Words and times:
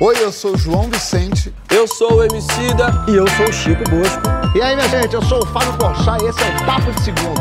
Oi, 0.00 0.14
eu 0.22 0.30
sou 0.30 0.54
o 0.54 0.56
João 0.56 0.88
Vicente. 0.88 1.52
Eu 1.68 1.88
sou 1.88 2.18
o 2.18 2.22
Emicida. 2.22 2.86
E 3.08 3.16
eu 3.16 3.26
sou 3.30 3.48
o 3.48 3.52
Chico 3.52 3.82
Bosco. 3.90 4.22
E 4.56 4.62
aí, 4.62 4.76
minha 4.76 4.88
gente, 4.88 5.12
eu 5.12 5.22
sou 5.22 5.42
o 5.42 5.46
Fábio 5.46 5.76
Porchat 5.76 6.22
e 6.22 6.28
esse 6.28 6.40
é 6.40 6.46
o 6.46 6.64
Papo 6.64 6.92
de 6.92 7.02
Segunda. 7.02 7.40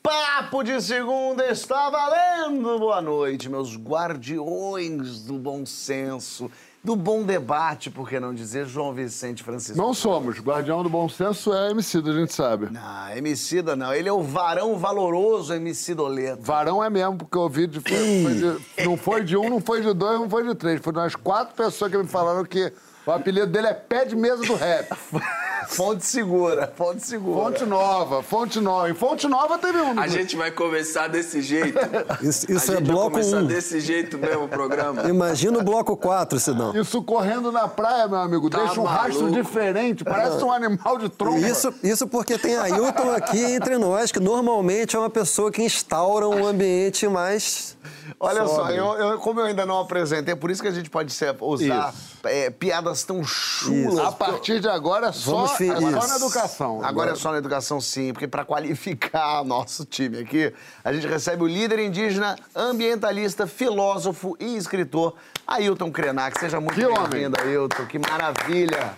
Papo 0.00 0.62
de 0.62 0.80
Segunda 0.80 1.44
está 1.50 1.90
valendo! 1.90 2.78
Boa 2.78 3.02
noite, 3.02 3.48
meus 3.48 3.76
guardiões 3.76 5.22
do 5.22 5.34
bom 5.34 5.66
senso, 5.66 6.48
do 6.84 6.94
bom 6.94 7.22
debate, 7.22 7.88
por 7.90 8.06
que 8.06 8.20
não 8.20 8.34
dizer, 8.34 8.66
João 8.66 8.92
Vicente 8.92 9.42
Francisco. 9.42 9.78
Não 9.80 9.94
somos. 9.94 10.38
Guardião 10.38 10.82
do 10.82 10.90
bom 10.90 11.08
senso 11.08 11.54
é 11.54 11.70
Emicida, 11.70 12.10
a 12.10 12.14
gente 12.14 12.34
sabe. 12.34 12.68
Não, 12.70 13.16
Emicida 13.16 13.74
não. 13.74 13.94
Ele 13.94 14.06
é 14.08 14.12
o 14.12 14.22
varão 14.22 14.76
valoroso 14.76 15.54
Emicidoleto. 15.54 16.42
Varão 16.42 16.84
é 16.84 16.90
mesmo, 16.90 17.16
porque 17.16 17.36
eu 17.38 17.40
ouvi 17.42 17.66
de, 17.66 17.80
foi 17.80 18.34
de- 18.34 18.84
não 18.84 18.96
foi 18.98 19.24
de 19.24 19.34
um, 19.36 19.48
não 19.48 19.60
foi 19.60 19.80
de 19.80 19.94
dois, 19.94 20.20
não 20.20 20.28
foi 20.28 20.46
de 20.46 20.54
três. 20.54 20.78
Foi 20.82 20.92
de 20.92 20.98
umas 20.98 21.16
quatro 21.16 21.54
pessoas 21.54 21.90
que 21.90 21.96
me 21.96 22.06
falaram 22.06 22.44
que 22.44 22.70
o 23.06 23.10
apelido 23.10 23.46
dele 23.46 23.68
é 23.68 23.74
pé 23.74 24.04
de 24.04 24.14
mesa 24.14 24.42
do 24.42 24.54
rap. 24.54 24.88
Fonte 25.68 26.04
segura, 26.06 26.72
fonte 26.76 27.06
segura. 27.06 27.44
Fonte 27.44 27.64
nova, 27.66 28.22
fonte 28.22 28.60
nova. 28.60 28.90
Em 28.90 28.94
fonte 28.94 29.26
nova 29.28 29.58
teve 29.58 29.78
um. 29.80 29.98
A 29.98 30.06
gente 30.08 30.36
vai 30.36 30.50
começar 30.50 31.08
desse 31.08 31.40
jeito. 31.42 31.78
Isso, 32.22 32.46
a 32.48 32.52
isso 32.54 32.66
gente 32.72 32.76
é 32.76 32.80
bloco 32.80 33.10
vai 33.14 33.22
começar 33.22 33.36
1. 33.42 33.46
desse 33.46 33.80
jeito 33.80 34.18
mesmo 34.18 34.44
o 34.44 34.48
programa. 34.48 35.02
Imagina 35.08 35.58
o 35.58 35.62
bloco 35.64 35.96
4, 35.96 36.38
senão. 36.40 36.74
Isso 36.76 37.02
correndo 37.02 37.50
na 37.52 37.66
praia, 37.68 38.06
meu 38.08 38.18
amigo. 38.18 38.48
Tá 38.50 38.58
Deixa 38.64 38.80
um 38.80 38.84
rastro 38.84 39.24
maluco. 39.24 39.42
diferente. 39.42 40.04
Parece 40.04 40.42
um 40.42 40.52
animal 40.52 40.98
de 40.98 41.08
tromba. 41.08 41.38
Isso, 41.46 41.72
isso 41.82 42.06
porque 42.06 42.38
tem 42.38 42.56
Ailton 42.56 43.10
aqui 43.12 43.42
entre 43.42 43.78
nós, 43.78 44.10
que 44.12 44.20
normalmente 44.20 44.96
é 44.96 44.98
uma 44.98 45.10
pessoa 45.10 45.50
que 45.50 45.62
instaura 45.62 46.28
um 46.28 46.46
ambiente 46.46 47.06
mais. 47.08 47.76
Olha 48.20 48.46
só, 48.46 48.70
eu, 48.70 48.92
eu- 48.94 49.18
como 49.18 49.40
eu 49.40 49.46
ainda 49.46 49.66
não 49.66 49.80
apresentei, 49.80 50.32
é 50.32 50.36
por 50.36 50.50
isso 50.50 50.62
que 50.62 50.68
a 50.68 50.72
gente 50.72 50.88
pode 50.88 51.12
ser- 51.12 51.34
usar 51.40 51.92
é, 52.24 52.48
piadas 52.48 53.02
tão 53.02 53.22
chulas. 53.24 53.98
A 53.98 54.12
partir 54.12 54.60
de 54.60 54.68
agora 54.68 55.08
é 55.08 55.12
só, 55.12 55.46
Fi- 55.56 55.70
é 55.70 55.80
só 56.00 56.06
na 56.08 56.16
educação. 56.16 56.84
Agora 56.84 57.12
é 57.12 57.14
só 57.14 57.32
na 57.32 57.38
educação, 57.38 57.80
sim, 57.80 58.12
porque 58.12 58.26
para 58.28 58.44
qualificar 58.44 59.42
nosso 59.46 59.84
time 59.84 60.18
aqui, 60.18 60.52
a 60.82 60.92
gente 60.92 61.06
recebe 61.06 61.42
o 61.42 61.46
líder 61.46 61.78
indígena, 61.78 62.36
ambientalista, 62.54 63.46
filósofo 63.46 64.36
e 64.40 64.56
escritor, 64.56 65.14
Ailton 65.46 65.90
Krenak. 65.90 66.38
Seja 66.38 66.60
muito 66.60 66.76
bem-vindo, 67.10 67.40
Ailton. 67.40 67.86
Que 67.86 67.98
maravilha. 67.98 68.94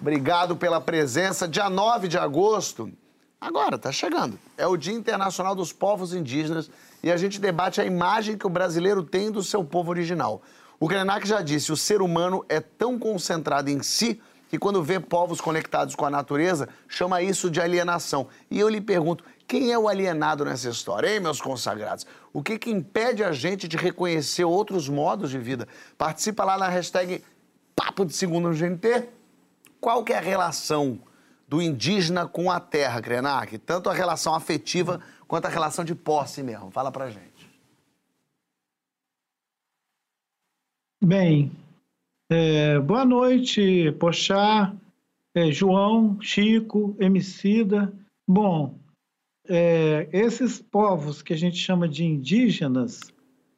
Obrigado 0.00 0.56
pela 0.56 0.80
presença. 0.80 1.48
Dia 1.48 1.70
9 1.70 2.08
de 2.08 2.18
agosto, 2.18 2.90
agora, 3.40 3.78
tá 3.78 3.90
chegando. 3.90 4.38
É 4.56 4.66
o 4.66 4.76
Dia 4.76 4.92
Internacional 4.94 5.54
dos 5.54 5.72
Povos 5.72 6.12
Indígenas 6.14 6.70
e 7.02 7.10
a 7.10 7.16
gente 7.16 7.40
debate 7.40 7.80
a 7.80 7.84
imagem 7.84 8.36
que 8.36 8.46
o 8.46 8.50
brasileiro 8.50 9.02
tem 9.02 9.30
do 9.30 9.42
seu 9.42 9.64
povo 9.64 9.90
original. 9.90 10.42
O 10.78 10.86
Krenak 10.88 11.26
já 11.26 11.40
disse, 11.40 11.72
o 11.72 11.76
ser 11.76 12.02
humano 12.02 12.44
é 12.50 12.60
tão 12.60 12.98
concentrado 12.98 13.70
em 13.70 13.82
si 13.82 14.20
que 14.48 14.58
quando 14.58 14.82
vê 14.82 15.00
povos 15.00 15.40
conectados 15.40 15.94
com 15.94 16.04
a 16.04 16.10
natureza, 16.10 16.68
chama 16.88 17.22
isso 17.22 17.50
de 17.50 17.60
alienação. 17.60 18.28
E 18.50 18.58
eu 18.58 18.68
lhe 18.68 18.80
pergunto, 18.80 19.24
quem 19.46 19.72
é 19.72 19.78
o 19.78 19.88
alienado 19.88 20.44
nessa 20.44 20.68
história, 20.68 21.12
hein, 21.12 21.20
meus 21.20 21.40
consagrados? 21.40 22.06
O 22.32 22.42
que, 22.42 22.58
que 22.58 22.70
impede 22.70 23.22
a 23.22 23.32
gente 23.32 23.68
de 23.68 23.76
reconhecer 23.76 24.44
outros 24.44 24.88
modos 24.88 25.30
de 25.30 25.38
vida? 25.38 25.66
Participa 25.96 26.44
lá 26.44 26.58
na 26.58 26.68
hashtag 26.68 27.22
Papo 27.74 28.04
de 28.04 28.12
Segunda 28.12 28.48
no 28.48 28.54
GNT. 28.54 29.08
Qual 29.80 30.02
que 30.02 30.12
é 30.12 30.18
a 30.18 30.20
relação 30.20 30.98
do 31.46 31.62
indígena 31.62 32.26
com 32.26 32.50
a 32.50 32.58
terra, 32.58 33.00
Krenak? 33.00 33.58
Tanto 33.58 33.88
a 33.88 33.92
relação 33.92 34.34
afetiva 34.34 35.00
quanto 35.28 35.46
a 35.46 35.48
relação 35.48 35.84
de 35.84 35.94
posse 35.94 36.42
mesmo. 36.42 36.70
Fala 36.70 36.90
pra 36.90 37.10
gente. 37.10 37.36
Bem, 41.02 41.52
é, 42.28 42.78
boa 42.80 43.04
noite, 43.04 43.92
Pochá, 43.98 44.74
é, 45.34 45.50
João, 45.52 46.20
Chico, 46.20 46.96
Emicida. 46.98 47.92
Bom, 48.26 48.78
é, 49.48 50.08
esses 50.12 50.60
povos 50.60 51.22
que 51.22 51.32
a 51.32 51.36
gente 51.36 51.56
chama 51.56 51.88
de 51.88 52.04
indígenas, 52.04 53.00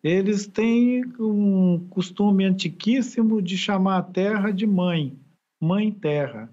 eles 0.05 0.47
têm 0.47 1.03
um 1.19 1.87
costume 1.89 2.45
antiquíssimo 2.45 3.41
de 3.41 3.56
chamar 3.56 3.99
a 3.99 4.03
terra 4.03 4.51
de 4.51 4.67
mãe, 4.67 5.17
mãe 5.61 5.91
terra. 5.91 6.53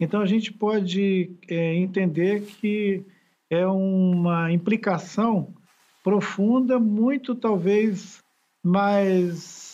Então 0.00 0.20
a 0.20 0.26
gente 0.26 0.52
pode 0.52 1.30
é, 1.48 1.76
entender 1.76 2.42
que 2.42 3.04
é 3.48 3.66
uma 3.66 4.50
implicação 4.50 5.54
profunda, 6.02 6.80
muito 6.80 7.34
talvez 7.34 8.18
mais 8.64 9.71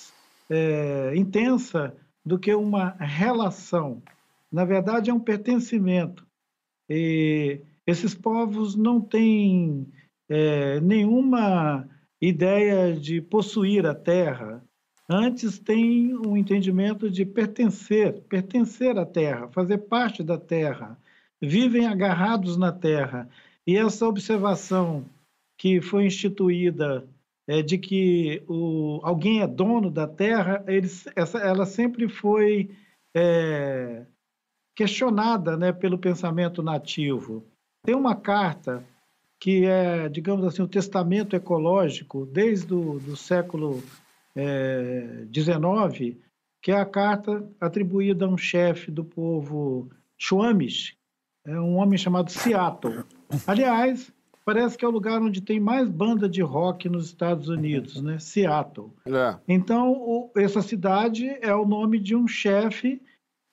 é, 0.51 1.13
intensa 1.17 1.95
do 2.25 2.39
que 2.39 2.55
uma 2.55 2.91
relação. 2.99 4.03
Na 4.51 4.65
verdade, 4.65 5.11
é 5.11 5.15
um 5.15 5.21
pertencimento. 5.21 6.27
E 6.89 7.61
esses 7.87 8.15
povos 8.15 8.75
não 8.75 9.01
têm 9.01 9.87
é, 10.29 10.81
nenhuma 10.81 11.89
ideia 12.21 12.95
de 12.99 13.21
possuir 13.21 13.87
a 13.87 13.95
terra. 13.95 14.63
Antes 15.09 15.59
têm 15.59 16.15
um 16.15 16.37
entendimento 16.37 17.11
de 17.11 17.25
pertencer, 17.25 18.21
pertencer 18.29 18.99
à 18.99 19.07
terra, 19.07 19.49
fazer 19.49 19.79
parte 19.79 20.23
da 20.23 20.39
terra. 20.39 20.99
Vivem 21.41 21.87
agarrados 21.87 22.57
na 22.57 22.73
terra. 22.73 23.29
E 23.67 23.77
essa 23.77 24.07
observação 24.07 25.05
que 25.57 25.81
foi 25.81 26.07
instituída 26.07 27.07
é, 27.49 27.63
de 27.63 27.79
que 27.79 28.43
o, 28.47 29.01
alguém 29.03 29.41
é 29.41 29.47
dono 29.47 29.91
da 29.91 30.07
terra, 30.07 30.63
eles, 30.69 31.09
essa, 31.17 31.39
ela 31.39 31.65
sempre 31.65 32.07
foi 32.09 32.71
é, 33.17 34.05
questionada 34.77 35.57
né, 35.57 35.73
pelo 35.73 35.99
pensamento 35.99 36.63
nativo. 36.63 37.45
Tem 37.83 37.95
uma 37.95 38.15
carta 38.15 38.85
que 39.41 39.65
é, 39.65 40.09
digamos 40.09 40.45
assim, 40.45 40.61
o 40.63 40.69
testamento 40.69 41.35
ecológico 41.35 42.27
desde 42.27 42.75
o 42.75 42.99
do 42.99 43.17
século 43.17 43.83
XIX, 45.33 46.17
que 46.63 46.71
é 46.71 46.77
a 46.77 46.85
carta 46.85 47.49
atribuída 47.61 48.25
a 48.25 48.29
um 48.29 48.37
chefe 48.37 48.91
do 48.91 49.05
povo 49.05 49.91
Chuamis, 50.17 50.97
é 51.45 51.59
um 51.59 51.77
homem 51.77 51.99
chamado 51.99 52.31
Seattle. 52.31 53.05
Aliás, 53.47 54.13
parece 54.49 54.79
que 54.79 54.85
é 54.85 54.89
o 54.89 54.91
lugar 54.91 55.21
onde 55.21 55.43
tem 55.43 55.61
mais 55.61 55.91
banda 55.91 56.27
de 56.27 56.41
rock 56.41 56.89
nos 56.89 57.05
Estados 57.05 57.51
Unidos, 57.51 58.01
né? 58.01 58.19
Seattle. 58.19 58.95
É. 59.05 59.37
Então, 59.47 59.93
o- 59.93 60.31
essa 60.35 60.63
cidade 60.63 61.29
é 61.43 61.55
o 61.55 61.67
nome 61.67 61.99
de 61.99 62.17
um 62.17 62.27
chefe 62.27 63.03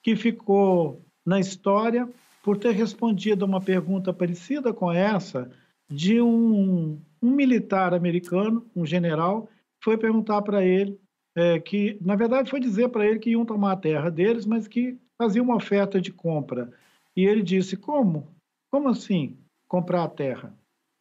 que 0.01 0.15
ficou 0.15 1.01
na 1.25 1.37
história 1.37 2.07
por 2.41 2.57
ter 2.57 2.71
respondido 2.71 3.43
a 3.43 3.47
uma 3.47 3.59
pergunta 3.59 4.13
parecida 4.13 4.71
com 4.71 4.89
essa 4.89 5.51
de 5.91 6.21
um, 6.21 6.97
um 7.21 7.31
militar 7.31 7.93
americano, 7.93 8.65
um 8.73 8.85
general, 8.85 9.49
foi 9.83 9.97
perguntar 9.97 10.43
para 10.43 10.63
ele 10.63 10.97
é, 11.35 11.59
que, 11.59 11.97
na 11.99 12.15
verdade, 12.15 12.49
foi 12.49 12.61
dizer 12.61 12.87
para 12.87 13.05
ele 13.05 13.19
que 13.19 13.31
iam 13.31 13.43
tomar 13.43 13.73
a 13.73 13.77
terra 13.77 14.09
deles, 14.09 14.45
mas 14.45 14.65
que 14.65 14.97
fazia 15.17 15.43
uma 15.43 15.57
oferta 15.57 15.99
de 15.99 16.13
compra. 16.13 16.71
E 17.17 17.25
ele 17.25 17.43
disse: 17.43 17.75
Como? 17.75 18.29
Como 18.71 18.87
assim 18.87 19.35
comprar 19.67 20.05
a 20.05 20.07
terra? 20.07 20.55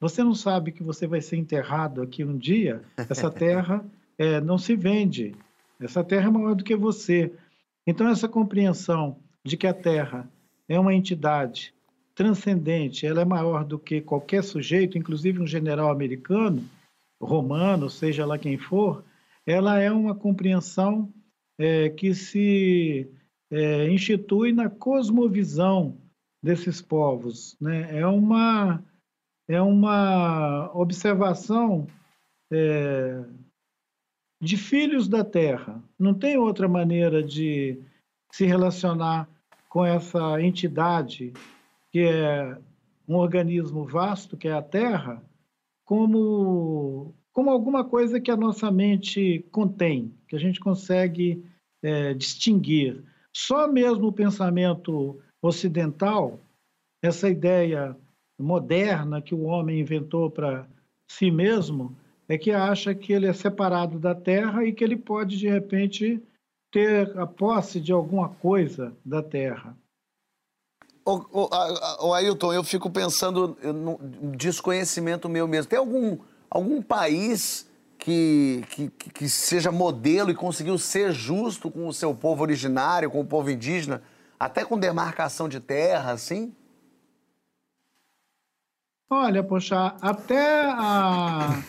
Você 0.04 0.22
não 0.22 0.34
sabe 0.34 0.70
que 0.70 0.82
você 0.82 1.06
vai 1.06 1.22
ser 1.22 1.38
enterrado 1.38 2.02
aqui 2.02 2.22
um 2.22 2.36
dia? 2.36 2.82
Essa 2.94 3.30
terra 3.32 3.82
é, 4.18 4.38
não 4.38 4.58
se 4.58 4.76
vende. 4.76 5.34
Essa 5.80 6.04
terra 6.04 6.28
é 6.28 6.30
maior 6.30 6.54
do 6.54 6.62
que 6.62 6.76
você. 6.76 7.32
Então, 7.86 8.06
essa 8.10 8.28
compreensão 8.28 9.16
de 9.42 9.56
que 9.56 9.66
a 9.66 9.72
terra 9.72 10.28
é 10.68 10.78
uma 10.78 10.92
entidade 10.92 11.72
transcendente, 12.14 13.06
ela 13.06 13.22
é 13.22 13.24
maior 13.24 13.64
do 13.64 13.78
que 13.78 14.02
qualquer 14.02 14.44
sujeito, 14.44 14.98
inclusive 14.98 15.40
um 15.40 15.46
general 15.46 15.90
americano, 15.90 16.62
romano, 17.18 17.88
seja 17.88 18.26
lá 18.26 18.36
quem 18.36 18.58
for, 18.58 19.02
ela 19.46 19.80
é 19.80 19.90
uma 19.90 20.14
compreensão 20.14 21.10
é, 21.58 21.88
que 21.88 22.14
se 22.14 23.10
é, 23.50 23.88
institui 23.88 24.52
na 24.52 24.68
cosmovisão 24.68 25.96
desses 26.42 26.82
povos. 26.82 27.56
Né? 27.58 28.00
É, 28.00 28.06
uma, 28.06 28.84
é 29.48 29.60
uma 29.60 30.70
observação 30.74 31.86
é, 32.52 33.22
de 34.40 34.56
filhos 34.56 35.08
da 35.08 35.24
terra. 35.24 35.82
Não 35.98 36.14
tem 36.14 36.36
outra 36.36 36.68
maneira 36.68 37.22
de 37.22 37.80
se 38.30 38.44
relacionar 38.44 39.28
com 39.68 39.84
essa 39.84 40.40
entidade 40.40 41.32
que 41.90 42.00
é 42.00 42.58
um 43.06 43.16
organismo 43.16 43.84
vasto, 43.84 44.36
que 44.36 44.48
é 44.48 44.52
a 44.52 44.62
Terra, 44.62 45.22
como, 45.84 47.14
como 47.32 47.50
alguma 47.50 47.84
coisa 47.84 48.20
que 48.20 48.30
a 48.30 48.36
nossa 48.36 48.70
mente 48.70 49.44
contém, 49.52 50.12
que 50.26 50.34
a 50.34 50.38
gente 50.38 50.58
consegue 50.58 51.44
é, 51.82 52.14
distinguir. 52.14 53.04
Só 53.32 53.68
mesmo 53.70 54.08
o 54.08 54.12
pensamento 54.12 55.20
ocidental, 55.42 56.40
essa 57.02 57.28
ideia 57.28 57.96
moderna 58.38 59.22
que 59.22 59.34
o 59.34 59.42
homem 59.42 59.80
inventou 59.80 60.30
para 60.30 60.66
si 61.06 61.30
mesmo, 61.30 61.96
é 62.28 62.38
que 62.38 62.50
acha 62.50 62.94
que 62.94 63.12
ele 63.12 63.26
é 63.26 63.32
separado 63.32 63.98
da 63.98 64.14
terra 64.14 64.64
e 64.64 64.72
que 64.72 64.82
ele 64.82 64.96
pode, 64.96 65.36
de 65.36 65.48
repente, 65.48 66.22
ter 66.70 67.16
a 67.18 67.26
posse 67.26 67.80
de 67.80 67.92
alguma 67.92 68.28
coisa 68.28 68.92
da 69.04 69.22
terra. 69.22 69.76
Ô, 71.04 71.20
ô, 71.30 71.50
ô, 72.00 72.14
Ailton, 72.14 72.52
eu 72.52 72.64
fico 72.64 72.90
pensando 72.90 73.56
no 73.62 73.98
desconhecimento 74.34 75.28
meu 75.28 75.46
mesmo. 75.46 75.68
Tem 75.68 75.78
algum, 75.78 76.18
algum 76.48 76.80
país 76.80 77.68
que, 77.98 78.64
que, 78.70 78.88
que 78.88 79.28
seja 79.28 79.70
modelo 79.70 80.30
e 80.30 80.34
conseguiu 80.34 80.78
ser 80.78 81.12
justo 81.12 81.70
com 81.70 81.86
o 81.86 81.92
seu 81.92 82.14
povo 82.14 82.42
originário, 82.42 83.10
com 83.10 83.20
o 83.20 83.26
povo 83.26 83.50
indígena, 83.50 84.02
até 84.40 84.64
com 84.64 84.78
demarcação 84.78 85.48
de 85.48 85.60
terra, 85.60 86.12
assim? 86.12 86.54
Olha, 89.10 89.44
poxa, 89.44 89.94
até 90.00 90.64
a, 90.70 91.62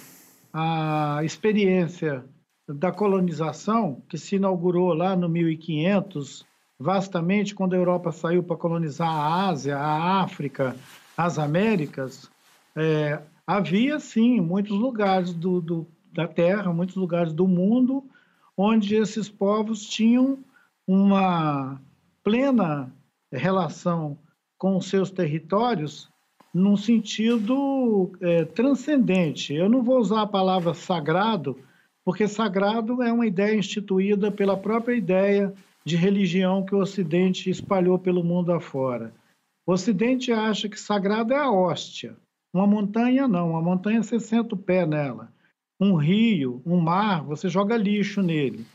a 0.54 1.24
experiência 1.24 2.24
da 2.68 2.92
colonização, 2.92 4.02
que 4.10 4.18
se 4.18 4.38
inaugurou 4.38 4.94
lá 4.94 5.16
no 5.16 5.30
1500, 5.30 6.46
vastamente 6.80 7.54
quando 7.54 7.74
a 7.74 7.78
Europa 7.78 8.12
saiu 8.12 8.42
para 8.42 8.56
colonizar 8.56 9.08
a 9.08 9.50
Ásia, 9.50 9.78
a 9.78 10.22
África, 10.22 10.76
as 11.16 11.38
Américas, 11.38 12.32
é, 12.76 13.22
havia 13.46 14.00
sim 14.00 14.40
muitos 14.40 14.78
lugares 14.78 15.34
do, 15.34 15.62
do, 15.62 15.88
da 16.12 16.28
Terra, 16.28 16.74
muitos 16.74 16.96
lugares 16.96 17.34
do 17.34 17.48
mundo, 17.48 18.04
onde 18.58 18.96
esses 18.96 19.30
povos 19.30 19.86
tinham 19.86 20.40
uma 20.88 21.82
plena 22.24 22.92
relação 23.32 24.18
com 24.58 24.78
os 24.78 24.88
seus 24.88 25.12
territórios 25.12 26.10
num 26.56 26.78
sentido 26.78 28.14
é, 28.22 28.46
transcendente. 28.46 29.54
Eu 29.54 29.68
não 29.68 29.84
vou 29.84 30.00
usar 30.00 30.22
a 30.22 30.28
palavra 30.28 30.74
sagrado, 30.74 31.60
porque 32.06 32.30
sagrado 32.30 33.04
é 33.04 33.12
uma 33.12 33.28
ideia 33.28 33.58
instituída 33.58 34.32
pela 34.32 34.56
própria 34.56 34.96
ideia 34.96 35.54
de 35.84 35.98
religião 35.98 36.66
que 36.66 36.74
o 36.74 36.80
Ocidente 36.80 37.50
espalhou 37.50 38.00
pelo 38.00 38.24
mundo 38.24 38.54
afora. 38.54 39.14
O 39.68 39.74
Ocidente 39.74 40.32
acha 40.32 40.70
que 40.70 40.80
sagrado 40.80 41.34
é 41.34 41.38
a 41.38 41.52
hóstia. 41.52 42.16
Uma 42.54 42.66
montanha 42.66 43.28
não, 43.28 43.50
uma 43.50 43.62
montanha 43.62 44.02
você 44.02 44.18
senta 44.18 44.56
o 44.56 44.58
pé 44.58 44.86
nela. 44.86 45.30
Um 45.78 45.96
rio, 45.96 46.62
um 46.66 46.80
mar, 46.80 47.22
você 47.22 47.50
joga 47.50 47.76
lixo 47.76 48.22
nele. 48.22 48.66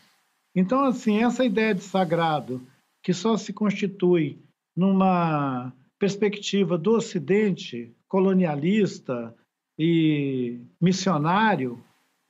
Então, 0.54 0.84
assim, 0.84 1.22
essa 1.24 1.46
ideia 1.46 1.74
de 1.74 1.82
sagrado, 1.82 2.60
que 3.02 3.14
só 3.14 3.38
se 3.38 3.54
constitui 3.54 4.38
numa 4.76 5.72
perspectiva 6.00 6.79
do 6.79 6.93
Ocidente 6.93 7.94
colonialista 8.08 9.35
e 9.79 10.58
missionário, 10.81 11.79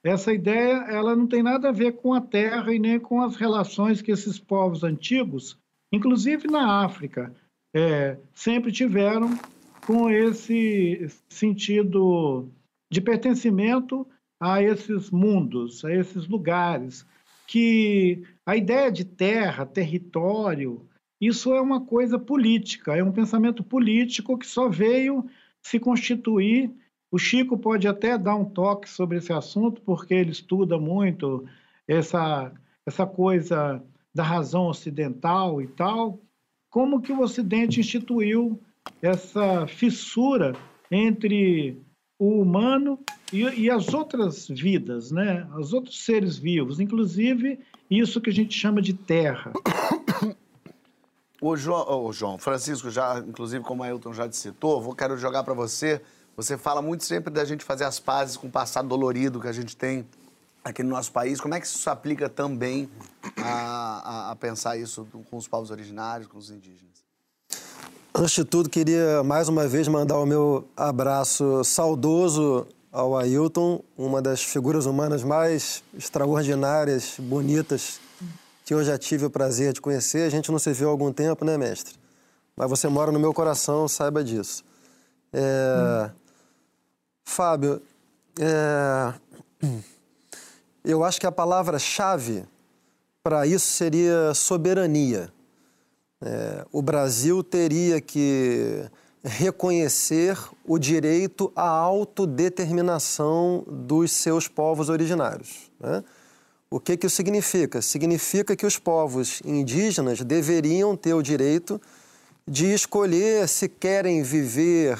essa 0.05 0.33
ideia 0.33 0.85
ela 0.89 1.15
não 1.15 1.27
tem 1.27 1.43
nada 1.43 1.69
a 1.69 1.73
ver 1.73 1.93
com 1.93 2.13
a 2.13 2.21
terra 2.21 2.75
e 2.75 2.79
nem 2.79 2.99
com 2.99 3.23
as 3.23 3.37
relações 3.37 4.03
que 4.03 4.11
esses 4.11 4.39
povos 4.41 4.83
antigos, 4.83 5.57
inclusive 5.93 6.49
na 6.49 6.85
África, 6.85 7.33
é, 7.75 8.19
sempre 8.35 8.73
tiveram 8.73 9.39
com 9.87 10.11
esse 10.11 11.09
sentido 11.29 12.49
de 12.91 13.01
pertencimento 13.01 14.07
a 14.41 14.61
esses 14.61 15.11
mundos, 15.11 15.85
a 15.85 15.95
esses 15.95 16.27
lugares, 16.27 17.07
que 17.47 18.25
a 18.45 18.57
ideia 18.57 18.91
de 18.91 19.05
terra, 19.05 19.65
território, 19.65 20.89
isso 21.21 21.55
é 21.55 21.61
uma 21.61 21.81
coisa 21.81 22.19
política, 22.19 22.97
é 22.97 23.05
um 23.05 23.13
pensamento 23.13 23.63
político 23.63 24.39
que 24.39 24.47
só 24.47 24.69
veio 24.69 25.27
se 25.63 25.79
constituir 25.79 26.73
o 27.11 27.19
Chico 27.19 27.59
pode 27.59 27.89
até 27.89 28.17
dar 28.17 28.37
um 28.37 28.45
toque 28.45 28.89
sobre 28.89 29.19
esse 29.19 29.33
assunto, 29.33 29.83
porque 29.83 30.15
ele 30.15 30.31
estuda 30.31 30.79
muito 30.79 31.45
essa, 31.87 32.53
essa 32.87 33.05
coisa 33.05 33.83
da 34.15 34.23
razão 34.23 34.67
ocidental 34.67 35.61
e 35.61 35.67
tal. 35.67 36.21
Como 36.71 37.01
que 37.01 37.13
o 37.13 37.21
Ocidente 37.21 37.81
instituiu 37.81 38.61
essa 39.03 39.67
fissura 39.67 40.55
entre 40.89 41.77
o 42.17 42.41
humano 42.41 43.01
e, 43.33 43.43
e, 43.43 43.71
as 43.71 43.93
outras 43.93 44.47
vidas, 44.47 45.11
né? 45.11 45.49
Os 45.59 45.73
outros 45.73 46.05
seres 46.05 46.39
vivos, 46.39 46.79
inclusive 46.79 47.59
isso 47.91 48.21
que 48.21 48.31
a 48.31 48.33
gente 48.33 48.57
chama 48.57 48.81
de 48.81 48.93
terra. 48.93 49.53
O 51.41 51.57
João, 51.57 52.07
o 52.07 52.13
João 52.13 52.39
Francisco, 52.39 52.91
já, 52.91 53.19
inclusive 53.19 53.65
como 53.65 53.83
o 53.83 53.85
Ailton 53.85 54.13
já 54.13 54.29
te 54.29 54.37
citou, 54.37 54.81
vou, 54.81 54.95
quero 54.95 55.17
jogar 55.17 55.43
para 55.43 55.55
você 55.55 56.01
você 56.41 56.57
fala 56.57 56.81
muito 56.81 57.05
sempre 57.05 57.31
da 57.31 57.45
gente 57.45 57.65
fazer 57.65 57.85
as 57.85 58.01
pazes 58.01 58.35
com 58.35 58.47
o 58.47 58.51
passado 58.51 58.89
dolorido 58.89 59.39
que 59.41 59.47
a 59.47 59.53
gente 59.53 59.77
tem 59.77 60.07
aqui 60.65 60.83
no 60.83 60.89
nosso 60.89 61.13
país. 61.13 61.39
Como 61.39 61.55
é 61.55 61.61
que 61.61 61.67
isso 61.67 61.77
se 61.77 61.91
aplica 61.91 62.31
também 62.31 62.89
a, 63.37 64.29
a, 64.29 64.31
a 64.31 64.37
pensar 64.37 64.79
isso 64.79 65.07
com 65.31 65.37
os 65.37 65.47
povos 65.47 65.71
originários, 65.71 66.29
com 66.29 66.39
os 66.39 66.51
indígenas? 66.51 66.91
Antes 68.15 68.33
de 68.33 68.45
tudo, 68.45 68.71
queria 68.71 69.23
mais 69.23 69.51
uma 69.51 69.69
vez 69.69 69.87
mandar 69.87 70.19
o 70.19 70.25
meu 70.25 70.67
abraço 70.75 71.63
saudoso 71.63 72.67
ao 72.91 73.19
Ailton, 73.19 73.83
uma 73.97 74.23
das 74.23 74.43
figuras 74.43 74.87
humanas 74.87 75.23
mais 75.23 75.85
extraordinárias, 75.95 77.17
bonitas 77.19 78.01
que 78.71 78.75
eu 78.75 78.85
já 78.85 78.97
tive 78.97 79.25
o 79.25 79.31
prazer 79.31 79.73
de 79.73 79.81
conhecer. 79.81 80.25
A 80.25 80.31
gente 80.31 80.53
não 80.53 80.59
se 80.61 80.73
viu 80.73 80.87
há 80.87 80.93
algum 80.93 81.13
tempo, 81.13 81.45
né, 81.45 81.59
mestre? 81.59 81.97
Mas 82.55 82.71
você 82.71 82.87
mora 82.87 83.11
no 83.11 83.19
meu 83.19 83.35
coração, 83.35 83.89
saiba 83.89 84.23
disso. 84.23 84.63
É... 85.33 86.09
Hum. 86.09 86.11
Fábio, 87.25 87.83
é... 88.39 89.13
eu 90.85 91.03
acho 91.03 91.19
que 91.19 91.27
a 91.27 91.33
palavra-chave 91.33 92.45
para 93.25 93.45
isso 93.45 93.67
seria 93.67 94.33
soberania. 94.35 95.33
É, 96.23 96.65
o 96.71 96.81
Brasil 96.81 97.43
teria 97.43 98.01
que 98.01 98.89
reconhecer 99.25 100.39
o 100.65 100.79
direito 100.79 101.53
à 101.57 101.69
autodeterminação 101.69 103.65
dos 103.67 104.13
seus 104.13 104.47
povos 104.47 104.89
originários. 104.89 105.73
Né? 105.81 106.05
O 106.73 106.79
que, 106.79 106.97
que 106.97 107.09
isso 107.09 107.17
significa? 107.17 107.83
Significa 107.83 108.55
que 108.55 108.65
os 108.65 108.79
povos 108.79 109.43
indígenas 109.45 110.21
deveriam 110.21 110.97
ter 110.97 111.13
o 111.15 111.21
direito 111.21 111.81
de 112.47 112.73
escolher 112.73 113.49
se 113.49 113.69
querem 113.69 114.23
viver 114.23 114.97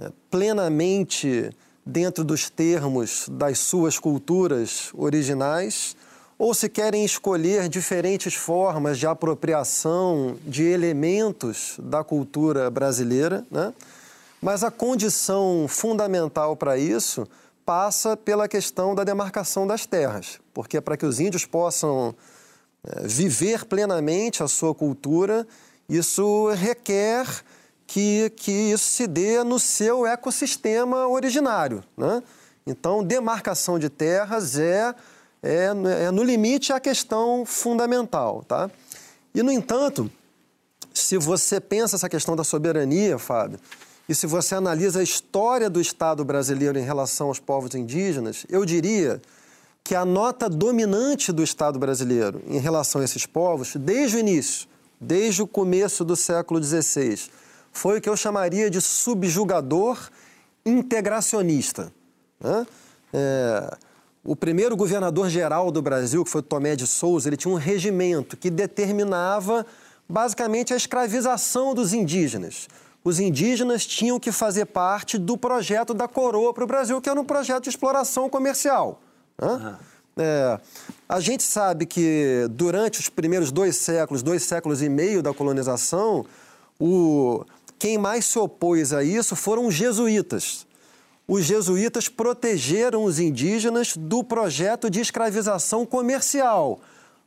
é, 0.00 0.10
plenamente 0.28 1.48
dentro 1.84 2.24
dos 2.24 2.50
termos 2.50 3.28
das 3.30 3.60
suas 3.60 4.00
culturas 4.00 4.90
originais, 4.94 5.94
ou 6.36 6.52
se 6.52 6.68
querem 6.68 7.04
escolher 7.04 7.68
diferentes 7.68 8.34
formas 8.34 8.98
de 8.98 9.06
apropriação 9.06 10.36
de 10.44 10.64
elementos 10.64 11.76
da 11.78 12.02
cultura 12.02 12.68
brasileira, 12.68 13.46
né? 13.48 13.72
mas 14.42 14.64
a 14.64 14.72
condição 14.72 15.66
fundamental 15.68 16.56
para 16.56 16.76
isso 16.76 17.28
passa 17.66 18.16
pela 18.16 18.46
questão 18.46 18.94
da 18.94 19.02
demarcação 19.02 19.66
das 19.66 19.84
terras, 19.84 20.40
porque 20.54 20.80
para 20.80 20.96
que 20.96 21.04
os 21.04 21.18
índios 21.18 21.44
possam 21.44 22.14
é, 22.84 23.06
viver 23.08 23.64
plenamente 23.64 24.44
a 24.44 24.48
sua 24.48 24.72
cultura, 24.72 25.46
isso 25.88 26.48
requer 26.52 27.26
que, 27.84 28.30
que 28.36 28.52
isso 28.52 28.88
se 28.88 29.06
dê 29.08 29.42
no 29.42 29.58
seu 29.58 30.06
ecossistema 30.06 31.08
originário. 31.08 31.82
Né? 31.96 32.22
Então, 32.64 33.02
demarcação 33.02 33.78
de 33.78 33.88
terras 33.88 34.56
é, 34.56 34.94
é, 35.42 35.72
é, 36.04 36.10
no 36.12 36.22
limite 36.22 36.72
a 36.72 36.78
questão 36.78 37.44
fundamental. 37.44 38.44
Tá? 38.46 38.70
E, 39.34 39.42
no 39.42 39.50
entanto, 39.50 40.10
se 40.94 41.18
você 41.18 41.60
pensa 41.60 41.96
essa 41.96 42.08
questão 42.08 42.36
da 42.36 42.44
soberania, 42.44 43.18
Fábio, 43.18 43.58
e 44.08 44.14
se 44.14 44.26
você 44.26 44.54
analisa 44.54 45.00
a 45.00 45.02
história 45.02 45.68
do 45.68 45.80
Estado 45.80 46.24
brasileiro 46.24 46.78
em 46.78 46.84
relação 46.84 47.28
aos 47.28 47.40
povos 47.40 47.74
indígenas, 47.74 48.46
eu 48.48 48.64
diria 48.64 49.20
que 49.82 49.94
a 49.94 50.04
nota 50.04 50.48
dominante 50.48 51.32
do 51.32 51.42
Estado 51.42 51.78
brasileiro 51.78 52.42
em 52.46 52.58
relação 52.58 53.00
a 53.00 53.04
esses 53.04 53.26
povos, 53.26 53.74
desde 53.76 54.16
o 54.16 54.20
início, 54.20 54.68
desde 55.00 55.42
o 55.42 55.46
começo 55.46 56.04
do 56.04 56.16
século 56.16 56.62
XVI, 56.62 57.18
foi 57.72 57.98
o 57.98 58.00
que 58.00 58.08
eu 58.08 58.16
chamaria 58.16 58.70
de 58.70 58.80
subjugador 58.80 59.98
integracionista. 60.64 61.92
Né? 62.40 62.66
É, 63.12 63.76
o 64.24 64.34
primeiro 64.34 64.76
governador-geral 64.76 65.70
do 65.70 65.80
Brasil, 65.80 66.24
que 66.24 66.30
foi 66.30 66.42
Tomé 66.42 66.74
de 66.74 66.86
Souza, 66.86 67.28
ele 67.28 67.36
tinha 67.36 67.52
um 67.52 67.56
regimento 67.56 68.36
que 68.36 68.50
determinava 68.50 69.64
basicamente 70.08 70.74
a 70.74 70.76
escravização 70.76 71.74
dos 71.74 71.92
indígenas. 71.92 72.68
Os 73.06 73.20
indígenas 73.20 73.86
tinham 73.86 74.18
que 74.18 74.32
fazer 74.32 74.64
parte 74.64 75.16
do 75.16 75.38
projeto 75.38 75.94
da 75.94 76.08
coroa 76.08 76.52
para 76.52 76.64
o 76.64 76.66
Brasil, 76.66 77.00
que 77.00 77.08
era 77.08 77.20
um 77.20 77.24
projeto 77.24 77.62
de 77.62 77.68
exploração 77.68 78.28
comercial. 78.28 79.00
Né? 79.40 79.46
Uhum. 79.46 79.74
É, 80.18 80.60
a 81.08 81.20
gente 81.20 81.44
sabe 81.44 81.86
que 81.86 82.48
durante 82.50 82.98
os 82.98 83.08
primeiros 83.08 83.52
dois 83.52 83.76
séculos, 83.76 84.24
dois 84.24 84.42
séculos 84.42 84.82
e 84.82 84.88
meio 84.88 85.22
da 85.22 85.32
colonização, 85.32 86.26
o, 86.80 87.44
quem 87.78 87.96
mais 87.96 88.24
se 88.24 88.40
opôs 88.40 88.92
a 88.92 89.04
isso 89.04 89.36
foram 89.36 89.68
os 89.68 89.74
jesuítas. 89.74 90.66
os 91.28 91.44
jesuítas 91.44 92.08
protegeram 92.08 93.04
os 93.04 93.20
indígenas 93.20 93.96
do 93.96 94.24
projeto 94.24 94.90
de 94.90 94.98
escravização 94.98 95.86
comercial, 95.86 96.80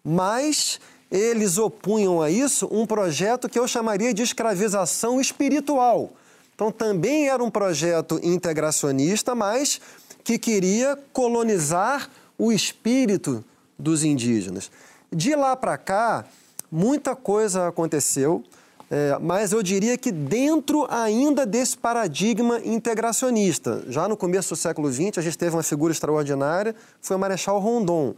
mas 0.04 0.78
eles 1.12 1.58
opunham 1.58 2.22
a 2.22 2.30
isso 2.30 2.68
um 2.72 2.86
projeto 2.86 3.50
que 3.50 3.58
eu 3.58 3.68
chamaria 3.68 4.14
de 4.14 4.22
escravização 4.22 5.20
espiritual. 5.20 6.12
Então, 6.54 6.72
também 6.72 7.30
era 7.30 7.44
um 7.44 7.50
projeto 7.50 8.20
integracionista, 8.22 9.34
mas 9.34 9.80
que 10.24 10.38
queria 10.38 10.98
colonizar 11.14 12.10
o 12.38 12.52
espírito 12.52 13.44
dos 13.78 14.04
indígenas. 14.04 14.70
De 15.12 15.36
lá 15.36 15.56
para 15.56 15.78
cá, 15.78 16.26
muita 16.72 17.16
coisa 17.16 17.68
aconteceu. 17.68 18.44
É, 18.92 19.18
mas 19.22 19.52
eu 19.52 19.62
diria 19.62 19.96
que 19.98 20.12
dentro 20.12 20.88
ainda 20.90 21.46
desse 21.46 21.78
paradigma 21.78 22.60
integracionista. 22.66 23.84
Já 23.88 24.08
no 24.08 24.18
começo 24.18 24.50
do 24.50 24.56
século 24.56 24.92
XX, 24.92 25.18
a 25.18 25.22
gente 25.22 25.38
teve 25.38 25.56
uma 25.56 25.62
figura 25.62 25.94
extraordinária, 25.94 26.76
foi 27.00 27.16
o 27.16 27.20
Marechal 27.20 27.60
Rondon. 27.60 28.16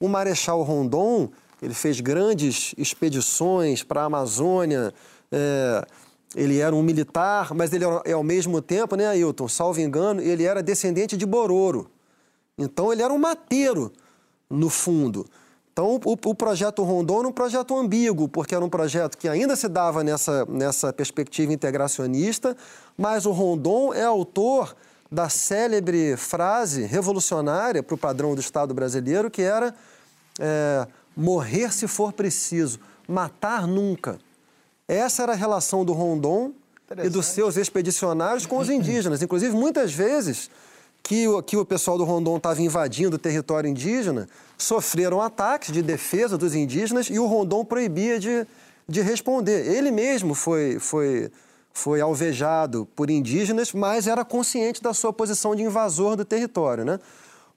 O 0.00 0.08
Marechal 0.08 0.62
Rondon 0.62 1.28
ele 1.62 1.74
fez 1.74 2.00
grandes 2.00 2.74
expedições 2.76 3.82
para 3.82 4.02
a 4.02 4.04
Amazônia, 4.04 4.92
é, 5.32 5.86
ele 6.34 6.58
era 6.58 6.74
um 6.74 6.82
militar, 6.82 7.54
mas 7.54 7.72
ele 7.72 7.84
era, 7.84 8.02
ao 8.12 8.22
mesmo 8.22 8.60
tempo, 8.60 8.96
né, 8.96 9.06
Ailton, 9.06 9.48
salvo 9.48 9.80
engano, 9.80 10.20
ele 10.20 10.44
era 10.44 10.62
descendente 10.62 11.16
de 11.16 11.24
Bororo. 11.24 11.90
Então 12.58 12.92
ele 12.92 13.02
era 13.02 13.12
um 13.12 13.18
mateiro, 13.18 13.92
no 14.48 14.70
fundo. 14.70 15.26
Então, 15.72 16.00
o, 16.04 16.12
o, 16.12 16.34
projeto 16.34 16.82
Rondon 16.82 17.18
era 17.18 17.28
um 17.28 17.32
projeto 17.32 17.76
ambíguo, 17.76 18.28
porque 18.28 18.54
era 18.54 18.64
um 18.64 18.68
projeto 18.68 19.18
que 19.18 19.28
ainda 19.28 19.54
se 19.54 19.68
dava 19.68 20.02
nessa, 20.02 20.46
nessa 20.46 20.90
perspectiva 20.90 21.52
integracionista, 21.52 22.56
mas 22.96 23.26
o 23.26 23.30
Rondon 23.30 23.92
é 23.92 24.02
autor 24.02 24.74
da 25.12 25.28
célebre 25.28 26.16
frase 26.16 26.84
revolucionária 26.84 27.82
para 27.82 27.94
o 27.94 27.98
padrão 27.98 28.34
do 28.34 28.40
Estado 28.40 28.72
brasileiro, 28.72 29.30
que 29.30 29.42
era 29.42 29.74
é, 30.40 30.86
morrer 31.16 31.72
se 31.72 31.88
for 31.88 32.12
preciso, 32.12 32.78
matar 33.08 33.66
nunca. 33.66 34.18
Essa 34.86 35.22
era 35.22 35.32
a 35.32 35.36
relação 35.36 35.84
do 35.84 35.92
Rondon 35.92 36.52
e 37.02 37.08
dos 37.08 37.26
seus 37.26 37.56
expedicionários 37.56 38.46
com 38.46 38.58
os 38.58 38.68
indígenas. 38.68 39.22
Inclusive, 39.22 39.56
muitas 39.56 39.92
vezes 39.92 40.50
que 41.02 41.26
o, 41.28 41.40
que 41.40 41.56
o 41.56 41.64
pessoal 41.64 41.96
do 41.96 42.04
Rondon 42.04 42.36
estava 42.36 42.60
invadindo 42.60 43.14
o 43.14 43.18
território 43.18 43.70
indígena, 43.70 44.28
sofreram 44.58 45.22
ataques 45.22 45.72
de 45.72 45.80
defesa 45.80 46.36
dos 46.36 46.52
indígenas 46.54 47.06
e 47.08 47.18
o 47.18 47.26
Rondon 47.26 47.64
proibia 47.64 48.18
de, 48.18 48.44
de 48.88 49.02
responder. 49.02 49.72
Ele 49.72 49.92
mesmo 49.92 50.34
foi, 50.34 50.80
foi, 50.80 51.30
foi 51.72 52.00
alvejado 52.00 52.88
por 52.96 53.08
indígenas, 53.08 53.72
mas 53.72 54.08
era 54.08 54.24
consciente 54.24 54.82
da 54.82 54.92
sua 54.92 55.12
posição 55.12 55.54
de 55.54 55.62
invasor 55.62 56.16
do 56.16 56.24
território. 56.24 56.84
Né? 56.84 56.98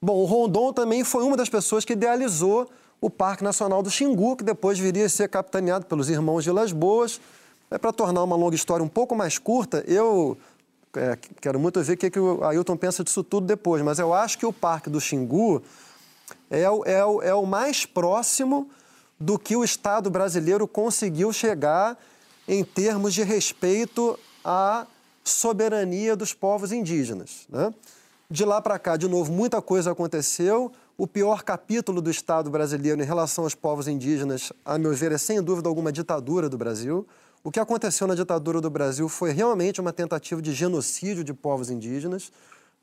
Bom, 0.00 0.18
o 0.18 0.24
Rondon 0.26 0.72
também 0.72 1.02
foi 1.02 1.24
uma 1.24 1.36
das 1.36 1.48
pessoas 1.48 1.84
que 1.84 1.94
idealizou 1.94 2.70
o 3.00 3.08
Parque 3.08 3.42
Nacional 3.42 3.82
do 3.82 3.90
Xingu, 3.90 4.36
que 4.36 4.44
depois 4.44 4.78
viria 4.78 5.06
a 5.06 5.08
ser 5.08 5.28
capitaneado 5.28 5.86
pelos 5.86 6.08
irmãos 6.08 6.44
de 6.44 6.50
Las 6.50 6.72
Boas. 6.72 7.20
É, 7.70 7.78
Para 7.78 7.92
tornar 7.92 8.22
uma 8.22 8.36
longa 8.36 8.54
história 8.54 8.84
um 8.84 8.88
pouco 8.88 9.14
mais 9.14 9.38
curta, 9.38 9.82
eu 9.86 10.36
é, 10.94 11.16
quero 11.40 11.58
muito 11.58 11.82
ver 11.82 11.94
o 11.94 11.96
que, 11.96 12.10
que 12.10 12.20
o 12.20 12.44
Ailton 12.44 12.76
pensa 12.76 13.02
disso 13.04 13.22
tudo 13.22 13.46
depois, 13.46 13.82
mas 13.82 13.98
eu 13.98 14.12
acho 14.12 14.38
que 14.38 14.44
o 14.44 14.52
Parque 14.52 14.90
do 14.90 15.00
Xingu 15.00 15.62
é, 16.50 16.62
é, 16.62 17.04
o, 17.04 17.22
é 17.22 17.34
o 17.34 17.46
mais 17.46 17.86
próximo 17.86 18.68
do 19.18 19.38
que 19.38 19.54
o 19.56 19.62
Estado 19.62 20.10
brasileiro 20.10 20.66
conseguiu 20.66 21.32
chegar 21.32 21.96
em 22.48 22.64
termos 22.64 23.14
de 23.14 23.22
respeito 23.22 24.18
à 24.44 24.86
soberania 25.22 26.16
dos 26.16 26.32
povos 26.32 26.72
indígenas. 26.72 27.46
Né? 27.48 27.72
De 28.28 28.44
lá 28.44 28.60
para 28.60 28.78
cá, 28.78 28.96
de 28.96 29.06
novo, 29.08 29.30
muita 29.30 29.62
coisa 29.62 29.92
aconteceu. 29.92 30.72
O 31.00 31.06
pior 31.06 31.42
capítulo 31.42 32.02
do 32.02 32.10
Estado 32.10 32.50
brasileiro 32.50 33.00
em 33.00 33.06
relação 33.06 33.44
aos 33.44 33.54
povos 33.54 33.88
indígenas, 33.88 34.52
a 34.62 34.76
meu 34.76 34.92
ver, 34.92 35.12
é 35.12 35.16
sem 35.16 35.42
dúvida 35.42 35.66
alguma 35.66 35.88
a 35.88 35.92
ditadura 35.94 36.46
do 36.46 36.58
Brasil. 36.58 37.06
O 37.42 37.50
que 37.50 37.58
aconteceu 37.58 38.06
na 38.06 38.14
ditadura 38.14 38.60
do 38.60 38.68
Brasil 38.68 39.08
foi 39.08 39.32
realmente 39.32 39.80
uma 39.80 39.94
tentativa 39.94 40.42
de 40.42 40.52
genocídio 40.52 41.24
de 41.24 41.32
povos 41.32 41.70
indígenas. 41.70 42.30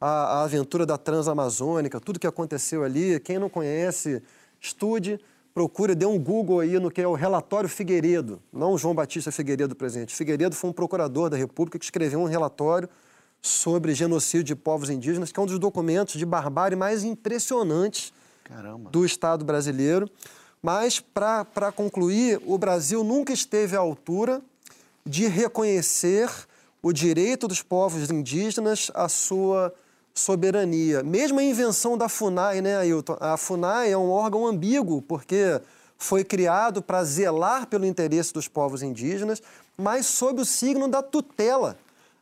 A, 0.01 0.39
a 0.39 0.43
aventura 0.45 0.83
da 0.83 0.97
Transamazônica, 0.97 1.99
tudo 1.99 2.19
que 2.19 2.25
aconteceu 2.25 2.83
ali, 2.83 3.19
quem 3.19 3.37
não 3.37 3.51
conhece, 3.51 4.23
estude, 4.59 5.19
procure, 5.53 5.93
dê 5.93 6.07
um 6.07 6.17
Google 6.17 6.61
aí 6.61 6.79
no 6.79 6.89
que 6.89 6.99
é 6.99 7.07
o 7.07 7.13
relatório 7.13 7.69
Figueiredo, 7.69 8.41
não 8.51 8.79
João 8.79 8.95
Batista 8.95 9.31
Figueiredo 9.31 9.75
presente. 9.75 10.15
Figueiredo 10.15 10.55
foi 10.55 10.71
um 10.71 10.73
procurador 10.73 11.29
da 11.29 11.37
República 11.37 11.77
que 11.77 11.85
escreveu 11.85 12.19
um 12.19 12.25
relatório 12.25 12.89
sobre 13.47 13.93
genocídio 13.93 14.43
de 14.43 14.55
povos 14.55 14.89
indígenas, 14.89 15.31
que 15.31 15.39
é 15.39 15.43
um 15.43 15.45
dos 15.45 15.59
documentos 15.59 16.15
de 16.15 16.25
barbárie 16.25 16.75
mais 16.75 17.03
impressionantes 17.03 18.13
Caramba. 18.43 18.89
do 18.89 19.05
Estado 19.05 19.45
brasileiro. 19.45 20.09
Mas, 20.61 20.99
para 20.99 21.71
concluir, 21.73 22.41
o 22.45 22.57
Brasil 22.57 23.03
nunca 23.03 23.31
esteve 23.31 23.75
à 23.75 23.79
altura 23.79 24.41
de 25.05 25.27
reconhecer 25.27 26.29
o 26.81 26.91
direito 26.91 27.47
dos 27.47 27.61
povos 27.61 28.09
indígenas 28.09 28.91
à 28.93 29.07
sua 29.07 29.73
soberania. 30.13 31.03
Mesmo 31.03 31.39
a 31.39 31.43
invenção 31.43 31.97
da 31.97 32.09
FUNAI, 32.09 32.61
né, 32.61 32.77
Ailton? 32.77 33.17
A 33.19 33.37
FUNAI 33.37 33.91
é 33.91 33.97
um 33.97 34.09
órgão 34.09 34.47
ambíguo, 34.47 35.01
porque 35.01 35.61
foi 35.97 36.23
criado 36.23 36.81
para 36.81 37.03
zelar 37.03 37.67
pelo 37.67 37.85
interesse 37.85 38.33
dos 38.33 38.47
povos 38.47 38.81
indígenas, 38.81 39.41
mas 39.77 40.05
sob 40.05 40.41
o 40.41 40.45
signo 40.45 40.87
da 40.87 41.01
tutela. 41.01 41.77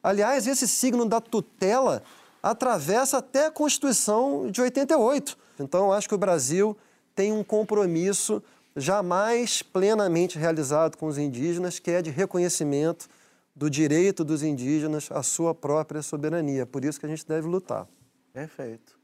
Aliás, 0.06 0.46
esse 0.46 0.68
signo 0.68 1.04
da 1.04 1.20
tutela 1.20 2.04
atravessa 2.44 3.18
até 3.18 3.48
a 3.48 3.52
Constituição 3.52 4.52
de 4.52 4.62
88. 4.62 5.36
Então, 5.60 5.92
acho 5.92 6.08
que 6.08 6.14
o 6.14 6.18
Brasil 6.20 6.78
tem 7.16 7.32
um 7.32 7.44
compromisso 7.44 8.44
jamais 8.76 9.64
plenamente 9.64 10.38
realizado 10.38 10.96
com 10.96 11.08
os 11.08 11.18
indígenas, 11.18 11.80
que 11.80 11.90
é 11.90 12.04
de 12.04 12.12
reconhecimento 12.12 13.08
do 13.56 13.68
direito 13.68 14.24
dos 14.24 14.44
indígenas 14.44 15.10
à 15.12 15.24
sua 15.24 15.56
própria 15.56 16.04
soberania. 16.04 16.68
Por 16.68 16.86
isso 16.86 17.00
que 17.00 17.08
a 17.08 17.10
gente 17.10 17.26
deve 17.26 17.48
lutar. 17.48 17.88
Perfeito. 18.32 19.00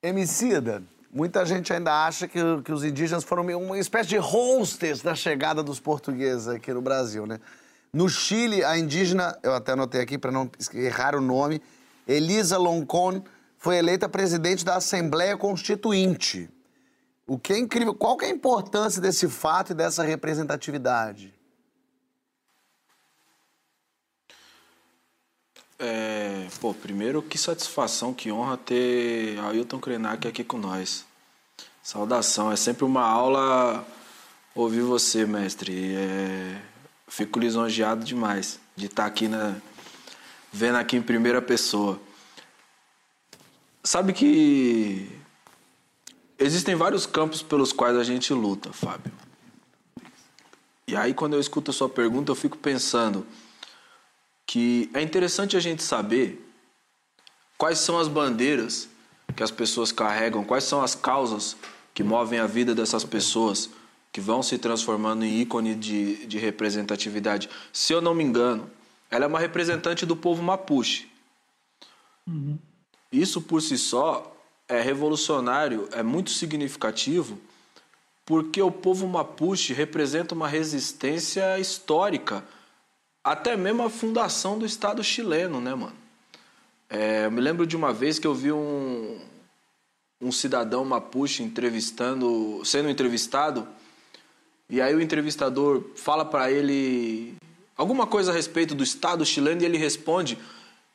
Emicida, 0.00 0.84
muita 1.10 1.44
gente 1.44 1.72
ainda 1.72 2.06
acha 2.06 2.28
que, 2.28 2.38
que 2.64 2.72
os 2.72 2.84
indígenas 2.84 3.24
foram 3.24 3.44
uma 3.58 3.76
espécie 3.76 4.10
de 4.10 4.18
hostess 4.18 5.02
da 5.02 5.16
chegada 5.16 5.64
dos 5.64 5.80
portugueses 5.80 6.46
aqui 6.46 6.72
no 6.72 6.80
Brasil, 6.80 7.26
né? 7.26 7.40
No 7.92 8.08
Chile, 8.08 8.62
a 8.64 8.78
indígena, 8.78 9.38
eu 9.42 9.54
até 9.54 9.72
anotei 9.72 10.00
aqui 10.00 10.18
para 10.18 10.30
não 10.30 10.50
errar 10.74 11.14
o 11.14 11.20
nome, 11.20 11.62
Elisa 12.06 12.58
Loncon, 12.58 13.22
foi 13.56 13.76
eleita 13.76 14.08
presidente 14.08 14.64
da 14.64 14.76
Assembleia 14.76 15.36
Constituinte. 15.36 16.48
O 17.26 17.38
que 17.38 17.52
é 17.52 17.58
incrível. 17.58 17.94
Qual 17.94 18.16
que 18.16 18.24
é 18.24 18.28
a 18.28 18.30
importância 18.30 19.02
desse 19.02 19.28
fato 19.28 19.72
e 19.72 19.74
dessa 19.74 20.02
representatividade? 20.02 21.34
É, 25.78 26.48
pô, 26.60 26.74
primeiro, 26.74 27.22
que 27.22 27.38
satisfação, 27.38 28.12
que 28.12 28.32
honra 28.32 28.56
ter 28.56 29.38
Ailton 29.40 29.78
Krenak 29.78 30.26
aqui 30.26 30.42
com 30.42 30.58
nós. 30.58 31.04
Saudação, 31.82 32.50
é 32.50 32.56
sempre 32.56 32.84
uma 32.84 33.02
aula 33.02 33.86
ouvir 34.54 34.80
você, 34.80 35.24
mestre. 35.24 35.94
É, 35.94 36.62
fico 37.08 37.38
lisonjeado 37.38 38.04
demais 38.04 38.60
de 38.76 38.86
estar 38.86 39.06
aqui 39.06 39.28
na, 39.28 39.56
vendo 40.52 40.76
aqui 40.76 40.96
em 40.96 41.02
primeira 41.02 41.42
pessoa. 41.42 42.00
Sabe 43.82 44.12
que 44.12 45.18
Existem 46.38 46.76
vários 46.76 47.04
campos 47.04 47.42
pelos 47.42 47.72
quais 47.72 47.96
a 47.96 48.04
gente 48.04 48.32
luta, 48.32 48.72
Fábio. 48.72 49.12
E 50.86 50.94
aí, 50.94 51.12
quando 51.12 51.34
eu 51.34 51.40
escuto 51.40 51.72
a 51.72 51.74
sua 51.74 51.88
pergunta, 51.88 52.30
eu 52.30 52.36
fico 52.36 52.56
pensando 52.56 53.26
que 54.46 54.88
é 54.94 55.02
interessante 55.02 55.56
a 55.56 55.60
gente 55.60 55.82
saber 55.82 56.48
quais 57.58 57.80
são 57.80 57.98
as 57.98 58.06
bandeiras 58.06 58.88
que 59.34 59.42
as 59.42 59.50
pessoas 59.50 59.90
carregam, 59.90 60.44
quais 60.44 60.62
são 60.62 60.80
as 60.80 60.94
causas 60.94 61.56
que 61.92 62.04
movem 62.04 62.38
a 62.38 62.46
vida 62.46 62.72
dessas 62.72 63.04
pessoas 63.04 63.68
que 64.18 64.20
vão 64.20 64.42
se 64.42 64.58
transformando 64.58 65.24
em 65.24 65.40
ícone 65.42 65.76
de, 65.76 66.26
de 66.26 66.38
representatividade. 66.38 67.48
Se 67.72 67.92
eu 67.92 68.00
não 68.00 68.12
me 68.12 68.24
engano, 68.24 68.68
ela 69.08 69.26
é 69.26 69.28
uma 69.28 69.38
representante 69.38 70.04
do 70.04 70.16
povo 70.16 70.42
Mapuche. 70.42 71.08
Uhum. 72.26 72.58
Isso 73.12 73.40
por 73.40 73.62
si 73.62 73.78
só 73.78 74.36
é 74.66 74.80
revolucionário, 74.80 75.88
é 75.92 76.02
muito 76.02 76.30
significativo, 76.30 77.38
porque 78.26 78.60
o 78.60 78.72
povo 78.72 79.06
mapuche 79.06 79.72
representa 79.72 80.34
uma 80.34 80.48
resistência 80.48 81.56
histórica, 81.60 82.44
até 83.22 83.56
mesmo 83.56 83.84
a 83.84 83.88
fundação 83.88 84.58
do 84.58 84.66
Estado 84.66 85.02
chileno, 85.04 85.60
né, 85.60 85.76
mano? 85.76 85.96
É, 86.90 87.26
eu 87.26 87.30
me 87.30 87.40
lembro 87.40 87.64
de 87.64 87.76
uma 87.76 87.92
vez 87.92 88.18
que 88.18 88.26
eu 88.26 88.34
vi 88.34 88.50
um, 88.50 89.20
um 90.20 90.32
cidadão 90.32 90.84
mapuche 90.84 91.44
entrevistando, 91.44 92.60
sendo 92.64 92.90
entrevistado, 92.90 93.66
e 94.70 94.80
aí 94.80 94.94
o 94.94 95.00
entrevistador 95.00 95.82
fala 95.96 96.24
para 96.24 96.50
ele 96.50 97.34
alguma 97.76 98.06
coisa 98.06 98.30
a 98.30 98.34
respeito 98.34 98.74
do 98.74 98.82
Estado 98.82 99.24
chileno 99.24 99.62
e 99.62 99.64
ele 99.64 99.78
responde 99.78 100.38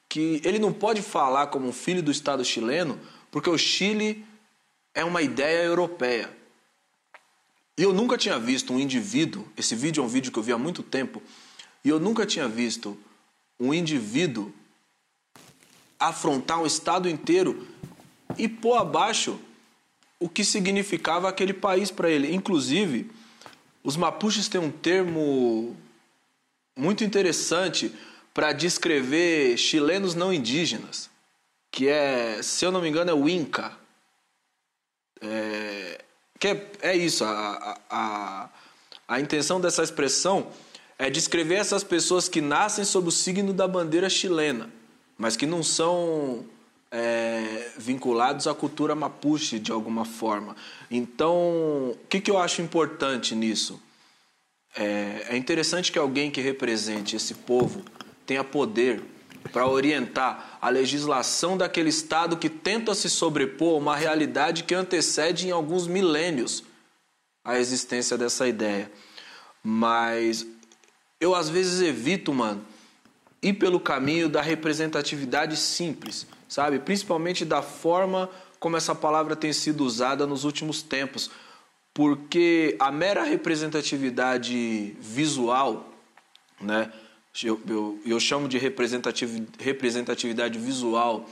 que 0.08 0.42
ele 0.44 0.60
não 0.60 0.72
pode 0.72 1.02
falar 1.02 1.48
como 1.48 1.68
um 1.68 1.74
filho 1.74 2.04
do 2.04 2.12
Estado 2.12 2.46
chileno, 2.46 3.00
porque 3.32 3.50
o 3.50 3.58
Chile 3.58 4.24
é 4.94 5.04
uma 5.04 5.24
ideia 5.24 5.64
europeia. 5.64 6.30
E 7.76 7.82
eu 7.82 7.92
nunca 7.92 8.16
tinha 8.16 8.38
visto 8.38 8.72
um 8.72 8.80
indivíduo, 8.80 9.48
esse 9.58 9.76
vídeo 9.76 10.04
é 10.04 10.06
um 10.06 10.10
vídeo 10.10 10.32
que 10.32 10.38
eu 10.38 10.44
vi 10.44 10.52
há 10.52 10.58
muito 10.58 10.84
tempo, 10.84 11.20
e 11.84 11.90
eu 11.90 12.00
nunca 12.00 12.28
tinha 12.28 12.48
visto 12.48 12.96
um 13.60 13.74
indivíduo 13.74 14.54
afrontar 16.00 16.62
um 16.62 16.66
Estado 16.68 17.10
inteiro 17.10 17.68
e 18.38 18.48
pôr 18.48 18.76
abaixo 18.76 19.40
o 20.20 20.30
que 20.30 20.44
significava 20.44 21.28
aquele 21.28 21.54
país 21.54 21.90
para 21.90 22.10
ele. 22.10 22.36
Inclusive, 22.36 23.10
os 23.84 23.98
mapuches 23.98 24.48
têm 24.48 24.62
um 24.62 24.72
termo 24.72 25.76
muito 26.76 27.04
interessante 27.04 27.94
para 28.34 28.54
descrever 28.54 29.58
chilenos 29.58 30.16
não 30.16 30.34
indígenas, 30.34 31.10
que 31.70 31.88
é, 31.88 32.42
se 32.42 32.66
eu 32.66 32.72
não 32.72 32.82
me 32.82 32.90
engano, 32.90 33.12
é 33.12 33.14
o 33.14 33.28
Inca. 33.28 33.78
É, 35.22 36.04
que 36.40 36.48
é, 36.48 36.72
é 36.82 36.96
isso, 36.96 37.24
a, 37.24 37.80
a, 37.90 38.50
a 39.08 39.20
intenção 39.20 39.60
dessa 39.60 39.84
expressão 39.84 40.52
é 40.98 41.10
descrever 41.10 41.56
essas 41.56 41.84
pessoas 41.84 42.30
que 42.30 42.42
nascem 42.42 42.86
sob 42.86 43.10
o 43.10 43.12
signo 43.12 43.54
da 43.54 43.68
bandeira 43.68 44.10
chilena, 44.10 44.70
mas 45.18 45.36
que 45.36 45.46
não 45.46 45.62
são 45.62 46.46
é, 46.94 47.72
vinculados 47.76 48.46
à 48.46 48.54
cultura 48.54 48.94
mapuche 48.94 49.58
de 49.58 49.72
alguma 49.72 50.06
forma. 50.06 50.56
Então, 50.92 51.34
o 51.92 51.98
que, 52.08 52.22
que 52.22 52.30
eu 52.30 52.38
acho 52.38 52.62
importante 52.62 53.34
nisso? 53.34 53.82
É, 54.78 55.26
é 55.30 55.38
interessante 55.38 55.92
que 55.92 55.98
alguém 55.98 56.30
que 56.30 56.40
represente 56.40 57.16
esse 57.16 57.34
povo 57.34 57.84
tenha 58.28 58.44
poder 58.44 59.02
para 59.52 59.68
orientar 59.68 60.60
a 60.62 60.70
legislação 60.70 61.58
daquele 61.58 61.90
Estado 61.90 62.38
que 62.38 62.48
tenta 62.48 62.94
se 62.94 63.10
sobrepor 63.10 63.74
a 63.74 63.78
uma 63.78 63.96
realidade 63.96 64.64
que 64.64 64.76
antecede 64.76 65.48
em 65.48 65.52
alguns 65.52 65.88
milênios 65.88 66.64
a 67.44 67.58
existência 67.58 68.18
dessa 68.18 68.48
ideia. 68.48 68.90
Mas 69.64 70.46
eu 71.20 71.34
às 71.34 71.50
vezes 71.50 71.82
evito, 71.82 72.34
mano, 72.34 72.64
ir 73.42 73.54
pelo 73.54 73.80
caminho 73.80 74.30
da 74.30 74.42
representatividade 74.42 75.58
simples 75.58 76.28
sabe? 76.54 76.78
Principalmente 76.78 77.44
da 77.44 77.64
forma 77.64 78.30
como 78.60 78.78
essa 78.78 78.94
palavra 78.94 79.36
tem 79.36 79.52
sido 79.52 79.84
usada 79.84 80.28
nos 80.28 80.44
últimos 80.44 80.84
tempos. 80.84 81.32
Porque 81.92 82.76
a 82.80 82.92
mera 82.92 83.24
representatividade 83.24 84.96
visual, 85.00 85.92
né? 86.62 86.92
Eu, 87.44 87.60
eu, 87.68 88.00
eu 88.06 88.20
chamo 88.20 88.48
de 88.48 88.60
representativ, 88.60 89.48
representatividade 89.60 90.60
visual 90.60 91.28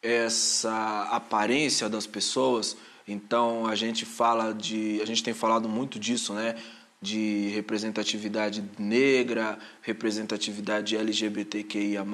essa 0.00 1.08
aparência 1.10 1.88
das 1.88 2.06
pessoas. 2.06 2.76
Então 3.06 3.66
a 3.66 3.74
gente 3.74 4.06
fala 4.06 4.54
de, 4.54 5.00
a 5.02 5.04
gente 5.04 5.24
tem 5.24 5.34
falado 5.34 5.68
muito 5.68 5.98
disso, 5.98 6.32
né? 6.34 6.54
De 7.02 7.48
representatividade 7.48 8.64
negra, 8.78 9.58
representatividade 9.82 10.96
LGBTQIA, 10.96 12.04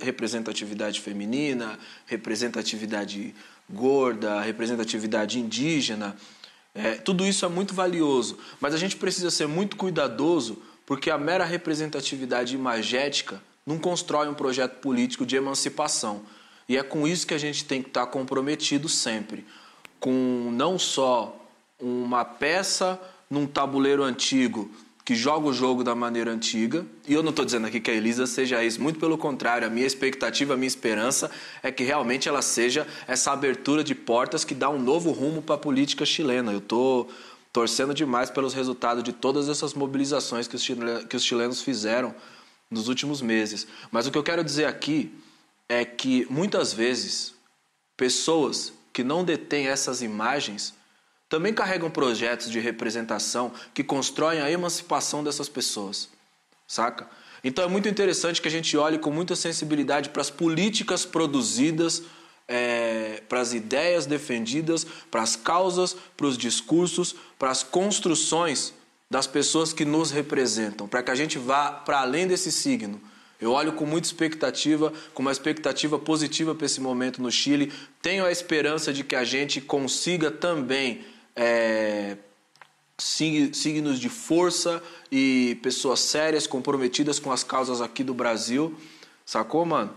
representatividade 0.00 1.00
feminina, 1.00 1.76
representatividade 2.06 3.34
gorda, 3.68 4.40
representatividade 4.40 5.40
indígena. 5.40 6.16
É, 6.72 6.92
tudo 6.94 7.26
isso 7.26 7.44
é 7.44 7.48
muito 7.48 7.74
valioso, 7.74 8.38
mas 8.60 8.74
a 8.74 8.78
gente 8.78 8.94
precisa 8.94 9.28
ser 9.28 9.48
muito 9.48 9.76
cuidadoso 9.76 10.62
porque 10.86 11.10
a 11.10 11.18
mera 11.18 11.44
representatividade 11.44 12.54
imagética 12.54 13.42
não 13.66 13.76
constrói 13.76 14.28
um 14.28 14.34
projeto 14.34 14.78
político 14.78 15.26
de 15.26 15.34
emancipação. 15.34 16.22
E 16.68 16.76
é 16.76 16.82
com 16.84 17.08
isso 17.08 17.26
que 17.26 17.34
a 17.34 17.38
gente 17.38 17.64
tem 17.64 17.82
que 17.82 17.88
estar 17.88 18.06
comprometido 18.06 18.88
sempre 18.88 19.44
com 19.98 20.50
não 20.52 20.78
só 20.78 21.36
uma 21.78 22.24
peça 22.24 23.00
num 23.30 23.46
tabuleiro 23.46 24.02
antigo 24.02 24.70
que 25.04 25.14
joga 25.14 25.48
o 25.48 25.52
jogo 25.52 25.82
da 25.82 25.94
maneira 25.94 26.30
antiga. 26.30 26.86
E 27.08 27.14
eu 27.14 27.22
não 27.22 27.30
estou 27.30 27.44
dizendo 27.44 27.66
aqui 27.66 27.80
que 27.80 27.90
a 27.90 27.94
Elisa 27.94 28.26
seja 28.26 28.62
isso, 28.62 28.80
muito 28.80 29.00
pelo 29.00 29.16
contrário, 29.18 29.66
a 29.66 29.70
minha 29.70 29.86
expectativa, 29.86 30.54
a 30.54 30.56
minha 30.56 30.68
esperança 30.68 31.30
é 31.62 31.72
que 31.72 31.82
realmente 31.82 32.28
ela 32.28 32.42
seja 32.42 32.86
essa 33.08 33.32
abertura 33.32 33.82
de 33.82 33.94
portas 33.94 34.44
que 34.44 34.54
dá 34.54 34.68
um 34.68 34.78
novo 34.78 35.10
rumo 35.10 35.42
para 35.42 35.54
a 35.54 35.58
política 35.58 36.04
chilena. 36.04 36.52
Eu 36.52 36.58
estou 36.58 37.08
torcendo 37.52 37.92
demais 37.92 38.30
pelos 38.30 38.54
resultados 38.54 39.02
de 39.02 39.12
todas 39.12 39.48
essas 39.48 39.74
mobilizações 39.74 40.46
que 40.46 40.54
os, 40.54 40.62
chilenos, 40.62 41.04
que 41.04 41.16
os 41.16 41.24
chilenos 41.24 41.62
fizeram 41.62 42.14
nos 42.70 42.86
últimos 42.86 43.20
meses. 43.20 43.66
Mas 43.90 44.06
o 44.06 44.12
que 44.12 44.18
eu 44.18 44.22
quero 44.22 44.44
dizer 44.44 44.66
aqui 44.66 45.12
é 45.68 45.84
que 45.84 46.26
muitas 46.30 46.72
vezes 46.72 47.34
pessoas 47.96 48.72
que 48.92 49.02
não 49.02 49.24
detêm 49.24 49.66
essas 49.66 50.02
imagens 50.02 50.74
também 51.30 51.54
carregam 51.54 51.88
projetos 51.88 52.50
de 52.50 52.58
representação 52.58 53.52
que 53.72 53.84
constroem 53.84 54.40
a 54.40 54.50
emancipação 54.50 55.22
dessas 55.22 55.48
pessoas, 55.48 56.08
saca? 56.66 57.08
Então 57.42 57.64
é 57.64 57.68
muito 57.68 57.88
interessante 57.88 58.42
que 58.42 58.48
a 58.48 58.50
gente 58.50 58.76
olhe 58.76 58.98
com 58.98 59.12
muita 59.12 59.36
sensibilidade 59.36 60.10
para 60.10 60.20
as 60.20 60.28
políticas 60.28 61.06
produzidas, 61.06 62.02
é, 62.48 63.22
para 63.28 63.40
as 63.40 63.54
ideias 63.54 64.06
defendidas, 64.06 64.84
para 65.08 65.22
as 65.22 65.36
causas, 65.36 65.96
para 66.16 66.26
os 66.26 66.36
discursos, 66.36 67.14
para 67.38 67.50
as 67.50 67.62
construções 67.62 68.74
das 69.08 69.28
pessoas 69.28 69.72
que 69.72 69.84
nos 69.84 70.10
representam, 70.10 70.88
para 70.88 71.02
que 71.02 71.12
a 71.12 71.14
gente 71.14 71.38
vá 71.38 71.70
para 71.70 72.00
além 72.00 72.26
desse 72.26 72.50
signo. 72.50 73.00
Eu 73.40 73.52
olho 73.52 73.72
com 73.72 73.86
muita 73.86 74.06
expectativa, 74.06 74.92
com 75.14 75.22
uma 75.22 75.32
expectativa 75.32 75.98
positiva 75.98 76.54
para 76.56 76.66
esse 76.66 76.80
momento 76.80 77.22
no 77.22 77.30
Chile. 77.30 77.72
Tenho 78.02 78.24
a 78.26 78.32
esperança 78.32 78.92
de 78.92 79.02
que 79.04 79.16
a 79.16 79.24
gente 79.24 79.60
consiga 79.60 80.30
também 80.30 81.04
é, 81.40 82.18
signos 82.98 83.98
de 83.98 84.10
força 84.10 84.82
e 85.10 85.58
pessoas 85.62 86.00
sérias, 86.00 86.46
comprometidas 86.46 87.18
com 87.18 87.32
as 87.32 87.42
causas 87.42 87.80
aqui 87.80 88.04
do 88.04 88.12
Brasil, 88.12 88.76
sacou, 89.24 89.64
mano? 89.64 89.90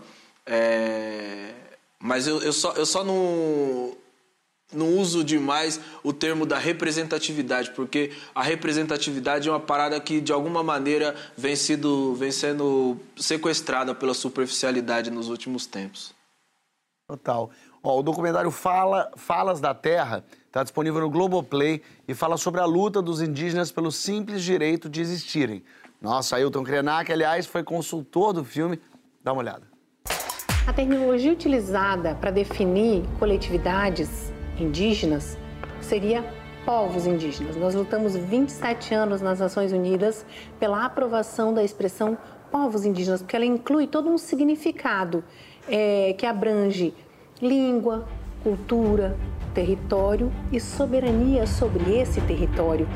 É, 0.46 1.52
mas 1.98 2.26
eu, 2.26 2.40
eu, 2.40 2.52
só, 2.52 2.72
eu 2.72 2.86
só 2.86 3.04
não, 3.04 3.94
não 4.72 4.96
uso 4.96 5.22
demais 5.22 5.78
o 6.02 6.14
termo 6.14 6.46
da 6.46 6.56
representatividade, 6.56 7.72
porque 7.72 8.10
a 8.34 8.42
representatividade 8.42 9.46
é 9.46 9.52
uma 9.52 9.60
parada 9.60 10.00
que 10.00 10.22
de 10.22 10.32
alguma 10.32 10.62
maneira 10.62 11.14
vem, 11.36 11.54
sido, 11.54 12.14
vem 12.14 12.32
sendo 12.32 12.96
sequestrada 13.18 13.94
pela 13.94 14.14
superficialidade 14.14 15.10
nos 15.10 15.28
últimos 15.28 15.66
tempos. 15.66 16.14
Total. 17.06 17.50
Ó, 17.82 17.98
o 17.98 18.02
documentário 18.02 18.50
Fala, 18.50 19.12
Falas 19.14 19.60
da 19.60 19.74
Terra 19.74 20.24
Está 20.54 20.62
disponível 20.62 21.00
no 21.00 21.10
Globoplay 21.10 21.82
e 22.06 22.14
fala 22.14 22.36
sobre 22.36 22.60
a 22.60 22.64
luta 22.64 23.02
dos 23.02 23.20
indígenas 23.20 23.72
pelo 23.72 23.90
simples 23.90 24.40
direito 24.44 24.88
de 24.88 25.00
existirem. 25.00 25.64
Nossa, 26.00 26.36
Ailton 26.36 26.62
Krenak, 26.62 27.12
aliás, 27.12 27.44
foi 27.44 27.64
consultor 27.64 28.32
do 28.32 28.44
filme. 28.44 28.78
Dá 29.20 29.32
uma 29.32 29.40
olhada. 29.40 29.62
A 30.64 30.72
terminologia 30.72 31.32
utilizada 31.32 32.14
para 32.14 32.30
definir 32.30 33.02
coletividades 33.18 34.32
indígenas 34.56 35.36
seria 35.80 36.24
povos 36.64 37.04
indígenas. 37.04 37.56
Nós 37.56 37.74
lutamos 37.74 38.14
27 38.14 38.94
anos 38.94 39.20
nas 39.20 39.40
Nações 39.40 39.72
Unidas 39.72 40.24
pela 40.60 40.84
aprovação 40.84 41.52
da 41.52 41.64
expressão 41.64 42.16
povos 42.52 42.84
indígenas, 42.84 43.22
porque 43.22 43.34
ela 43.34 43.44
inclui 43.44 43.88
todo 43.88 44.08
um 44.08 44.16
significado 44.16 45.24
é, 45.66 46.14
que 46.16 46.24
abrange 46.24 46.94
língua, 47.42 48.06
cultura, 48.44 49.16
território 49.54 50.32
e 50.52 50.60
soberania 50.60 51.46
sobre 51.46 51.96
esse 51.96 52.20
território. 52.20 52.88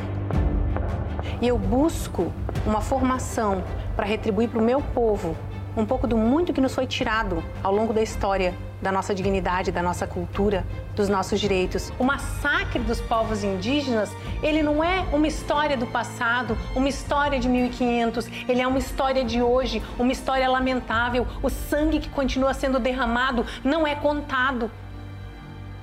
E 1.41 1.47
eu 1.47 1.57
busco 1.57 2.33
uma 2.67 2.81
formação 2.81 3.63
para 3.95 4.05
retribuir 4.05 4.49
para 4.49 4.59
o 4.59 4.63
meu 4.63 4.83
povo 4.83 5.37
um 5.79 5.87
pouco 5.87 6.09
do 6.09 6.17
muito 6.17 6.53
que 6.53 6.61
nos 6.61 6.75
foi 6.75 6.87
tirado 6.87 7.43
ao 7.63 7.73
longo 7.73 7.93
da 7.93 8.03
história, 8.03 8.53
da 8.83 8.91
nossa 8.91 9.15
dignidade, 9.15 9.71
da 9.71 9.81
nossa 9.81 10.09
cultura, 10.09 10.67
dos 10.97 11.09
nossos 11.09 11.39
direitos. 11.39 11.93
O 12.01 12.05
massacre 12.05 12.81
dos 12.81 13.01
povos 13.01 13.45
indígenas, 13.45 14.11
ele 14.43 14.61
não 14.61 14.83
é 14.83 15.07
uma 15.13 15.29
história 15.29 15.77
do 15.77 15.87
passado, 15.87 16.59
uma 16.75 16.89
história 16.89 17.39
de 17.39 17.49
1500, 17.49 18.29
ele 18.49 18.61
é 18.61 18.67
uma 18.67 18.79
história 18.79 19.25
de 19.25 19.41
hoje, 19.41 19.81
uma 19.97 20.11
história 20.11 20.49
lamentável. 20.49 21.25
O 21.41 21.49
sangue 21.49 22.01
que 22.01 22.09
continua 22.09 22.53
sendo 22.55 22.81
derramado 22.81 23.47
não 23.63 23.87
é 23.87 23.95
contado. 23.95 24.69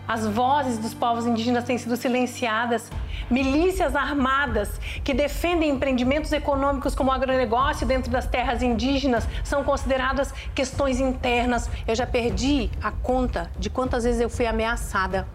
As 0.07 0.25
vozes 0.27 0.77
dos 0.77 0.93
povos 0.93 1.25
indígenas 1.25 1.63
têm 1.63 1.77
sido 1.77 1.97
silenciadas. 1.97 2.91
Milícias 3.29 3.95
armadas 3.95 4.79
que 5.03 5.13
defendem 5.13 5.71
empreendimentos 5.71 6.31
econômicos 6.31 6.93
como 6.93 7.11
agronegócio 7.11 7.87
dentro 7.87 8.11
das 8.11 8.27
terras 8.27 8.61
indígenas 8.61 9.27
são 9.43 9.63
consideradas 9.63 10.31
questões 10.53 10.99
internas. 10.99 11.69
Eu 11.87 11.95
já 11.95 12.05
perdi 12.05 12.69
a 12.83 12.91
conta 12.91 13.49
de 13.57 13.69
quantas 13.69 14.03
vezes 14.03 14.21
eu 14.21 14.29
fui 14.29 14.45
ameaçada. 14.45 15.27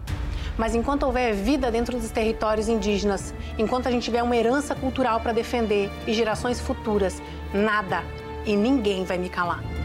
Mas 0.57 0.75
enquanto 0.75 1.03
houver 1.03 1.33
vida 1.33 1.71
dentro 1.71 1.97
dos 1.97 2.11
territórios 2.11 2.67
indígenas, 2.67 3.33
enquanto 3.57 3.87
a 3.87 3.91
gente 3.91 4.03
tiver 4.03 4.23
uma 4.23 4.35
herança 4.35 4.75
cultural 4.75 5.19
para 5.19 5.33
defender 5.33 5.89
e 6.05 6.13
gerações 6.13 6.59
futuras, 6.61 7.21
nada 7.53 8.03
e 8.45 8.55
ninguém 8.55 9.03
vai 9.03 9.17
me 9.17 9.29
calar. 9.29 9.80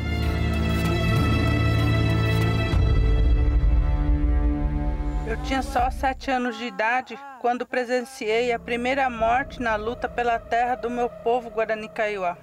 Eu 5.36 5.42
tinha 5.44 5.62
só 5.62 5.90
sete 5.90 6.30
anos 6.30 6.56
de 6.56 6.64
idade 6.64 7.18
quando 7.40 7.66
presenciei 7.66 8.52
a 8.52 8.58
primeira 8.58 9.08
morte 9.08 9.60
na 9.60 9.76
luta 9.76 10.08
pela 10.08 10.38
terra 10.38 10.74
do 10.74 10.90
meu 10.90 11.08
povo 11.08 11.50
Guarani 11.50 11.88
Kaiowá. 11.88 12.36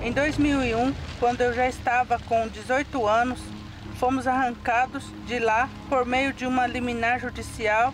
Em 0.00 0.12
2001, 0.12 0.94
quando 1.18 1.40
eu 1.40 1.52
já 1.52 1.66
estava 1.68 2.18
com 2.20 2.46
18 2.46 3.06
anos, 3.06 3.40
fomos 3.98 4.26
arrancados 4.26 5.04
de 5.26 5.38
lá 5.38 5.68
por 5.88 6.06
meio 6.06 6.32
de 6.32 6.46
uma 6.46 6.66
liminar 6.66 7.18
judicial 7.18 7.92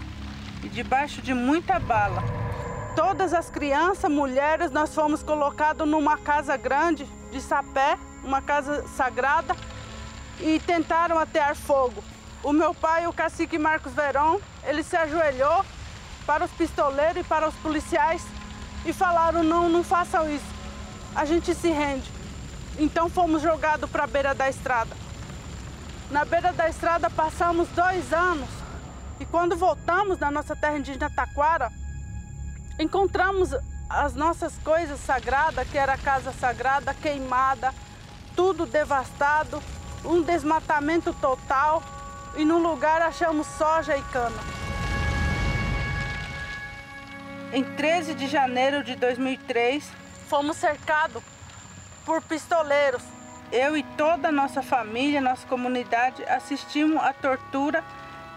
e 0.63 0.69
debaixo 0.69 1.23
de 1.23 1.33
muita 1.33 1.79
bala. 1.79 2.23
Todas 2.95 3.33
as 3.33 3.49
crianças, 3.49 4.11
mulheres, 4.11 4.71
nós 4.71 4.95
fomos 4.95 5.23
colocados 5.23 5.89
numa 5.89 6.19
casa 6.19 6.57
grande 6.57 7.07
de 7.31 7.41
sapé, 7.41 7.97
uma 8.23 8.43
casa 8.43 8.87
sagrada, 8.89 9.55
e 10.41 10.61
tentaram 10.61 11.19
atear 11.19 11.55
fogo. 11.55 12.03
O 12.47 12.53
meu 12.53 12.73
pai, 12.73 13.09
o 13.09 13.13
cacique 13.13 13.59
Marcos 13.59 13.93
Verón, 13.93 14.39
ele 14.63 14.85
se 14.85 14.97
ajoelhou 14.97 15.67
para 16.25 16.45
os 16.45 16.51
pistoleiros 16.53 17.17
e 17.17 17.25
para 17.25 17.49
os 17.49 17.55
policiais 17.57 18.25
e 18.85 18.93
falaram: 18.93 19.43
não, 19.43 19.69
não 19.69 19.83
façam 19.83 20.31
isso. 20.31 20.47
A 21.13 21.25
gente 21.25 21.53
se 21.57 21.69
rende. 21.71 22.09
Então 22.79 23.11
fomos 23.11 23.43
jogados 23.43 23.91
para 23.91 24.05
a 24.05 24.07
beira 24.07 24.33
da 24.33 24.49
estrada. 24.49 24.97
Na 26.09 26.25
beira 26.25 26.53
da 26.53 26.69
estrada 26.69 27.11
passamos 27.11 27.67
dois 27.71 28.13
anos 28.13 28.49
e 29.19 29.25
quando 29.27 29.57
voltamos 29.57 30.21
na 30.21 30.31
nossa 30.31 30.55
terra 30.55 30.79
indígena 30.79 31.11
Taquara, 31.11 31.73
encontramos 32.79 33.51
as 33.91 34.15
nossas 34.15 34.57
coisas 34.59 35.01
sagradas, 35.01 35.69
que 35.69 35.77
era 35.77 35.95
a 35.95 35.99
casa 35.99 36.33
sagrada 36.33 36.95
queimada, 36.95 37.75
tudo 38.37 38.67
devastado, 38.67 39.61
um 40.05 40.23
desmatamento 40.23 41.13
total 41.15 41.83
e 42.37 42.45
no 42.45 42.59
lugar 42.59 43.01
achamos 43.03 43.47
soja 43.47 43.97
e 43.97 44.03
cana. 44.03 44.37
Em 47.53 47.65
13 47.65 48.15
de 48.15 48.27
janeiro 48.27 48.85
de 48.85 48.95
2003, 48.97 49.91
fomos 50.29 50.57
cercados 50.57 51.23
por 52.05 52.21
pistoleiros. 52.23 53.03
Eu 53.51 53.77
e 53.77 53.83
toda 53.97 54.29
a 54.29 54.33
nossa 54.33 54.63
família, 54.63 55.21
nossa 55.21 55.47
comunidade, 55.47 56.25
assistimos 56.25 57.03
à 57.03 57.13
tortura 57.13 57.83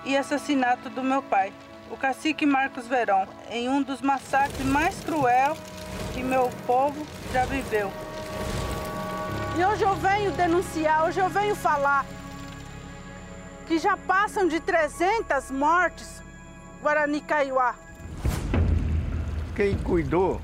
e 0.05 0.15
assassinato 0.15 0.89
do 0.89 1.03
meu 1.03 1.21
pai, 1.21 1.51
o 1.91 1.97
cacique 1.97 2.45
Marcos 2.45 2.87
Verón, 2.87 3.25
em 3.49 3.67
um 3.67 3.81
dos 3.81 4.01
massacres 4.01 4.65
mais 4.65 4.99
cruel 5.03 5.57
que 6.13 6.23
meu 6.23 6.49
povo 6.65 7.05
já 7.33 7.43
viveu. 7.45 7.91
E 9.57 9.65
hoje 9.65 9.83
eu 9.83 9.95
venho 9.95 10.31
denunciar, 10.31 11.05
hoje 11.05 11.19
eu 11.19 11.27
venho 11.27 11.55
falar 11.55 12.05
que 13.69 13.77
já 13.77 13.95
passam 13.95 14.47
de 14.47 14.59
300 14.59 15.51
mortes 15.51 16.23
Guarani 16.81 17.21
Kaiowá. 17.21 17.75
Quem 19.55 19.77
cuidou 19.77 20.41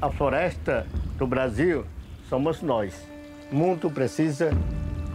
a 0.00 0.08
floresta 0.08 0.86
do 1.18 1.26
Brasil 1.26 1.84
somos 2.28 2.62
nós. 2.62 2.94
O 3.50 3.56
mundo 3.56 3.90
precisa 3.90 4.52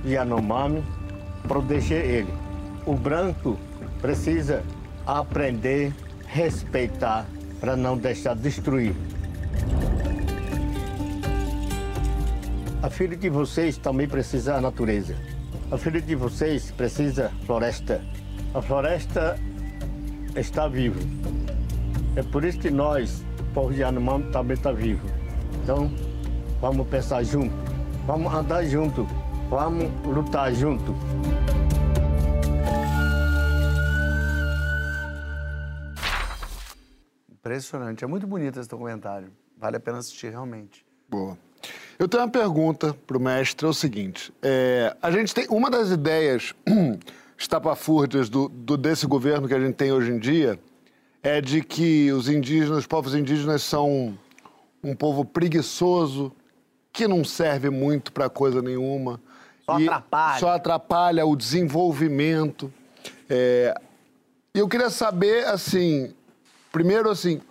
de 0.04 0.16
Yanomami 0.16 0.84
proteger 1.48 2.04
ele. 2.04 2.34
O 2.86 2.94
branco 2.94 3.58
precisa 4.02 4.62
aprender, 5.08 5.94
respeitar, 6.28 7.26
para 7.62 7.78
não 7.78 7.98
deixar 7.98 8.36
destruir. 8.36 8.94
A 12.84 12.90
filha 12.90 13.16
de 13.16 13.30
vocês 13.30 13.78
também 13.78 14.10
precisa 14.10 14.56
da 14.56 14.62
natureza. 14.62 15.39
A 15.72 15.78
filha 15.78 16.02
de 16.02 16.16
vocês 16.16 16.72
precisa 16.72 17.30
floresta. 17.46 18.04
A 18.56 18.62
floresta 18.62 19.40
está 20.36 20.68
viva. 20.68 21.00
É 22.16 22.24
por 22.24 22.44
isso 22.44 22.58
que 22.58 22.72
nós, 22.72 23.24
povo 23.54 23.72
de 23.72 23.82
Yanomami, 23.82 24.32
também 24.32 24.58
está 24.58 24.72
vivo. 24.72 25.08
Então, 25.62 25.92
vamos 26.60 26.88
pensar 26.88 27.22
junto, 27.22 27.54
vamos 28.08 28.34
andar 28.34 28.66
junto, 28.66 29.06
vamos 29.48 29.92
lutar 30.08 30.52
junto. 30.56 30.96
Impressionante. 37.32 38.04
É 38.04 38.08
muito 38.08 38.26
bonito 38.26 38.60
esse 38.60 38.68
documentário. 38.68 39.32
Vale 39.56 39.78
a 39.78 39.80
pena 39.80 40.00
assistir, 40.00 40.32
realmente. 40.32 40.84
Boa. 41.08 41.38
Eu 42.00 42.08
tenho 42.08 42.24
uma 42.24 42.30
pergunta 42.30 42.96
para 43.06 43.18
o 43.18 43.20
mestre, 43.20 43.66
é 43.66 43.70
o 43.70 43.74
seguinte. 43.74 44.34
É, 44.42 44.96
a 45.02 45.12
gente 45.12 45.36
tem 45.36 45.46
uma 45.50 45.70
das 45.70 45.92
ideias 45.92 46.56
estapafúrdias 47.38 48.30
do, 48.30 48.48
do, 48.48 48.78
desse 48.78 49.06
governo 49.06 49.50
que 49.50 49.54
a 49.54 49.60
gente 49.60 49.76
tem 49.76 49.92
hoje 49.92 50.10
em 50.10 50.18
dia 50.18 50.58
é 51.22 51.42
de 51.42 51.62
que 51.62 52.10
os 52.14 52.30
indígenas, 52.30 52.80
os 52.80 52.88
povos 52.88 53.14
indígenas 53.14 53.62
são 53.64 54.18
um 54.82 54.96
povo 54.96 55.26
preguiçoso, 55.26 56.32
que 56.94 57.06
não 57.06 57.26
serve 57.26 57.70
muito 57.70 58.14
para 58.14 58.30
coisa 58.30 58.62
nenhuma. 58.62 59.20
Só 59.66 59.74
atrapalha. 59.74 60.40
Só 60.40 60.50
atrapalha 60.52 61.26
o 61.26 61.36
desenvolvimento. 61.36 62.74
É, 63.30 63.76
eu 64.54 64.70
queria 64.70 64.90
saber, 64.90 65.46
assim, 65.48 66.14
primeiro, 66.72 67.10
assim, 67.10 67.42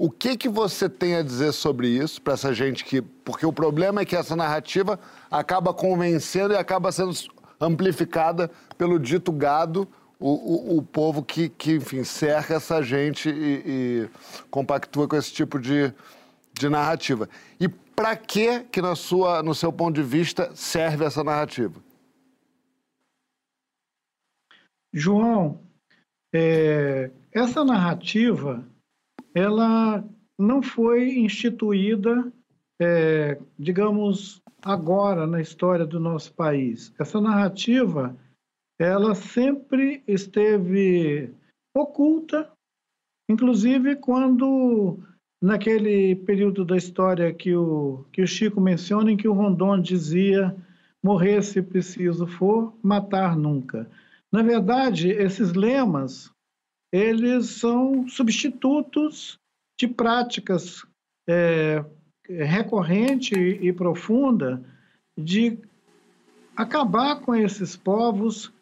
o 0.00 0.10
que 0.10 0.34
que 0.34 0.48
você 0.48 0.88
tem 0.88 1.14
a 1.16 1.22
dizer 1.22 1.52
sobre 1.52 1.86
isso 1.86 2.22
para 2.22 2.32
essa 2.32 2.54
gente 2.54 2.86
que, 2.86 3.02
porque 3.02 3.44
o 3.44 3.52
problema 3.52 4.00
é 4.00 4.04
que 4.06 4.16
essa 4.16 4.34
narrativa 4.34 4.98
acaba 5.30 5.74
convencendo 5.74 6.54
e 6.54 6.56
acaba 6.56 6.90
sendo 6.90 7.12
amplificada 7.60 8.50
pelo 8.78 8.98
dito 8.98 9.30
gado, 9.30 9.86
o, 10.18 10.30
o, 10.30 10.78
o 10.78 10.82
povo 10.82 11.22
que, 11.22 11.50
que, 11.50 11.76
enfim, 11.76 12.02
cerca 12.02 12.54
essa 12.54 12.82
gente 12.82 13.28
e, 13.28 13.62
e 13.66 14.08
compactua 14.50 15.06
com 15.06 15.16
esse 15.16 15.32
tipo 15.34 15.58
de, 15.58 15.92
de 16.54 16.68
narrativa. 16.70 17.28
E 17.60 17.68
para 17.68 18.16
que, 18.16 18.60
que 18.72 18.80
na 18.80 18.96
sua, 18.96 19.42
no 19.42 19.54
seu 19.54 19.70
ponto 19.70 19.96
de 19.96 20.02
vista, 20.02 20.50
serve 20.54 21.04
essa 21.04 21.22
narrativa? 21.22 21.78
João, 24.94 25.60
é, 26.32 27.10
essa 27.32 27.62
narrativa, 27.62 28.64
ela 29.34 30.04
não 30.38 30.62
foi 30.62 31.18
instituída, 31.18 32.32
é, 32.80 33.38
digamos, 33.58 34.40
agora 34.62 35.26
na 35.26 35.40
história 35.40 35.86
do 35.86 36.00
nosso 36.00 36.32
país. 36.34 36.92
Essa 36.98 37.20
narrativa, 37.20 38.16
ela 38.78 39.14
sempre 39.14 40.02
esteve 40.06 41.32
oculta, 41.76 42.50
inclusive 43.28 43.96
quando 43.96 44.98
naquele 45.42 46.16
período 46.16 46.64
da 46.64 46.76
história 46.76 47.32
que 47.32 47.54
o, 47.54 48.04
que 48.12 48.22
o 48.22 48.26
Chico 48.26 48.60
menciona, 48.60 49.10
em 49.10 49.16
que 49.16 49.28
o 49.28 49.32
Rondon 49.32 49.80
dizia 49.80 50.54
morrer 51.02 51.42
se 51.42 51.62
preciso 51.62 52.26
for, 52.26 52.74
matar 52.82 53.36
nunca. 53.36 53.88
Na 54.30 54.42
verdade, 54.42 55.08
esses 55.10 55.54
lemas, 55.54 56.30
eles 56.92 57.50
são 57.50 58.08
substitutos 58.08 59.38
de 59.78 59.86
práticas 59.86 60.84
é, 61.28 61.84
recorrente 62.28 63.34
e 63.34 63.72
profunda 63.72 64.62
de 65.16 65.58
acabar 66.56 67.20
com 67.20 67.34
esses 67.34 67.76
povos 67.76 68.52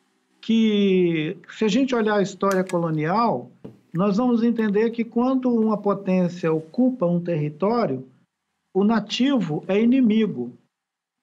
que, 0.41 1.37
se 1.49 1.64
a 1.64 1.69
gente 1.69 1.95
olhar 1.95 2.17
a 2.17 2.23
história 2.23 2.62
colonial, 2.62 3.51
nós 3.93 4.17
vamos 4.19 4.43
entender 4.43 4.91
que 4.91 5.05
quando 5.05 5.53
uma 5.53 5.77
potência 5.77 6.53
ocupa 6.53 7.07
um 7.07 7.21
território, 7.21 8.07
o 8.75 8.85
nativo 8.85 9.64
é 9.67 9.81
inimigo. 9.81 10.53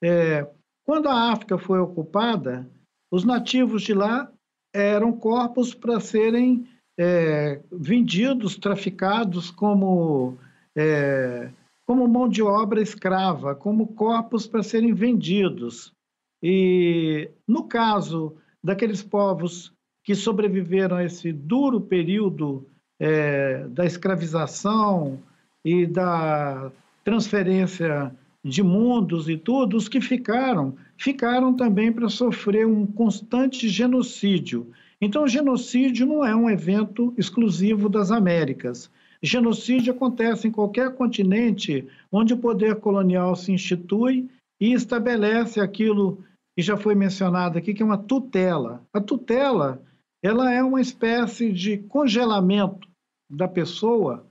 É, 0.04 0.48
quando 0.84 1.08
a 1.08 1.32
África 1.32 1.58
foi 1.58 1.80
ocupada, 1.80 2.70
os 3.12 3.24
nativos 3.24 3.84
de 3.84 3.94
lá 3.94 4.30
eram 4.74 5.14
corpos 5.14 5.74
para 5.74 6.00
serem 6.00 6.68
é, 6.98 7.62
vendidos, 7.72 8.56
traficados 8.56 9.52
como, 9.52 10.38
é, 10.76 11.50
como 11.86 12.08
mão 12.08 12.28
de 12.28 12.42
obra 12.42 12.82
escrava, 12.82 13.56
como 13.56 13.88
corpos 13.88 14.48
para 14.48 14.64
serem 14.64 14.94
vendidos. 14.94 15.94
E 16.42 17.30
no 17.48 17.64
caso 17.64 18.36
daqueles 18.64 19.04
povos 19.04 19.74
que 20.04 20.16
sobreviveram 20.16 20.98
a 20.98 21.04
esse 21.04 21.32
duro 21.32 21.82
período 21.82 22.66
é, 23.00 23.68
da 23.70 23.86
escravização 23.86 25.20
e 25.64 25.86
da 25.86 26.72
transferência 27.04 28.16
de 28.44 28.62
mundos 28.62 29.28
e 29.28 29.36
tudo, 29.36 29.76
os 29.76 29.90
que 29.90 30.00
ficaram, 30.00 30.76
ficaram 30.98 31.54
também 31.56 31.92
para 31.92 32.08
sofrer 32.10 32.68
um 32.68 32.86
constante 32.86 33.68
genocídio. 33.68 34.72
Então, 35.02 35.28
genocídio 35.28 36.06
não 36.06 36.26
é 36.26 36.36
um 36.36 36.50
evento 36.50 37.14
exclusivo 37.18 37.90
das 37.90 38.12
Américas. 38.12 38.90
Genocídio 39.22 39.94
acontece 39.94 40.48
em 40.48 40.52
qualquer 40.52 40.94
continente 40.96 41.88
onde 42.12 42.34
o 42.34 42.38
poder 42.38 42.76
colonial 42.76 43.36
se 43.36 43.52
institui 43.52 44.30
e 44.60 44.74
estabelece 44.74 45.60
aquilo 45.60 46.24
que 46.56 46.64
já 46.64 46.78
foi 46.78 46.96
mencionado 46.96 47.58
aqui, 47.58 47.74
que 47.74 47.82
é 47.82 47.86
uma 47.86 47.98
tutela. 47.98 48.82
A 48.94 49.02
tutela 49.02 49.82
ela 50.24 50.52
é 50.52 50.64
uma 50.64 50.82
espécie 50.82 51.52
de 51.52 51.78
congelamento 51.78 52.88
da 53.30 53.48
pessoa 53.48 54.26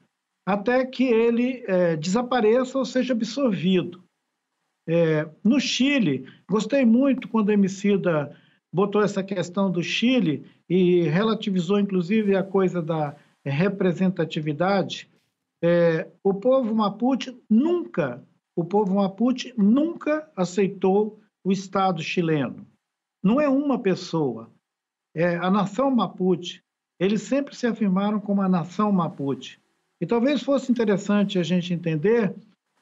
até 0.47 0.85
que 0.85 1.05
ele 1.05 1.65
é, 1.67 1.97
desapareça 1.97 2.79
ou 2.79 2.85
seja 2.85 3.13
absorvido. 3.13 4.03
É, 4.87 5.29
no 5.43 5.59
Chile, 5.59 6.27
gostei 6.49 6.85
muito 6.85 7.29
quando 7.29 7.49
o 7.49 7.53
Emicida 7.53 8.37
botou 8.75 9.01
essa 9.01 9.23
questão 9.23 9.71
do 9.71 9.85
Chile 9.85 10.45
e 10.69 11.03
relativizou, 11.03 11.79
inclusive, 11.79 12.35
a 12.35 12.43
coisa 12.43 12.83
da 12.83 13.15
representatividade. 13.45 15.09
É, 15.63 16.09
o 16.25 16.35
povo 16.35 16.75
Mapuche 16.75 17.41
nunca, 17.49 18.21
o 18.57 18.65
povo 18.65 18.97
Mapuche 18.97 19.55
nunca 19.57 20.29
aceitou 20.35 21.21
o 21.45 21.53
Estado 21.53 22.03
chileno. 22.03 22.67
Não 23.23 23.41
é 23.41 23.49
uma 23.49 23.79
pessoa. 23.79 24.51
É 25.15 25.37
a 25.37 25.49
nação 25.49 25.89
Mapuche. 25.93 26.61
Eles 26.99 27.23
sempre 27.23 27.55
se 27.55 27.69
afirmaram 27.69 28.19
como 28.19 28.43
a 28.43 28.49
nação 28.49 28.91
Mapuche. 28.91 29.61
E 30.01 30.07
talvez 30.07 30.43
fosse 30.43 30.73
interessante 30.73 31.39
a 31.39 31.45
gente 31.45 31.73
entender 31.73 32.35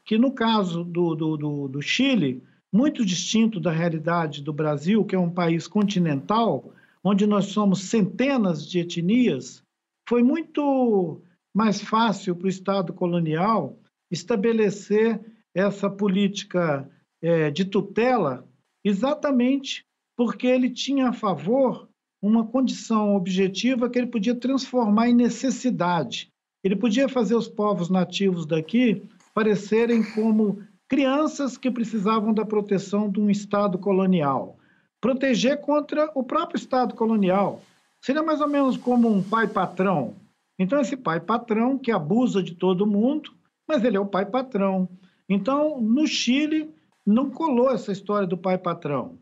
que, 0.07 0.17
no 0.17 0.33
caso 0.33 0.85
do, 0.85 1.15
do, 1.15 1.37
do, 1.37 1.69
do 1.69 1.83
Chile, 1.83 2.43
muito 2.73 3.05
distinto 3.05 3.61
da 3.61 3.71
realidade 3.71 4.43
do 4.43 4.53
Brasil, 4.53 5.05
que 5.05 5.15
é 5.15 5.19
um 5.19 5.31
país 5.31 5.67
continental, 5.67 6.73
onde 7.05 7.27
nós 7.27 7.47
somos 7.47 7.83
centenas 7.83 8.67
de 8.67 8.79
etnias, 8.79 9.63
foi 10.09 10.23
muito 10.23 11.21
mais 11.55 11.81
fácil 11.81 12.35
para 12.35 12.47
o 12.47 12.51
Estado 12.51 12.93
colonial 12.93 13.77
estabelecer 14.11 15.21
essa 15.55 15.91
política 15.91 16.89
é, 17.21 17.51
de 17.51 17.65
tutela, 17.65 18.49
exatamente 18.85 19.85
porque 20.17 20.47
ele 20.47 20.71
tinha 20.71 21.09
a 21.09 21.13
favor 21.13 21.89
uma 22.23 22.47
condição 22.47 23.17
objetiva 23.17 23.91
que 23.91 23.99
ele 23.99 24.07
podia 24.07 24.35
transformar 24.35 25.09
em 25.09 25.15
necessidade. 25.15 26.29
Ele 26.65 26.77
podia 26.77 27.09
fazer 27.09 27.35
os 27.35 27.49
povos 27.49 27.91
nativos 27.91 28.47
daqui 28.47 29.03
parecerem 29.35 30.03
como 30.15 30.63
crianças 30.93 31.57
que 31.57 31.71
precisavam 31.71 32.35
da 32.35 32.45
proteção 32.45 33.11
de 33.11 33.19
um 33.19 33.31
Estado 33.31 33.79
colonial. 33.79 34.59
Proteger 35.01 35.59
contra 35.63 36.11
o 36.15 36.23
próprio 36.23 36.59
Estado 36.59 36.95
colonial. 36.95 37.63
Seria 37.99 38.23
mais 38.23 38.43
ou 38.43 38.47
menos 38.47 38.77
como 38.77 39.09
um 39.09 39.23
pai 39.23 39.49
patrão. 39.49 40.15
Então, 40.59 40.83
esse 40.83 40.95
pai 40.95 41.19
patrão 41.19 41.79
que 41.79 41.91
abusa 41.91 42.43
de 42.43 42.55
todo 42.55 42.87
mundo, 42.87 43.31
mas 43.67 43.83
ele 43.83 43.97
é 43.97 44.01
o 44.01 44.05
pai 44.05 44.27
patrão. 44.27 44.87
Então, 45.27 45.81
no 45.81 46.07
Chile, 46.07 46.71
não 47.07 47.31
colou 47.31 47.71
essa 47.71 47.91
história 47.91 48.29
do 48.29 48.37
pai 48.37 48.59
patrão. 48.59 49.19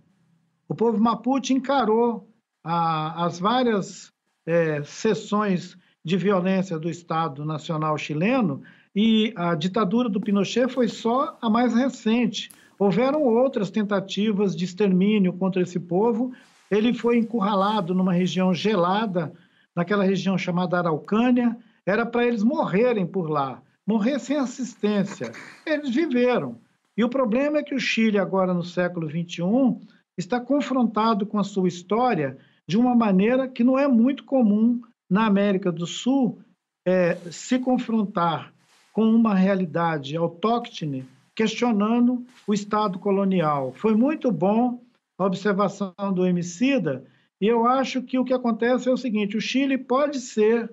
O 0.68 0.74
povo 0.74 0.98
Mapuche 0.98 1.54
encarou 1.54 2.28
a, 2.64 3.26
as 3.26 3.38
várias 3.38 4.12
é, 4.44 4.82
sessões 4.82 5.78
de 6.04 6.16
violência 6.16 6.80
do 6.80 6.90
Estado 6.90 7.44
Nacional 7.44 7.96
chileno 7.96 8.60
e 8.94 9.32
a 9.36 9.54
ditadura 9.54 10.08
do 10.08 10.20
Pinochet 10.20 10.68
foi 10.68 10.88
só 10.88 11.38
a 11.40 11.48
mais 11.48 11.74
recente. 11.74 12.50
Houveram 12.78 13.22
outras 13.22 13.70
tentativas 13.70 14.56
de 14.56 14.64
extermínio 14.64 15.32
contra 15.32 15.62
esse 15.62 15.78
povo. 15.78 16.32
Ele 16.70 16.92
foi 16.92 17.18
encurralado 17.18 17.94
numa 17.94 18.12
região 18.12 18.52
gelada, 18.52 19.32
naquela 19.74 20.04
região 20.04 20.36
chamada 20.36 20.78
Araucânia. 20.78 21.56
Era 21.86 22.04
para 22.04 22.26
eles 22.26 22.42
morrerem 22.42 23.06
por 23.06 23.30
lá, 23.30 23.62
morrer 23.86 24.18
sem 24.18 24.36
assistência. 24.36 25.30
Eles 25.64 25.90
viveram. 25.94 26.58
E 26.96 27.04
o 27.04 27.08
problema 27.08 27.58
é 27.58 27.62
que 27.62 27.74
o 27.74 27.80
Chile, 27.80 28.18
agora 28.18 28.52
no 28.52 28.64
século 28.64 29.08
XXI, 29.08 29.78
está 30.18 30.40
confrontado 30.40 31.24
com 31.24 31.38
a 31.38 31.44
sua 31.44 31.68
história 31.68 32.36
de 32.66 32.76
uma 32.76 32.94
maneira 32.94 33.48
que 33.48 33.64
não 33.64 33.78
é 33.78 33.86
muito 33.86 34.24
comum 34.24 34.80
na 35.08 35.26
América 35.26 35.72
do 35.72 35.86
Sul 35.86 36.40
é, 36.84 37.14
se 37.30 37.58
confrontar 37.58 38.52
com 39.00 39.14
uma 39.14 39.34
realidade 39.34 40.14
autóctone, 40.14 41.08
questionando 41.34 42.22
o 42.46 42.52
Estado 42.52 42.98
colonial. 42.98 43.72
Foi 43.72 43.94
muito 43.94 44.30
bom 44.30 44.84
a 45.18 45.24
observação 45.24 45.94
do 46.14 46.26
Emicida, 46.26 47.06
e 47.40 47.46
eu 47.46 47.66
acho 47.66 48.02
que 48.02 48.18
o 48.18 48.24
que 48.26 48.34
acontece 48.34 48.90
é 48.90 48.92
o 48.92 48.98
seguinte: 48.98 49.38
o 49.38 49.40
Chile 49.40 49.78
pode 49.78 50.20
ser 50.20 50.70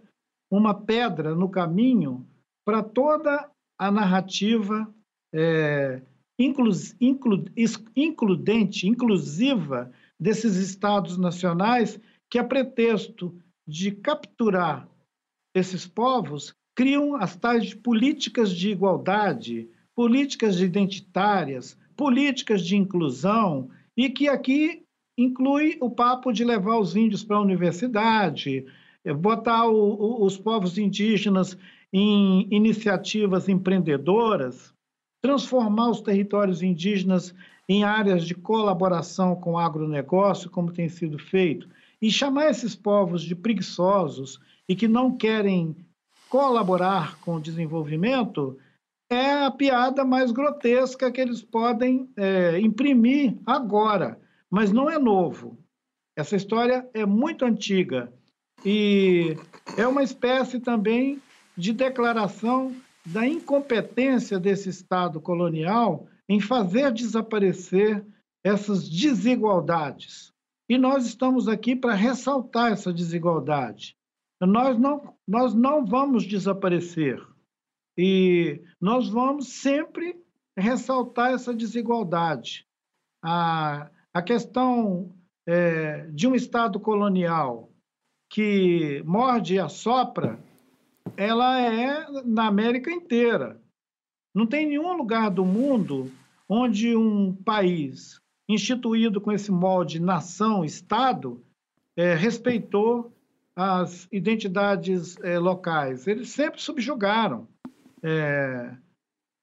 uma 0.51 0.73
pedra 0.73 1.33
no 1.33 1.47
caminho 1.47 2.27
para 2.65 2.83
toda 2.83 3.49
a 3.79 3.89
narrativa 3.89 4.93
é, 5.33 6.01
inclu, 6.37 6.71
inclu, 6.99 7.45
includente, 7.95 8.89
inclusiva 8.89 9.89
desses 10.19 10.57
estados 10.57 11.17
nacionais 11.17 11.97
que, 12.29 12.37
a 12.37 12.43
pretexto 12.43 13.33
de 13.65 13.89
capturar 13.89 14.85
esses 15.55 15.87
povos, 15.87 16.53
criam 16.77 17.15
as 17.15 17.35
tais 17.35 17.73
políticas 17.73 18.51
de 18.51 18.69
igualdade, 18.69 19.67
políticas 19.95 20.61
identitárias, 20.61 21.75
políticas 21.95 22.63
de 22.63 22.77
inclusão, 22.77 23.67
e 23.97 24.11
que 24.11 24.29
aqui 24.29 24.83
inclui 25.17 25.75
o 25.81 25.89
papo 25.89 26.31
de 26.31 26.45
levar 26.45 26.77
os 26.77 26.95
índios 26.95 27.23
para 27.23 27.37
a 27.37 27.41
universidade, 27.41 28.63
eh, 29.03 29.11
botar 29.11 29.67
o, 29.67 29.73
o, 29.73 30.23
os 30.23 30.37
povos 30.37 30.77
indígenas 30.77 31.57
em 31.91 32.47
iniciativas 32.51 33.49
empreendedoras, 33.49 34.71
transformar 35.19 35.89
os 35.89 36.01
territórios 36.01 36.61
indígenas 36.61 37.33
em 37.67 37.83
áreas 37.83 38.23
de 38.23 38.35
colaboração 38.35 39.35
com 39.35 39.53
o 39.53 39.57
agronegócio, 39.57 40.51
como 40.51 40.71
tem 40.71 40.87
sido 40.87 41.17
feito, 41.17 41.67
e 41.99 42.11
chamar 42.11 42.51
esses 42.51 42.75
povos 42.75 43.23
de 43.23 43.35
preguiçosos 43.35 44.39
e 44.69 44.75
que 44.75 44.87
não 44.87 45.17
querem 45.17 45.75
colaborar 46.29 47.19
com 47.19 47.35
o 47.35 47.41
desenvolvimento 47.41 48.57
é 49.09 49.45
a 49.45 49.51
piada 49.51 50.03
mais 50.03 50.31
grotesca 50.31 51.11
que 51.11 51.21
eles 51.21 51.41
podem 51.41 52.09
é, 52.17 52.59
imprimir 52.59 53.37
agora, 53.45 54.19
mas 54.49 54.71
não 54.71 54.89
é 54.89 54.99
novo. 54.99 55.57
Essa 56.15 56.35
história 56.35 56.89
é 56.93 57.05
muito 57.05 57.45
antiga 57.45 58.11
e 58.65 59.37
é 59.77 59.87
uma 59.87 60.03
espécie 60.03 60.59
também 60.59 61.21
de 61.55 61.71
declaração 61.73 62.75
da 63.05 63.25
incompetência 63.25 64.39
desse 64.39 64.69
Estado 64.69 65.21
colonial 65.21 66.07
em 66.27 66.41
fazer 66.41 66.91
desaparecer 66.91 68.05
essas 68.43 68.89
desigualdades. 68.89 70.33
E 70.69 70.77
nós 70.77 71.05
estamos 71.05 71.47
aqui 71.47 71.75
para 71.75 71.93
ressaltar 71.93 72.73
essa 72.73 72.91
desigualdade. 72.91 73.96
Nós 74.39 74.77
não, 74.77 75.15
nós 75.27 75.53
não 75.53 75.85
vamos 75.85 76.25
desaparecer. 76.25 77.21
E 77.97 78.61
nós 78.79 79.09
vamos 79.09 79.47
sempre 79.47 80.15
ressaltar 80.55 81.31
essa 81.31 81.53
desigualdade. 81.53 82.67
A, 83.23 83.89
a 84.13 84.21
questão 84.21 85.15
é, 85.47 86.07
de 86.11 86.27
um 86.27 86.35
Estado 86.35 86.79
colonial 86.79 87.71
que 88.29 89.01
morde 89.05 89.55
e 89.55 89.59
assopra, 89.59 90.39
ela 91.15 91.59
é 91.59 92.05
na 92.23 92.47
América 92.47 92.91
inteira. 92.91 93.59
Não 94.35 94.45
tem 94.45 94.67
nenhum 94.67 94.93
lugar 94.93 95.31
do 95.31 95.45
mundo 95.45 96.11
onde 96.47 96.95
um 96.95 97.33
país 97.33 98.21
instituído 98.47 99.19
com 99.19 99.31
esse 99.31 99.51
molde 99.51 99.99
nação-estado 99.99 101.43
é, 101.95 102.13
respeitou 102.13 103.16
as 103.57 104.07
identidades 104.11 105.17
é, 105.23 105.39
locais. 105.39 106.05
Eles 106.05 106.29
sempre 106.29 106.61
subjugaram. 106.61 107.47
É, 108.03 108.77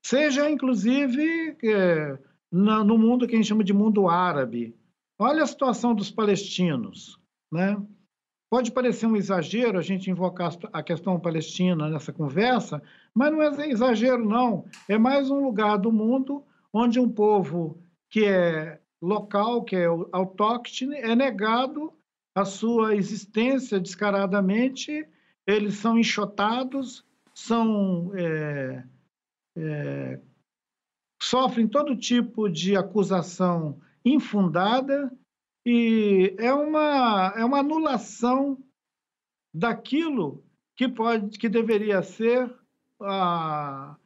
seja, 0.07 0.49
inclusive, 0.49 1.57
é, 1.65 2.17
na, 2.51 2.85
no 2.85 2.97
mundo 2.97 3.27
que 3.27 3.35
a 3.35 3.37
gente 3.37 3.49
chama 3.49 3.65
de 3.65 3.73
mundo 3.73 4.09
árabe. 4.09 4.73
Olha 5.19 5.43
a 5.43 5.47
situação 5.47 5.97
dos 5.97 6.13
palestinos. 6.13 7.19
Né? 7.51 7.77
Pode 8.49 8.71
parecer 8.71 9.07
um 9.07 9.17
exagero 9.17 9.79
a 9.79 9.83
gente 9.83 10.09
invocar 10.09 10.53
a 10.73 10.81
questão 10.81 11.19
palestina 11.19 11.91
nessa 11.91 12.13
conversa, 12.13 12.81
mas 13.13 13.33
não 13.33 13.43
é 13.43 13.69
exagero, 13.69 14.25
não. 14.25 14.65
É 14.89 14.97
mais 14.97 15.29
um 15.29 15.43
lugar 15.43 15.77
do 15.77 15.91
mundo 15.91 16.45
onde 16.73 17.01
um 17.01 17.09
povo 17.09 17.83
que 18.09 18.25
é 18.25 18.79
local, 19.03 19.65
que 19.65 19.75
é 19.75 19.87
autóctone, 20.13 20.95
é 20.99 21.17
negado 21.17 21.93
a 22.35 22.45
sua 22.45 22.97
existência 22.97 23.79
descaradamente, 23.79 25.07
eles 25.47 25.75
são 25.75 25.99
enxotados, 25.99 27.05
são 27.33 28.13
é, 28.15 28.85
é, 29.57 30.21
sofrem 31.23 31.69
todo 31.69 31.97
tipo 31.97 32.49
de 32.49 32.77
acusação 32.77 33.81
infundada 34.05 35.13
e 35.65 36.35
é 36.39 36.53
uma, 36.53 37.33
é 37.37 37.45
uma 37.45 37.61
anulação 37.61 38.59
daquilo 39.55 40.45
que 40.77 40.89
pode 40.89 41.39
que 41.39 41.49
deveria 41.49 42.03
ser 42.03 42.53
a, 43.01 43.97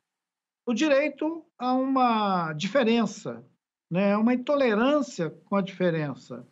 o 0.66 0.74
direito 0.74 1.44
a 1.58 1.72
uma 1.72 2.52
diferença, 2.52 3.44
né? 3.90 4.16
uma 4.16 4.34
intolerância 4.34 5.30
com 5.46 5.56
a 5.56 5.62
diferença. 5.62 6.46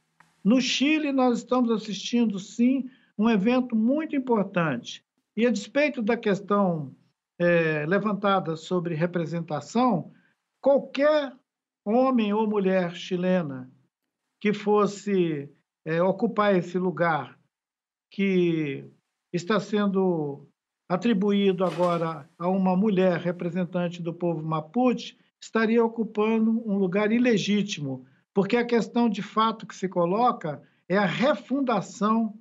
No 0.47 0.61
Chile, 0.61 1.11
nós 1.11 1.39
estamos 1.39 1.73
assistindo, 1.73 2.39
sim, 2.39 2.89
um 3.19 3.29
evento 3.29 3.75
muito 3.75 4.15
importante. 4.15 5.05
E 5.37 5.45
a 5.45 5.51
despeito 5.51 6.01
da 6.01 6.17
questão 6.17 6.95
é, 7.37 7.85
levantada 7.85 8.55
sobre 8.55 8.95
representação, 8.95 10.13
qualquer 10.61 11.33
homem 11.85 12.33
ou 12.33 12.49
mulher 12.49 12.95
chilena 12.95 13.69
que 14.41 14.53
fosse 14.55 15.53
é, 15.85 16.01
ocupar 16.01 16.55
esse 16.55 16.79
lugar 16.79 17.37
que 18.09 18.89
está 19.33 19.59
sendo 19.59 20.49
atribuído 20.89 21.65
agora 21.65 22.31
a 22.39 22.49
uma 22.49 22.77
mulher 22.77 23.19
representante 23.19 24.01
do 24.01 24.15
povo 24.15 24.45
Mapuche, 24.45 25.19
estaria 25.43 25.85
ocupando 25.85 26.63
um 26.65 26.79
lugar 26.79 27.11
ilegítimo, 27.11 28.07
porque 28.37 28.59
a 28.59 28.67
questão 28.67 29.09
de 29.09 29.23
fato 29.23 29.67
que 29.67 29.75
se 29.75 29.89
coloca 29.89 30.63
é 30.87 30.99
a 30.99 31.07
refundação 31.07 32.39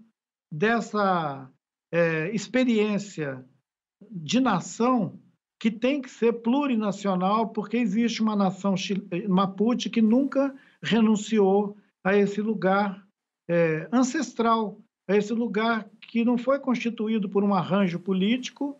dessa 0.51 1.49
é, 1.89 2.29
experiência 2.35 3.47
de 4.11 4.41
nação 4.41 5.17
que 5.57 5.71
tem 5.71 6.01
que 6.01 6.09
ser 6.09 6.33
plurinacional, 6.41 7.47
porque 7.47 7.77
existe 7.77 8.21
uma 8.21 8.35
nação 8.35 8.75
Mapuche 9.29 9.89
que 9.89 10.01
nunca 10.01 10.53
renunciou 10.83 11.77
a 12.03 12.13
esse 12.13 12.41
lugar 12.41 13.07
é, 13.47 13.87
ancestral, 13.89 14.77
a 15.07 15.15
esse 15.15 15.31
lugar 15.31 15.89
que 16.09 16.25
não 16.25 16.37
foi 16.37 16.59
constituído 16.59 17.29
por 17.29 17.41
um 17.41 17.53
arranjo 17.53 18.01
político 18.01 18.77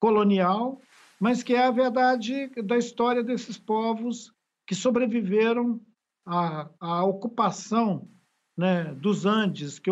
colonial, 0.00 0.80
mas 1.20 1.42
que 1.42 1.52
é 1.52 1.66
a 1.66 1.70
verdade 1.70 2.48
da 2.62 2.78
história 2.78 3.22
desses 3.22 3.58
povos 3.58 4.32
que 4.66 4.74
sobreviveram 4.74 5.78
à, 6.24 6.68
à 6.80 7.04
ocupação 7.04 8.08
né, 8.56 8.84
dos 8.94 9.26
Andes, 9.26 9.78
que, 9.78 9.90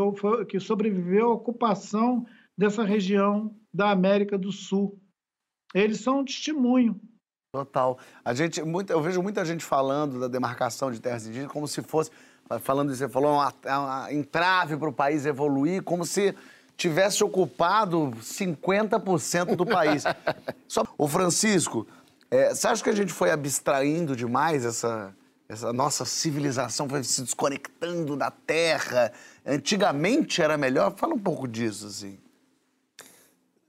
que 0.48 0.60
sobreviveu 0.60 1.30
à 1.30 1.34
ocupação 1.34 2.26
dessa 2.56 2.84
região 2.84 3.54
da 3.72 3.90
América 3.90 4.38
do 4.38 4.52
Sul. 4.52 5.00
Eles 5.74 6.00
são 6.00 6.20
um 6.20 6.24
testemunho. 6.24 7.00
Total. 7.54 7.98
A 8.24 8.32
gente, 8.32 8.62
muita, 8.62 8.92
eu 8.92 9.02
vejo 9.02 9.22
muita 9.22 9.44
gente 9.44 9.64
falando 9.64 10.18
da 10.20 10.28
demarcação 10.28 10.90
de 10.90 11.00
terras 11.00 11.26
indígenas 11.26 11.52
como 11.52 11.68
se 11.68 11.82
fosse, 11.82 12.10
falando 12.60 12.90
isso, 12.90 12.98
você 12.98 13.08
falou, 13.08 13.32
uma, 13.34 13.52
uma 13.64 14.12
entrave 14.12 14.76
para 14.76 14.88
o 14.88 14.92
país 14.92 15.26
evoluir, 15.26 15.82
como 15.82 16.04
se 16.04 16.34
tivesse 16.76 17.22
ocupado 17.22 18.12
50% 18.20 19.54
do 19.54 19.66
país. 19.66 20.04
Só, 20.66 20.82
o 20.96 21.06
Francisco, 21.06 21.86
é, 22.30 22.54
você 22.54 22.66
acha 22.66 22.82
que 22.82 22.90
a 22.90 22.94
gente 22.94 23.12
foi 23.12 23.30
abstraindo 23.30 24.16
demais 24.16 24.64
essa, 24.64 25.14
essa 25.48 25.72
nossa 25.72 26.04
civilização, 26.04 26.88
foi 26.88 27.02
se 27.04 27.22
desconectando 27.22 28.16
da 28.16 28.30
terra? 28.30 29.12
Antigamente 29.44 30.40
era 30.40 30.56
melhor? 30.56 30.94
Fala 30.96 31.14
um 31.14 31.18
pouco 31.18 31.46
disso, 31.46 31.86
assim. 31.86 32.18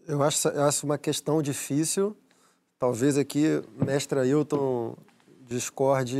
Eu 0.07 0.21
acho, 0.21 0.47
eu 0.49 0.63
acho 0.63 0.85
uma 0.85 0.97
questão 0.97 1.41
difícil. 1.41 2.15
Talvez 2.79 3.17
aqui, 3.17 3.61
mestre 3.77 4.19
Ailton 4.19 4.95
discorde, 5.47 6.17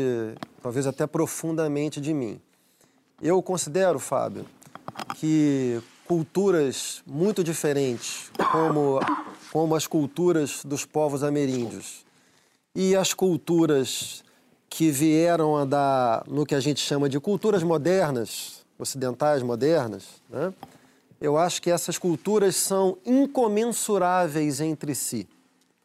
talvez 0.61 0.87
até 0.87 1.05
profundamente 1.07 1.99
de 1.99 2.13
mim. 2.13 2.39
Eu 3.21 3.41
considero, 3.41 3.99
Fábio, 3.99 4.45
que 5.15 5.81
culturas 6.05 7.01
muito 7.05 7.43
diferentes, 7.43 8.31
como, 8.51 8.99
como 9.51 9.75
as 9.75 9.87
culturas 9.87 10.63
dos 10.63 10.85
povos 10.85 11.23
ameríndios 11.23 12.05
e 12.75 12.95
as 12.95 13.13
culturas 13.13 14.23
que 14.73 14.89
vieram 14.89 15.55
a 15.55 15.65
dar 15.65 16.23
no 16.27 16.47
que 16.47 16.55
a 16.55 16.59
gente 16.59 16.79
chama 16.79 17.07
de 17.07 17.19
culturas 17.19 17.61
modernas, 17.61 18.65
ocidentais 18.79 19.43
modernas, 19.43 20.19
né? 20.27 20.51
eu 21.21 21.37
acho 21.37 21.61
que 21.61 21.69
essas 21.69 21.99
culturas 21.99 22.55
são 22.55 22.97
incomensuráveis 23.05 24.59
entre 24.59 24.95
si. 24.95 25.27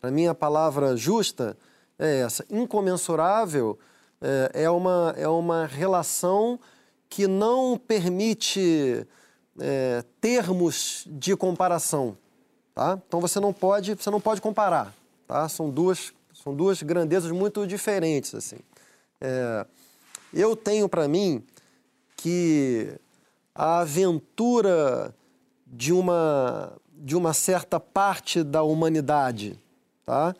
Para 0.00 0.10
mim, 0.10 0.26
a 0.26 0.34
palavra 0.34 0.96
justa 0.96 1.54
é 1.98 2.20
essa. 2.20 2.46
Incomensurável 2.48 3.78
é, 4.22 4.62
é, 4.62 4.70
uma, 4.70 5.14
é 5.18 5.28
uma 5.28 5.66
relação 5.66 6.58
que 7.10 7.26
não 7.26 7.76
permite 7.76 9.06
é, 9.60 10.02
termos 10.18 11.04
de 11.06 11.36
comparação. 11.36 12.16
Tá? 12.74 12.98
Então 13.06 13.20
você 13.20 13.38
não 13.38 13.52
pode, 13.52 13.94
você 13.96 14.08
não 14.08 14.20
pode 14.20 14.40
comparar. 14.40 14.94
Tá? 15.26 15.46
São, 15.46 15.68
duas, 15.68 16.10
são 16.32 16.54
duas 16.54 16.82
grandezas 16.82 17.30
muito 17.30 17.66
diferentes. 17.66 18.34
assim. 18.34 18.56
É, 19.20 19.66
eu 20.32 20.54
tenho 20.54 20.88
para 20.88 21.08
mim 21.08 21.42
que 22.16 22.92
a 23.54 23.80
aventura 23.80 25.14
de 25.66 25.92
uma, 25.92 26.72
de 26.92 27.16
uma 27.16 27.32
certa 27.32 27.78
parte 27.78 28.42
da 28.42 28.62
humanidade, 28.62 29.58
tá? 30.04 30.34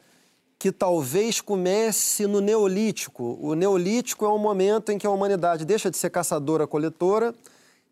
que 0.59 0.73
talvez 0.73 1.41
comece 1.41 2.27
no 2.27 2.41
Neolítico. 2.41 3.38
O 3.41 3.55
Neolítico 3.55 4.25
é 4.25 4.29
um 4.29 4.38
momento 4.38 4.91
em 4.91 4.99
que 4.99 5.07
a 5.07 5.11
humanidade 5.11 5.64
deixa 5.64 5.91
de 5.91 5.97
ser 5.97 6.11
caçadora-coletora 6.11 7.33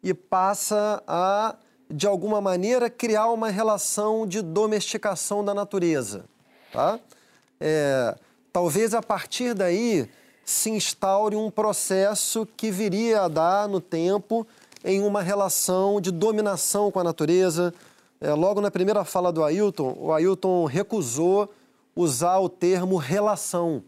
e 0.03 0.13
passa 0.13 1.03
a, 1.07 1.55
de 1.89 2.07
alguma 2.07 2.41
maneira, 2.41 2.91
criar 2.91 3.29
uma 3.29 3.49
relação 3.49 4.27
de 4.27 4.43
domesticação 4.43 5.45
da 5.45 5.55
natureza. 5.55 6.25
Tá? 6.73 6.99
É, 7.61 8.17
talvez 8.53 8.95
a 8.95 9.03
partir 9.03 9.55
daí 9.55 10.09
se 10.47 10.71
instaure 10.71 11.35
um 11.35 11.51
processo 11.51 12.47
que 12.57 12.71
viria 12.71 13.23
a 13.23 13.29
dar 13.29 13.69
no 13.69 13.81
tempo 13.81 14.47
em 14.85 15.03
uma 15.03 15.21
relação 15.21 16.01
de 16.01 16.13
dominação 16.13 16.93
com 16.93 17.01
a 17.01 17.05
natureza. 17.05 17.75
É, 18.21 18.33
logo 18.33 18.61
na 18.61 18.71
primeira 18.71 19.05
fala 19.05 19.33
do 19.33 19.43
Ailton, 19.43 19.97
o 19.99 20.13
Ailton 20.13 20.65
recusou 20.65 21.53
usar 21.97 22.39
o 22.39 22.49
termo 22.49 22.97
relação, 22.97 23.83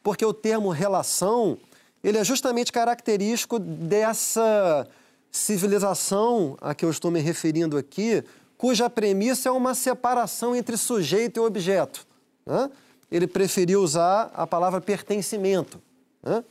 porque 0.00 0.24
o 0.24 0.32
termo 0.32 0.70
relação 0.70 1.58
ele 2.04 2.16
é 2.16 2.24
justamente 2.24 2.70
característico 2.70 3.58
dessa 3.58 4.86
civilização 5.32 6.56
a 6.60 6.76
que 6.76 6.84
eu 6.84 6.90
estou 6.90 7.10
me 7.10 7.18
referindo 7.18 7.76
aqui, 7.76 8.22
cuja 8.56 8.88
premissa 8.88 9.48
é 9.48 9.52
uma 9.52 9.74
separação 9.74 10.54
entre 10.54 10.76
sujeito 10.76 11.38
e 11.38 11.40
objeto. 11.40 12.06
Né? 12.46 12.70
Ele 13.10 13.26
preferiu 13.26 13.82
usar 13.82 14.30
a 14.32 14.46
palavra 14.46 14.80
pertencimento. 14.80 15.82
Né? 16.22 16.44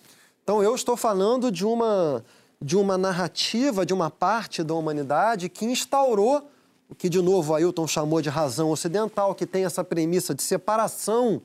Então 0.44 0.64
eu 0.64 0.74
estou 0.76 0.98
falando 0.98 1.52
de 1.52 1.66
uma 1.66 2.24
de 2.60 2.76
uma 2.76 2.98
narrativa 2.98 3.86
de 3.86 3.94
uma 3.94 4.10
parte 4.10 4.64
da 4.64 4.74
humanidade 4.74 5.48
que 5.48 5.64
instaurou 5.64 6.50
o 6.90 6.96
que, 6.96 7.10
de 7.10 7.22
novo, 7.22 7.54
Ailton 7.54 7.86
chamou 7.86 8.22
de 8.22 8.30
razão 8.30 8.70
ocidental, 8.70 9.36
que 9.36 9.46
tem 9.46 9.66
essa 9.66 9.84
premissa 9.84 10.34
de 10.34 10.42
separação 10.42 11.42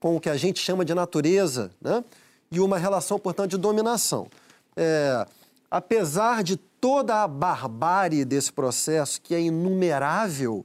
com 0.00 0.16
o 0.16 0.20
que 0.20 0.30
a 0.30 0.36
gente 0.36 0.58
chama 0.60 0.84
de 0.84 0.94
natureza, 0.94 1.70
né? 1.80 2.02
e 2.50 2.58
uma 2.58 2.78
relação, 2.78 3.18
portanto, 3.18 3.50
de 3.50 3.58
dominação. 3.58 4.28
É, 4.74 5.26
apesar 5.70 6.42
de 6.42 6.56
toda 6.56 7.22
a 7.22 7.28
barbárie 7.28 8.24
desse 8.24 8.52
processo, 8.52 9.20
que 9.20 9.34
é 9.34 9.40
inumerável, 9.40 10.64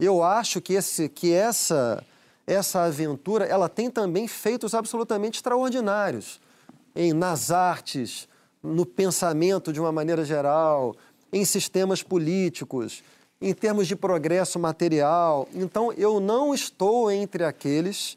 eu 0.00 0.22
acho 0.22 0.60
que, 0.60 0.72
esse, 0.72 1.08
que 1.08 1.32
essa, 1.32 2.02
essa 2.46 2.82
aventura 2.82 3.44
ela 3.44 3.68
tem 3.68 3.90
também 3.90 4.26
feitos 4.26 4.74
absolutamente 4.74 5.38
extraordinários 5.38 6.40
em, 6.94 7.12
nas 7.12 7.50
artes, 7.50 8.28
no 8.62 8.84
pensamento 8.84 9.72
de 9.72 9.80
uma 9.80 9.92
maneira 9.92 10.24
geral, 10.24 10.94
em 11.32 11.44
sistemas 11.44 12.02
políticos, 12.02 13.02
em 13.40 13.54
termos 13.54 13.88
de 13.88 13.96
progresso 13.96 14.58
material. 14.58 15.48
Então, 15.54 15.92
eu 15.94 16.20
não 16.20 16.54
estou 16.54 17.10
entre 17.10 17.44
aqueles 17.44 18.16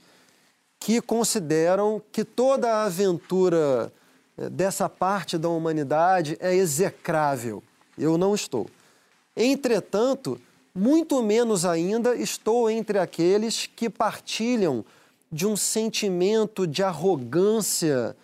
que 0.79 1.01
consideram 1.01 2.01
que 2.11 2.23
toda 2.23 2.71
a 2.71 2.83
aventura 2.83 3.91
eh, 4.37 4.49
dessa 4.49 4.87
parte 4.87 5.37
da 5.37 5.49
humanidade 5.49 6.37
é 6.39 6.53
execrável. 6.53 7.63
Eu 7.97 8.17
não 8.17 8.35
estou. 8.35 8.69
Entretanto, 9.35 10.39
muito 10.75 11.23
menos 11.23 11.63
ainda 11.63 12.13
estou 12.15 12.69
entre 12.69 12.99
aqueles 12.99 13.65
que 13.65 13.89
partilham 13.89 14.83
de 15.31 15.47
um 15.47 15.55
sentimento 15.55 16.67
de 16.67 16.83
arrogância 16.83 18.15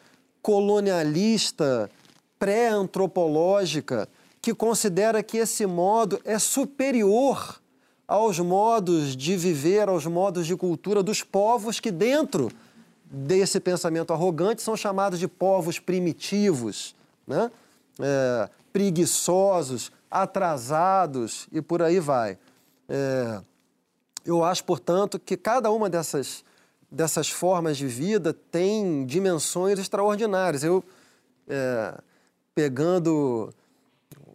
colonialista 0.42 1.90
pré-antropológica 2.38 4.10
que 4.42 4.54
considera 4.54 5.24
que 5.24 5.38
esse 5.38 5.66
modo 5.66 6.20
é 6.26 6.38
superior 6.38 7.62
aos 8.08 8.40
modos 8.40 9.16
de 9.16 9.38
viver, 9.38 9.88
aos 9.88 10.06
modos 10.06 10.46
de 10.46 10.56
cultura 10.58 11.02
dos 11.02 11.24
povos 11.24 11.80
que, 11.80 11.92
dentro 11.92 12.52
desse 13.06 13.60
pensamento 13.60 14.12
arrogante, 14.12 14.62
são 14.62 14.76
chamados 14.76 15.20
de 15.20 15.28
povos 15.28 15.80
primitivos, 15.80 16.94
né? 17.26 17.50
É, 18.00 18.50
preguiçosos, 18.74 19.92
atrasados 20.12 21.48
e 21.52 21.62
por 21.62 21.82
aí 21.82 22.00
vai. 22.00 22.38
É, 22.88 23.42
eu 24.26 24.44
acho, 24.44 24.64
portanto, 24.66 25.18
que 25.18 25.38
cada 25.38 25.72
uma 25.72 25.90
dessas, 25.90 26.44
dessas 26.92 27.30
formas 27.30 27.78
de 27.78 27.88
vida 27.88 28.34
tem 28.34 29.06
dimensões 29.06 29.80
extraordinárias. 29.80 30.64
Eu. 30.64 30.84
É, 31.48 31.98
pegando 32.54 33.50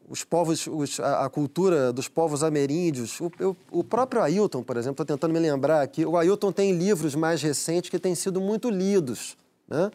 os 0.09 0.25
povos, 0.25 0.67
os, 0.67 1.01
a, 1.01 1.25
a, 1.25 1.31
cultura 1.31 1.93
dos 1.93 2.09
povos 2.09 2.43
ameríndios. 2.43 3.21
O, 3.21 3.31
eu, 3.39 3.57
o 3.71 3.83
próprio 3.83 4.23
Ailton, 4.23 4.63
por 4.63 4.77
exemplo, 4.77 5.03
estou 5.03 5.07
tentando 5.07 5.33
me 5.33 5.39
lembrar 5.39 5.83
aqui, 5.83 6.05
o 6.05 6.17
Ailton 6.17 6.53
tem 6.53 6.73
livros 6.73 7.15
mais 7.15 7.43
recentes 7.43 7.91
que 7.91 7.99
têm 7.99 8.15
sido 8.15 8.41
muito 8.41 8.71
lidos. 8.71 9.37
Né? 9.69 9.91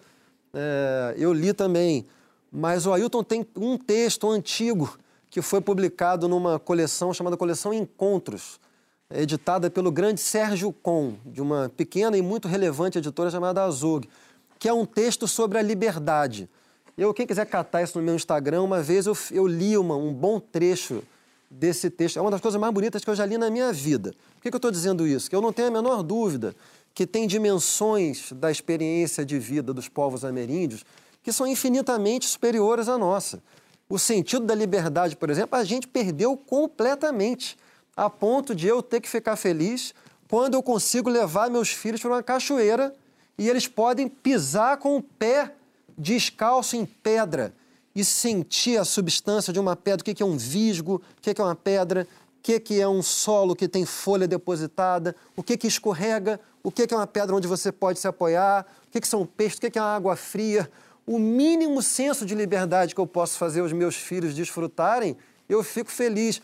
É, 0.53 1.15
eu 1.17 1.33
li 1.33 1.53
também, 1.53 2.05
mas 2.51 2.85
o 2.85 2.93
Ailton 2.93 3.23
tem 3.23 3.45
um 3.55 3.77
texto 3.77 4.29
antigo 4.29 4.97
que 5.31 5.41
foi 5.41 5.61
publicado 5.61 6.27
numa 6.27 6.59
coleção 6.59 7.13
chamada 7.13 7.37
Coleção 7.37 7.73
Encontros, 7.73 8.59
editada 9.09 9.69
pelo 9.69 9.89
grande 9.89 10.19
Sérgio 10.19 10.73
Com, 10.73 11.15
de 11.25 11.41
uma 11.41 11.71
pequena 11.75 12.17
e 12.17 12.21
muito 12.21 12.49
relevante 12.49 12.97
editora 12.97 13.31
chamada 13.31 13.63
Azog, 13.63 14.07
que 14.59 14.67
é 14.67 14.73
um 14.73 14.85
texto 14.85 15.29
sobre 15.29 15.57
a 15.57 15.61
liberdade. 15.61 16.49
Eu, 16.97 17.13
quem 17.13 17.25
quiser 17.25 17.45
catar 17.45 17.81
isso 17.81 17.97
no 17.97 18.03
meu 18.03 18.13
Instagram, 18.13 18.61
uma 18.61 18.83
vez 18.83 19.05
eu, 19.05 19.17
eu 19.31 19.47
li 19.47 19.77
uma, 19.77 19.95
um 19.95 20.13
bom 20.13 20.37
trecho 20.37 21.01
desse 21.49 21.89
texto. 21.89 22.19
É 22.19 22.21
uma 22.21 22.29
das 22.29 22.41
coisas 22.41 22.59
mais 22.59 22.73
bonitas 22.73 23.01
que 23.01 23.09
eu 23.09 23.15
já 23.15 23.25
li 23.25 23.37
na 23.37 23.49
minha 23.49 23.71
vida. 23.71 24.11
Por 24.35 24.43
que, 24.43 24.49
que 24.49 24.55
eu 24.55 24.57
estou 24.57 24.69
dizendo 24.69 25.07
isso? 25.07 25.29
Que 25.29 25.35
eu 25.35 25.41
não 25.41 25.53
tenho 25.53 25.69
a 25.69 25.71
menor 25.71 26.03
dúvida 26.03 26.53
que 26.93 27.07
tem 27.07 27.25
dimensões 27.25 28.33
da 28.33 28.51
experiência 28.51 29.25
de 29.25 29.39
vida 29.39 29.73
dos 29.73 29.87
povos 29.87 30.25
ameríndios 30.25 30.83
que 31.23 31.31
são 31.31 31.47
infinitamente 31.47 32.27
superiores 32.27 32.89
à 32.89 32.97
nossa. 32.97 33.41
O 33.91 33.99
sentido 33.99 34.45
da 34.45 34.55
liberdade, 34.55 35.17
por 35.17 35.29
exemplo, 35.29 35.59
a 35.59 35.65
gente 35.65 35.85
perdeu 35.85 36.37
completamente, 36.37 37.57
a 37.93 38.09
ponto 38.09 38.55
de 38.55 38.65
eu 38.65 38.81
ter 38.81 39.01
que 39.01 39.09
ficar 39.09 39.35
feliz 39.35 39.93
quando 40.29 40.53
eu 40.53 40.63
consigo 40.63 41.09
levar 41.09 41.49
meus 41.49 41.67
filhos 41.67 41.99
para 41.99 42.11
uma 42.11 42.23
cachoeira 42.23 42.95
e 43.37 43.49
eles 43.49 43.67
podem 43.67 44.07
pisar 44.07 44.77
com 44.77 44.95
o 44.95 45.03
pé 45.03 45.53
descalço 45.97 46.77
em 46.77 46.85
pedra 46.85 47.53
e 47.93 48.05
sentir 48.05 48.77
a 48.77 48.85
substância 48.85 49.51
de 49.51 49.59
uma 49.59 49.75
pedra, 49.75 50.01
o 50.01 50.05
que 50.05 50.23
é 50.23 50.25
um 50.25 50.37
visgo, 50.37 51.01
o 51.17 51.21
que 51.21 51.29
é 51.37 51.43
uma 51.43 51.53
pedra, 51.53 52.07
o 52.37 52.41
que 52.41 52.79
é 52.79 52.87
um 52.87 53.03
solo 53.03 53.53
que 53.53 53.67
tem 53.67 53.85
folha 53.85 54.25
depositada, 54.25 55.13
o 55.35 55.43
que 55.43 55.67
escorrega, 55.67 56.39
o 56.63 56.71
que 56.71 56.87
é 56.89 56.95
uma 56.95 57.05
pedra 57.05 57.35
onde 57.35 57.45
você 57.45 57.73
pode 57.73 57.99
se 57.99 58.07
apoiar, 58.07 58.65
o 58.87 58.89
que 58.89 59.05
são 59.05 59.25
peixes, 59.25 59.57
o 59.57 59.69
que 59.69 59.77
é 59.77 59.81
uma 59.81 59.93
água 59.93 60.15
fria. 60.15 60.71
O 61.11 61.19
mínimo 61.19 61.81
senso 61.81 62.25
de 62.25 62.33
liberdade 62.33 62.95
que 62.95 63.01
eu 63.01 63.05
posso 63.05 63.37
fazer 63.37 63.59
os 63.61 63.73
meus 63.73 63.97
filhos 63.97 64.33
desfrutarem, 64.33 65.17
eu 65.49 65.61
fico 65.61 65.91
feliz. 65.91 66.41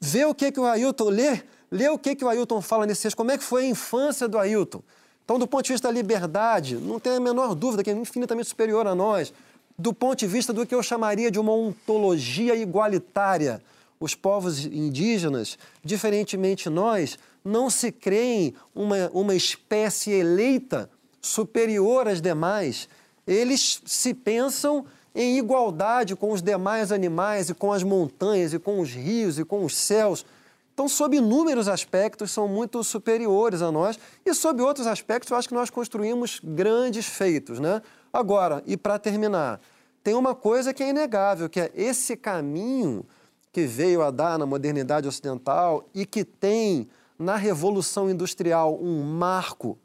Vê 0.00 0.24
o 0.24 0.34
que, 0.34 0.50
que 0.50 0.58
o 0.58 0.64
Ailton 0.64 1.10
lê, 1.10 1.42
lê 1.70 1.86
o 1.90 1.98
que, 1.98 2.16
que 2.16 2.24
o 2.24 2.28
Ailton 2.30 2.62
fala 2.62 2.86
nesse 2.86 3.02
texto, 3.02 3.14
como 3.14 3.30
é 3.30 3.36
que 3.36 3.44
foi 3.44 3.64
a 3.64 3.68
infância 3.68 4.26
do 4.26 4.38
Ailton. 4.38 4.82
Então, 5.22 5.38
do 5.38 5.46
ponto 5.46 5.66
de 5.66 5.72
vista 5.72 5.88
da 5.88 5.92
liberdade, 5.92 6.76
não 6.76 6.98
tem 6.98 7.12
a 7.12 7.20
menor 7.20 7.54
dúvida 7.54 7.84
que 7.84 7.90
é 7.90 7.92
infinitamente 7.92 8.48
superior 8.48 8.86
a 8.86 8.94
nós. 8.94 9.34
Do 9.78 9.92
ponto 9.92 10.18
de 10.18 10.26
vista 10.26 10.50
do 10.50 10.64
que 10.64 10.74
eu 10.74 10.82
chamaria 10.82 11.30
de 11.30 11.38
uma 11.38 11.52
ontologia 11.52 12.56
igualitária, 12.56 13.62
os 14.00 14.14
povos 14.14 14.64
indígenas, 14.64 15.58
diferentemente 15.84 16.70
nós, 16.70 17.18
não 17.44 17.68
se 17.68 17.92
creem 17.92 18.54
uma, 18.74 19.10
uma 19.12 19.34
espécie 19.34 20.10
eleita 20.10 20.88
superior 21.20 22.08
às 22.08 22.22
demais. 22.22 22.88
Eles 23.26 23.82
se 23.84 24.14
pensam 24.14 24.84
em 25.14 25.38
igualdade 25.38 26.14
com 26.14 26.30
os 26.30 26.42
demais 26.42 26.92
animais 26.92 27.48
e 27.48 27.54
com 27.54 27.72
as 27.72 27.82
montanhas 27.82 28.52
e 28.52 28.58
com 28.58 28.80
os 28.80 28.90
rios 28.90 29.38
e 29.38 29.44
com 29.44 29.64
os 29.64 29.74
céus. 29.74 30.26
Então, 30.74 30.88
sob 30.88 31.16
inúmeros 31.16 31.68
aspectos, 31.68 32.30
são 32.30 32.46
muito 32.46 32.84
superiores 32.84 33.62
a 33.62 33.72
nós 33.72 33.98
e, 34.24 34.34
sob 34.34 34.62
outros 34.62 34.86
aspectos, 34.86 35.30
eu 35.30 35.38
acho 35.38 35.48
que 35.48 35.54
nós 35.54 35.70
construímos 35.70 36.38
grandes 36.44 37.06
feitos. 37.06 37.58
Né? 37.58 37.80
Agora, 38.12 38.62
e 38.66 38.76
para 38.76 38.98
terminar, 38.98 39.58
tem 40.04 40.14
uma 40.14 40.34
coisa 40.34 40.74
que 40.74 40.82
é 40.82 40.90
inegável, 40.90 41.48
que 41.48 41.60
é 41.60 41.72
esse 41.74 42.14
caminho 42.14 43.06
que 43.50 43.64
veio 43.64 44.02
a 44.02 44.10
dar 44.10 44.38
na 44.38 44.44
modernidade 44.44 45.08
ocidental 45.08 45.88
e 45.94 46.04
que 46.04 46.24
tem 46.24 46.86
na 47.18 47.36
Revolução 47.36 48.10
Industrial 48.10 48.78
um 48.78 49.02
marco 49.02 49.78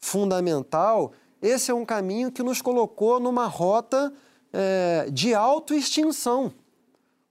fundamental, 0.00 1.12
esse 1.40 1.70
é 1.70 1.74
um 1.74 1.84
caminho 1.84 2.30
que 2.32 2.42
nos 2.42 2.62
colocou 2.62 3.20
numa 3.20 3.46
rota 3.46 4.12
é, 4.52 5.08
de 5.10 5.34
autoextinção. 5.34 6.52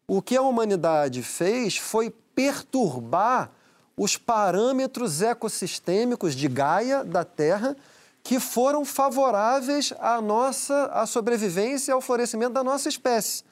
O 0.08 0.22
que 0.22 0.38
a 0.38 0.42
humanidade 0.42 1.24
fez 1.24 1.78
foi 1.78 2.14
perturbar 2.36 3.52
os 3.98 4.18
parâmetros 4.18 5.22
ecossistêmicos 5.22 6.36
de 6.36 6.48
Gaia, 6.48 7.04
da 7.04 7.24
Terra, 7.24 7.76
que 8.22 8.40
foram 8.40 8.84
favoráveis 8.84 9.94
à 10.00 10.20
nossa 10.20 10.86
à 10.88 11.06
sobrevivência 11.06 11.92
e 11.92 11.94
ao 11.94 12.02
florescimento 12.02 12.54
da 12.54 12.64
nossa 12.64 12.90
espécie. 12.90 13.44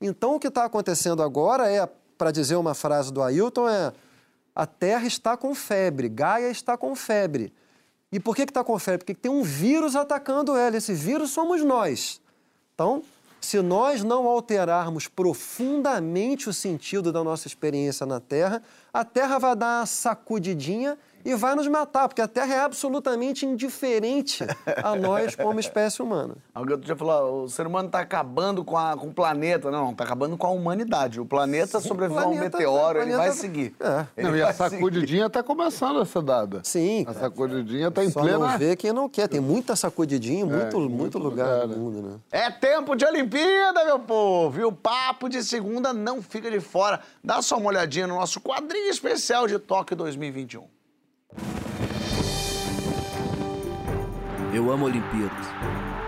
Então, 0.00 0.36
o 0.36 0.38
que 0.38 0.48
está 0.48 0.64
acontecendo 0.64 1.22
agora 1.22 1.68
é, 1.70 1.88
para 2.16 2.30
dizer 2.30 2.56
uma 2.56 2.74
frase 2.74 3.12
do 3.12 3.22
Ailton, 3.22 3.68
é 3.68 3.92
a 4.54 4.66
Terra 4.66 5.06
está 5.06 5.36
com 5.36 5.54
febre, 5.54 6.08
Gaia 6.08 6.50
está 6.50 6.76
com 6.76 6.94
febre. 6.94 7.52
E 8.10 8.18
por 8.18 8.34
que 8.34 8.42
está 8.42 8.64
com 8.64 8.78
febre? 8.78 8.98
Porque 8.98 9.14
tem 9.14 9.30
um 9.30 9.42
vírus 9.42 9.94
atacando 9.94 10.56
ela. 10.56 10.76
Esse 10.76 10.94
vírus 10.94 11.30
somos 11.30 11.62
nós. 11.62 12.20
Então, 12.74 13.02
se 13.40 13.60
nós 13.60 14.02
não 14.02 14.26
alterarmos 14.26 15.06
profundamente 15.06 16.48
o 16.48 16.52
sentido 16.52 17.12
da 17.12 17.22
nossa 17.22 17.46
experiência 17.46 18.04
na 18.06 18.20
Terra, 18.20 18.62
a 18.92 19.04
Terra 19.04 19.38
vai 19.38 19.54
dar 19.54 19.80
uma 19.80 19.86
sacudidinha 19.86 20.98
e 21.24 21.34
vai 21.34 21.54
nos 21.54 21.66
matar, 21.66 22.08
porque 22.08 22.22
a 22.22 22.28
Terra 22.28 22.54
é 22.54 22.60
absolutamente 22.60 23.44
indiferente 23.44 24.44
a 24.82 24.96
nós 24.96 25.34
como 25.34 25.60
espécie 25.60 26.02
humana. 26.02 26.36
Alguém 26.54 26.80
já 26.82 26.96
falou, 26.96 27.44
o 27.44 27.48
ser 27.48 27.66
humano 27.66 27.86
está 27.86 28.00
acabando 28.00 28.64
com, 28.64 28.76
a, 28.76 28.96
com 28.96 29.08
o 29.08 29.12
planeta. 29.12 29.70
Não, 29.70 29.90
está 29.90 30.04
acabando 30.04 30.36
com 30.36 30.46
a 30.46 30.50
humanidade. 30.50 31.20
O 31.20 31.26
planeta 31.26 31.80
sobreviveu 31.80 32.24
a 32.24 32.28
um 32.28 32.38
meteoro, 32.38 33.00
ele 33.00 33.16
vai 33.16 33.32
seguir. 33.32 33.74
É. 33.80 34.22
Não, 34.22 34.36
e 34.36 34.42
a 34.42 34.52
sacudidinha 34.52 35.26
está 35.26 35.42
começando 35.42 36.00
a 36.00 36.04
ser 36.04 36.22
dada. 36.22 36.60
Sim. 36.64 37.04
A 37.06 37.14
sacudidinha 37.14 37.88
está 37.88 38.04
em 38.04 38.10
Só 38.10 38.20
plena... 38.20 38.38
não 38.38 38.58
vê 38.58 38.76
quem 38.76 38.92
não 38.92 39.08
quer. 39.08 39.28
Tem 39.28 39.40
muita 39.40 39.76
sacudidinha, 39.76 40.44
muito, 40.44 40.76
é, 40.76 40.80
muito, 40.80 40.90
muito 40.90 41.18
lugar, 41.18 41.62
lugar 41.62 41.68
no 41.68 41.76
mundo, 41.76 42.02
né? 42.02 42.16
É 42.30 42.50
tempo 42.50 42.94
de 42.94 43.04
Olimpíada, 43.04 43.84
meu 43.84 43.98
povo! 43.98 44.60
E 44.60 44.64
o 44.64 44.72
papo 44.72 45.28
de 45.28 45.42
segunda 45.42 45.92
não 45.92 46.22
fica 46.22 46.50
de 46.50 46.60
fora. 46.60 47.00
Dá 47.22 47.42
só 47.42 47.56
uma 47.56 47.68
olhadinha 47.68 48.06
no 48.06 48.14
nosso 48.14 48.40
quadrinho 48.40 48.88
especial 48.88 49.46
de 49.46 49.58
Tóquio 49.58 49.96
2021. 49.96 50.77
Eu 54.52 54.72
amo 54.72 54.86
Olimpíadas, 54.86 55.46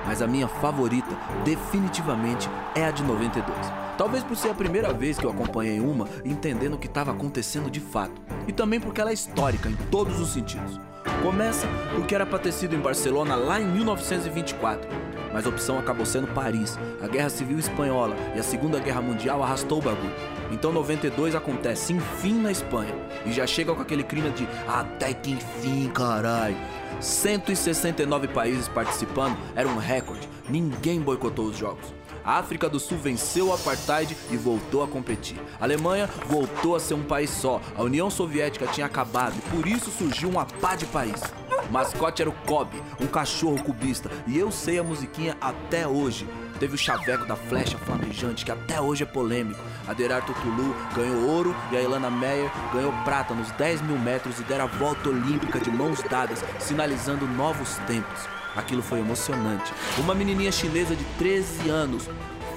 mas 0.06 0.22
a 0.22 0.26
minha 0.26 0.48
favorita 0.48 1.10
definitivamente 1.44 2.48
é 2.74 2.86
a 2.86 2.90
de 2.90 3.02
92. 3.02 3.58
Talvez 3.98 4.24
por 4.24 4.34
ser 4.34 4.48
a 4.48 4.54
primeira 4.54 4.94
vez 4.94 5.18
que 5.18 5.26
eu 5.26 5.30
acompanhei 5.30 5.78
uma 5.78 6.08
entendendo 6.24 6.74
o 6.74 6.78
que 6.78 6.86
estava 6.86 7.10
acontecendo 7.10 7.70
de 7.70 7.80
fato, 7.80 8.20
e 8.48 8.52
também 8.52 8.80
porque 8.80 9.00
ela 9.00 9.10
é 9.10 9.14
histórica 9.14 9.68
em 9.68 9.76
todos 9.90 10.18
os 10.20 10.32
sentidos. 10.32 10.80
Começa 11.22 11.66
porque 11.94 12.14
era 12.14 12.24
para 12.24 12.38
ter 12.38 12.52
sido 12.52 12.74
em 12.74 12.80
Barcelona 12.80 13.36
lá 13.36 13.60
em 13.60 13.66
1924, 13.66 14.88
mas 15.34 15.44
a 15.44 15.50
opção 15.50 15.78
acabou 15.78 16.06
sendo 16.06 16.28
Paris. 16.28 16.78
A 17.02 17.06
Guerra 17.06 17.28
Civil 17.28 17.58
Espanhola 17.58 18.16
e 18.34 18.40
a 18.40 18.42
Segunda 18.42 18.78
Guerra 18.78 19.02
Mundial 19.02 19.42
arrastou 19.42 19.78
o 19.78 19.82
bagulho. 19.82 20.14
Então 20.50 20.72
92 20.72 21.34
acontece 21.34 21.92
enfim 21.92 22.40
na 22.40 22.50
Espanha 22.50 22.94
e 23.26 23.32
já 23.32 23.46
chega 23.46 23.74
com 23.74 23.82
aquele 23.82 24.02
clima 24.02 24.30
de 24.30 24.48
até 24.66 25.12
que 25.12 25.32
enfim, 25.32 25.90
carai. 25.94 26.56
169 27.00 28.28
países 28.28 28.68
participando 28.68 29.36
era 29.54 29.68
um 29.68 29.76
recorde. 29.76 30.28
Ninguém 30.48 31.00
boicotou 31.00 31.46
os 31.46 31.56
jogos. 31.56 32.00
A 32.24 32.38
África 32.38 32.68
do 32.68 32.78
Sul 32.78 32.98
venceu 32.98 33.48
o 33.48 33.52
apartheid 33.52 34.16
e 34.30 34.36
voltou 34.36 34.82
a 34.82 34.88
competir. 34.88 35.40
A 35.58 35.64
Alemanha 35.64 36.08
voltou 36.28 36.76
a 36.76 36.80
ser 36.80 36.94
um 36.94 37.02
país 37.02 37.30
só. 37.30 37.60
A 37.74 37.82
União 37.82 38.10
Soviética 38.10 38.66
tinha 38.66 38.86
acabado 38.86 39.34
e 39.38 39.50
por 39.50 39.66
isso 39.66 39.90
surgiu 39.90 40.28
uma 40.28 40.44
pá 40.44 40.76
de 40.76 40.86
país. 40.86 41.20
O 41.68 41.72
mascote 41.72 42.20
era 42.20 42.30
o 42.30 42.34
Kobe, 42.46 42.82
um 43.00 43.06
cachorro 43.06 43.62
cubista, 43.62 44.10
e 44.26 44.36
eu 44.36 44.50
sei 44.50 44.78
a 44.78 44.82
musiquinha 44.82 45.36
até 45.40 45.86
hoje. 45.86 46.26
Teve 46.60 46.74
o 46.74 46.78
chaveco 46.78 47.24
da 47.24 47.34
flecha 47.34 47.78
flamejante, 47.78 48.44
que 48.44 48.52
até 48.52 48.78
hoje 48.78 49.02
é 49.02 49.06
polêmico. 49.06 49.58
A 49.88 49.94
Derarto 49.94 50.34
Tulu 50.34 50.76
ganhou 50.94 51.26
ouro 51.26 51.56
e 51.72 51.76
a 51.76 51.80
Ilana 51.80 52.10
Meyer 52.10 52.52
ganhou 52.70 52.92
prata 53.02 53.32
nos 53.32 53.50
10 53.52 53.80
mil 53.80 53.98
metros 53.98 54.38
e 54.38 54.42
deram 54.42 54.66
a 54.66 54.68
volta 54.68 55.08
olímpica 55.08 55.58
de 55.58 55.70
mãos 55.70 56.02
dadas, 56.02 56.44
sinalizando 56.58 57.26
novos 57.26 57.76
tempos. 57.86 58.28
Aquilo 58.54 58.82
foi 58.82 58.98
emocionante. 58.98 59.72
Uma 59.96 60.14
menininha 60.14 60.52
chinesa 60.52 60.94
de 60.94 61.04
13 61.16 61.70
anos, 61.70 62.10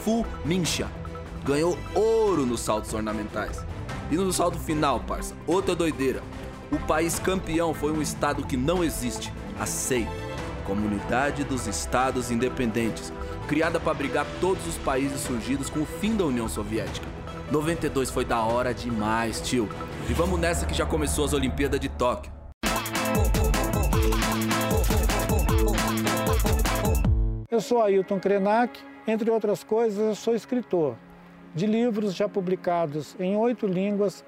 Fu 0.03 0.25
Minxia, 0.43 0.87
ganhou 1.45 1.79
ouro 1.95 2.45
nos 2.45 2.59
saltos 2.59 2.93
ornamentais. 2.93 3.65
E 4.11 4.15
no 4.17 4.33
salto 4.33 4.59
final, 4.59 4.99
parça, 4.99 5.33
outra 5.47 5.73
doideira. 5.73 6.21
O 6.69 6.77
país 6.77 7.19
campeão 7.19 7.73
foi 7.73 7.93
um 7.93 8.01
estado 8.01 8.45
que 8.45 8.57
não 8.57 8.83
existe, 8.83 9.31
aceito. 9.57 10.32
Comunidade 10.63 11.43
dos 11.43 11.67
Estados 11.67 12.31
Independentes, 12.31 13.11
criada 13.47 13.79
para 13.79 13.91
abrigar 13.91 14.25
todos 14.41 14.65
os 14.67 14.77
países 14.77 15.21
surgidos 15.21 15.69
com 15.69 15.81
o 15.81 15.85
fim 15.85 16.15
da 16.15 16.25
União 16.25 16.47
Soviética. 16.47 17.07
92 17.51 18.09
foi 18.09 18.25
da 18.25 18.41
hora 18.41 18.73
demais, 18.73 19.41
tio. 19.41 19.69
E 20.09 20.13
vamos 20.13 20.39
nessa 20.39 20.65
que 20.65 20.73
já 20.73 20.85
começou 20.85 21.25
as 21.25 21.33
Olimpíadas 21.33 21.79
de 21.79 21.89
Tóquio. 21.89 22.31
Eu 27.51 27.61
sou 27.61 27.83
Ailton 27.83 28.19
Krenak, 28.19 28.79
entre 29.07 29.29
outras 29.29 29.63
coisas, 29.63 29.99
eu 29.99 30.15
sou 30.15 30.33
escritor. 30.35 30.95
de 31.55 31.67
livros 31.67 32.15
já 32.15 32.27
publicados 32.27 33.15
em 33.19 33.35
oito 33.37 33.67
línguas, 33.67 34.25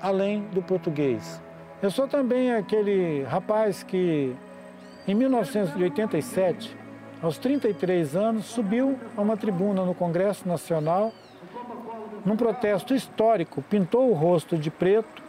além 0.00 0.42
do 0.52 0.62
português. 0.62 1.40
Eu 1.82 1.90
sou 1.90 2.06
também 2.06 2.52
aquele 2.52 3.22
rapaz 3.24 3.82
que, 3.82 4.34
em 5.06 5.14
1987, 5.14 6.76
aos 7.22 7.38
33 7.38 8.16
anos, 8.16 8.46
subiu 8.46 8.98
a 9.16 9.20
uma 9.20 9.36
tribuna 9.36 9.84
no 9.84 9.94
Congresso 9.94 10.48
Nacional, 10.48 11.12
num 12.24 12.36
protesto 12.36 12.94
histórico, 12.94 13.62
pintou 13.62 14.10
o 14.10 14.14
rosto 14.14 14.56
de 14.56 14.70
preto 14.70 15.22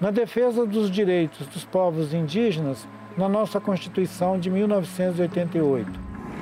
na 0.00 0.10
defesa 0.10 0.66
dos 0.66 0.90
direitos 0.90 1.46
dos 1.46 1.64
povos 1.64 2.14
indígenas 2.14 2.88
na 3.16 3.28
nossa 3.28 3.60
Constituição 3.60 4.38
de 4.38 4.50
1988. 4.50 5.90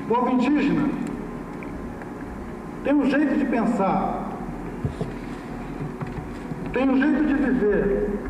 O 0.04 0.08
povo 0.08 0.30
indígena 0.30 0.88
tem 2.84 2.94
um 2.94 3.10
jeito 3.10 3.36
de 3.36 3.44
pensar, 3.44 4.30
tem 6.72 6.88
um 6.88 6.96
jeito 6.96 7.24
de 7.26 7.34
viver. 7.34 8.29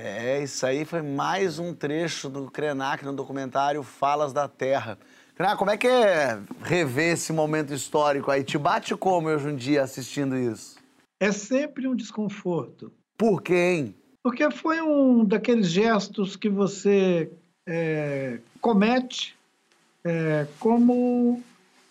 É, 0.00 0.44
isso 0.44 0.64
aí 0.64 0.84
foi 0.84 1.02
mais 1.02 1.58
um 1.58 1.74
trecho 1.74 2.28
do 2.28 2.48
Krenak 2.48 3.04
no 3.04 3.12
documentário 3.12 3.82
Falas 3.82 4.32
da 4.32 4.46
Terra. 4.46 4.96
Krenak, 5.34 5.58
como 5.58 5.72
é 5.72 5.76
que 5.76 5.88
é 5.88 6.38
rever 6.62 7.14
esse 7.14 7.32
momento 7.32 7.74
histórico 7.74 8.30
aí? 8.30 8.44
Te 8.44 8.56
bate 8.56 8.94
como 8.94 9.26
hoje 9.26 9.48
um 9.48 9.56
dia 9.56 9.82
assistindo 9.82 10.36
isso? 10.36 10.78
É 11.18 11.32
sempre 11.32 11.88
um 11.88 11.96
desconforto. 11.96 12.92
Por 13.16 13.42
hein? 13.50 13.92
Porque 14.22 14.48
foi 14.52 14.80
um 14.80 15.24
daqueles 15.24 15.68
gestos 15.68 16.36
que 16.36 16.48
você 16.48 17.28
é, 17.66 18.38
comete 18.60 19.36
é, 20.04 20.46
como 20.60 21.42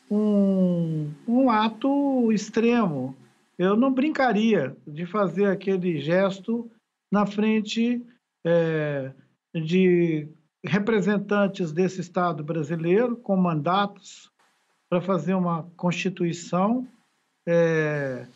um, 0.09 1.11
um 1.27 1.49
ato 1.49 2.31
extremo. 2.31 3.13
Eu 3.59 3.75
não 3.75 3.91
brincaria 3.91 4.77
de 4.87 5.05
fazer 5.05 5.47
aquele 5.47 5.99
gesto 5.99 6.71
na 7.11 7.25
frente 7.25 8.05
é, 8.45 9.11
de 9.53 10.27
representantes 10.63 11.71
desse 11.71 12.01
Estado 12.01 12.43
brasileiro 12.43 13.15
com 13.15 13.35
mandatos 13.35 14.31
para 14.89 15.01
fazer 15.01 15.33
uma 15.33 15.63
Constituição 15.75 16.87
é, 17.47 18.27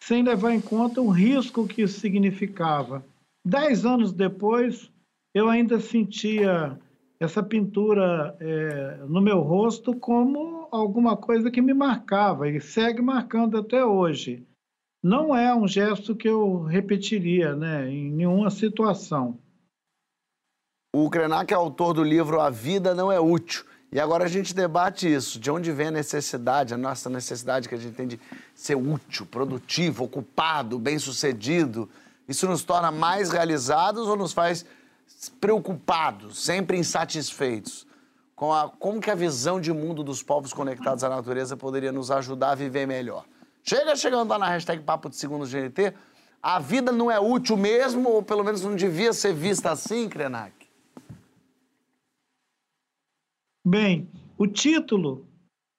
sem 0.00 0.22
levar 0.22 0.52
em 0.52 0.60
conta 0.60 1.00
o 1.00 1.10
risco 1.10 1.66
que 1.66 1.82
isso 1.82 2.00
significava. 2.00 3.04
Dez 3.44 3.84
anos 3.86 4.12
depois, 4.12 4.90
eu 5.32 5.48
ainda 5.48 5.78
sentia 5.78 6.78
essa 7.20 7.42
pintura 7.42 8.36
é, 8.40 8.96
no 9.08 9.20
meu 9.20 9.40
rosto 9.40 9.94
como 9.94 10.68
alguma 10.72 11.16
coisa 11.16 11.50
que 11.50 11.62
me 11.62 11.72
marcava 11.72 12.48
e 12.48 12.60
segue 12.60 13.00
marcando 13.00 13.56
até 13.56 13.84
hoje. 13.84 14.44
Não 15.02 15.34
é 15.34 15.52
um 15.52 15.66
gesto 15.66 16.14
que 16.14 16.28
eu 16.28 16.62
repetiria 16.62 17.56
né, 17.56 17.90
em 17.90 18.10
nenhuma 18.10 18.50
situação. 18.50 19.36
O 20.94 21.10
Krenak 21.10 21.52
é 21.52 21.56
autor 21.56 21.92
do 21.92 22.04
livro 22.04 22.40
A 22.40 22.50
Vida 22.50 22.94
Não 22.94 23.10
É 23.10 23.18
Útil. 23.18 23.64
E 23.90 23.98
agora 23.98 24.24
a 24.24 24.28
gente 24.28 24.54
debate 24.54 25.12
isso. 25.12 25.40
De 25.40 25.50
onde 25.50 25.72
vem 25.72 25.88
a 25.88 25.90
necessidade, 25.90 26.72
a 26.72 26.78
nossa 26.78 27.10
necessidade 27.10 27.68
que 27.68 27.74
a 27.74 27.78
gente 27.78 27.94
tem 27.94 28.06
de 28.06 28.20
ser 28.54 28.76
útil, 28.76 29.26
produtivo, 29.26 30.04
ocupado, 30.04 30.78
bem-sucedido? 30.78 31.90
Isso 32.28 32.46
nos 32.46 32.62
torna 32.62 32.92
mais 32.92 33.30
realizados 33.30 34.06
ou 34.06 34.16
nos 34.16 34.32
faz 34.32 34.64
preocupados, 35.40 36.44
sempre 36.44 36.78
insatisfeitos? 36.78 37.86
Com 38.36 38.52
a, 38.52 38.68
como 38.68 39.00
que 39.00 39.10
a 39.10 39.14
visão 39.14 39.60
de 39.60 39.72
mundo 39.72 40.02
dos 40.02 40.22
povos 40.22 40.52
conectados 40.52 41.02
à 41.02 41.08
natureza 41.08 41.56
poderia 41.56 41.90
nos 41.90 42.10
ajudar 42.10 42.52
a 42.52 42.54
viver 42.54 42.86
melhor? 42.86 43.24
Chega 43.64 43.94
chegando 43.94 44.28
lá 44.30 44.38
na 44.38 44.48
hashtag 44.48 44.82
Papo 44.82 45.08
de 45.08 45.16
Segundo 45.16 45.46
GNT. 45.46 45.94
A 46.42 46.58
vida 46.58 46.90
não 46.90 47.10
é 47.10 47.20
útil 47.20 47.56
mesmo, 47.56 48.08
ou 48.08 48.22
pelo 48.22 48.42
menos 48.42 48.62
não 48.62 48.74
devia 48.74 49.12
ser 49.12 49.32
vista 49.32 49.70
assim, 49.70 50.08
Krenak? 50.08 50.52
Bem, 53.64 54.10
o 54.36 54.48
título 54.48 55.24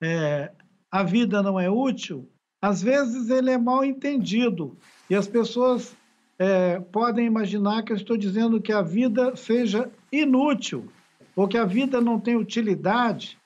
é, 0.02 0.54
A 0.90 1.04
Vida 1.04 1.44
Não 1.44 1.60
É 1.60 1.70
Útil, 1.70 2.30
às 2.62 2.82
vezes 2.82 3.30
ele 3.30 3.52
é 3.52 3.58
mal 3.58 3.84
entendido 3.84 4.78
e 5.10 5.16
as 5.16 5.28
pessoas 5.28 5.94
é, 6.40 6.80
podem 6.80 7.26
imaginar 7.26 7.84
que 7.84 7.92
eu 7.92 7.98
estou 7.98 8.16
dizendo 8.16 8.62
que 8.62 8.72
a 8.72 8.82
vida 8.82 9.36
seja 9.36 9.92
inútil 10.10 10.90
ou 11.36 11.46
que 11.46 11.58
a 11.58 11.66
vida 11.66 12.00
não 12.00 12.18
tem 12.18 12.38
utilidade. 12.38 13.38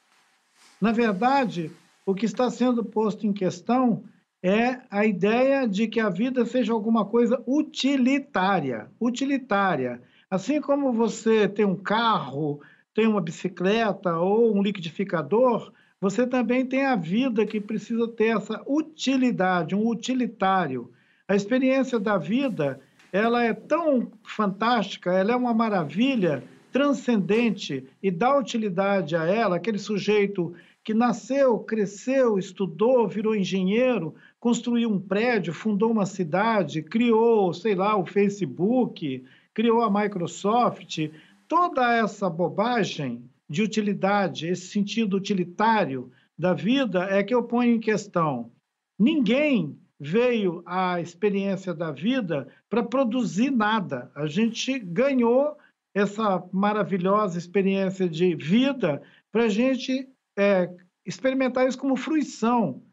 Na 0.79 0.91
verdade, 0.91 1.71
o 2.05 2.13
que 2.13 2.25
está 2.25 2.51
sendo 2.51 2.85
posto 2.85 3.25
em 3.25 3.33
questão 3.33 4.03
é 4.47 4.81
a 4.89 5.05
ideia 5.05 5.67
de 5.67 5.87
que 5.87 5.99
a 5.99 6.09
vida 6.09 6.45
seja 6.45 6.73
alguma 6.73 7.05
coisa 7.05 7.41
utilitária. 7.45 8.89
Utilitária. 8.99 10.01
Assim 10.29 10.61
como 10.61 10.93
você 10.93 11.47
tem 11.47 11.65
um 11.65 11.75
carro, 11.75 12.61
tem 12.93 13.07
uma 13.07 13.21
bicicleta 13.21 14.17
ou 14.17 14.55
um 14.55 14.61
liquidificador, 14.61 15.71
você 15.99 16.27
também 16.27 16.65
tem 16.65 16.85
a 16.85 16.95
vida 16.95 17.45
que 17.45 17.59
precisa 17.59 18.07
ter 18.07 18.37
essa 18.37 18.61
utilidade, 18.67 19.75
um 19.75 19.87
utilitário. 19.87 20.91
A 21.27 21.35
experiência 21.35 21.99
da 21.99 22.17
vida, 22.17 22.79
ela 23.11 23.43
é 23.43 23.53
tão 23.53 24.11
fantástica, 24.23 25.11
ela 25.11 25.31
é 25.31 25.35
uma 25.35 25.53
maravilha 25.53 26.43
transcendente 26.71 27.87
e 28.03 28.11
dá 28.11 28.37
utilidade 28.37 29.15
a 29.15 29.25
ela, 29.25 29.55
aquele 29.55 29.79
sujeito 29.79 30.53
que 30.83 30.93
nasceu, 30.93 31.59
cresceu, 31.59 32.39
estudou, 32.39 33.09
virou 33.09 33.35
engenheiro, 33.35 34.15
construiu 34.39 34.89
um 34.89 34.99
prédio, 34.99 35.53
fundou 35.53 35.91
uma 35.91 36.05
cidade, 36.05 36.83
criou, 36.83 37.53
sei 37.53 37.75
lá, 37.75 37.97
o 37.97 38.05
Facebook, 38.05 39.23
criou 39.53 39.81
a 39.81 39.91
Microsoft, 39.91 41.09
toda 41.47 41.95
essa 41.95 42.29
bobagem 42.29 43.29
de 43.49 43.63
utilidade, 43.63 44.47
esse 44.47 44.67
sentido 44.67 45.15
utilitário 45.15 46.11
da 46.37 46.53
vida 46.53 47.05
é 47.05 47.23
que 47.23 47.33
eu 47.33 47.43
ponho 47.43 47.75
em 47.75 47.79
questão. 47.79 48.51
Ninguém 48.99 49.77
veio 49.99 50.61
à 50.65 51.01
experiência 51.01 51.73
da 51.73 51.91
vida 51.91 52.47
para 52.69 52.83
produzir 52.83 53.49
nada. 53.49 54.11
A 54.13 54.27
gente 54.27 54.77
ganhou 54.77 55.57
essa 55.93 56.43
maravilhosa 56.51 57.37
experiência 57.37 58.07
de 58.07 58.35
vida 58.35 59.01
para 59.31 59.45
a 59.45 59.49
gente 59.49 60.07
é, 60.37 60.69
experimentar 61.05 61.67
isso 61.67 61.77
como 61.77 61.95
fruição. 61.95 62.83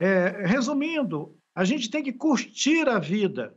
É, 0.00 0.46
resumindo, 0.46 1.36
a 1.54 1.64
gente 1.64 1.88
tem 1.88 2.02
que 2.02 2.12
curtir 2.12 2.88
a 2.88 2.98
vida. 2.98 3.54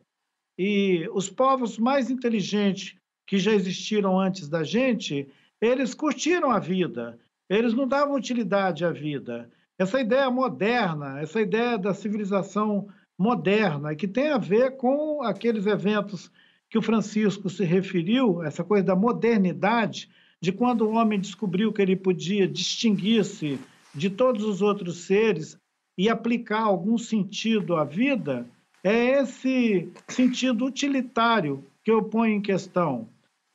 E 0.57 1.07
os 1.13 1.29
povos 1.29 1.77
mais 1.77 2.09
inteligentes 2.09 2.95
que 3.25 3.37
já 3.37 3.53
existiram 3.53 4.19
antes 4.19 4.47
da 4.47 4.63
gente, 4.63 5.27
eles 5.61 5.93
curtiram 5.93 6.49
a 6.49 6.59
vida, 6.59 7.19
eles 7.49 7.73
não 7.73 7.87
davam 7.87 8.15
utilidade 8.15 8.85
à 8.85 8.91
vida. 8.91 9.51
Essa 9.77 9.99
ideia 9.99 10.29
moderna, 10.31 11.19
essa 11.19 11.41
ideia 11.41 11.77
da 11.77 11.93
civilização 11.93 12.87
moderna, 13.17 13.95
que 13.95 14.07
tem 14.07 14.29
a 14.29 14.37
ver 14.37 14.77
com 14.77 15.21
aqueles 15.21 15.65
eventos 15.65 16.31
que 16.69 16.77
o 16.77 16.81
Francisco 16.81 17.49
se 17.49 17.63
referiu, 17.63 18.43
essa 18.43 18.63
coisa 18.63 18.85
da 18.85 18.95
modernidade, 18.95 20.09
de 20.41 20.51
quando 20.51 20.81
o 20.81 20.93
homem 20.93 21.19
descobriu 21.19 21.73
que 21.73 21.81
ele 21.81 21.95
podia 21.95 22.47
distinguir-se 22.47 23.59
de 23.93 24.09
todos 24.09 24.43
os 24.43 24.61
outros 24.61 25.05
seres 25.05 25.57
e 25.97 26.09
aplicar 26.09 26.61
algum 26.61 26.97
sentido 26.97 27.75
à 27.75 27.83
vida, 27.83 28.47
é 28.83 29.19
esse 29.19 29.91
sentido 30.07 30.65
utilitário 30.65 31.63
que 31.83 31.91
eu 31.91 32.03
ponho 32.03 32.35
em 32.35 32.41
questão 32.41 33.07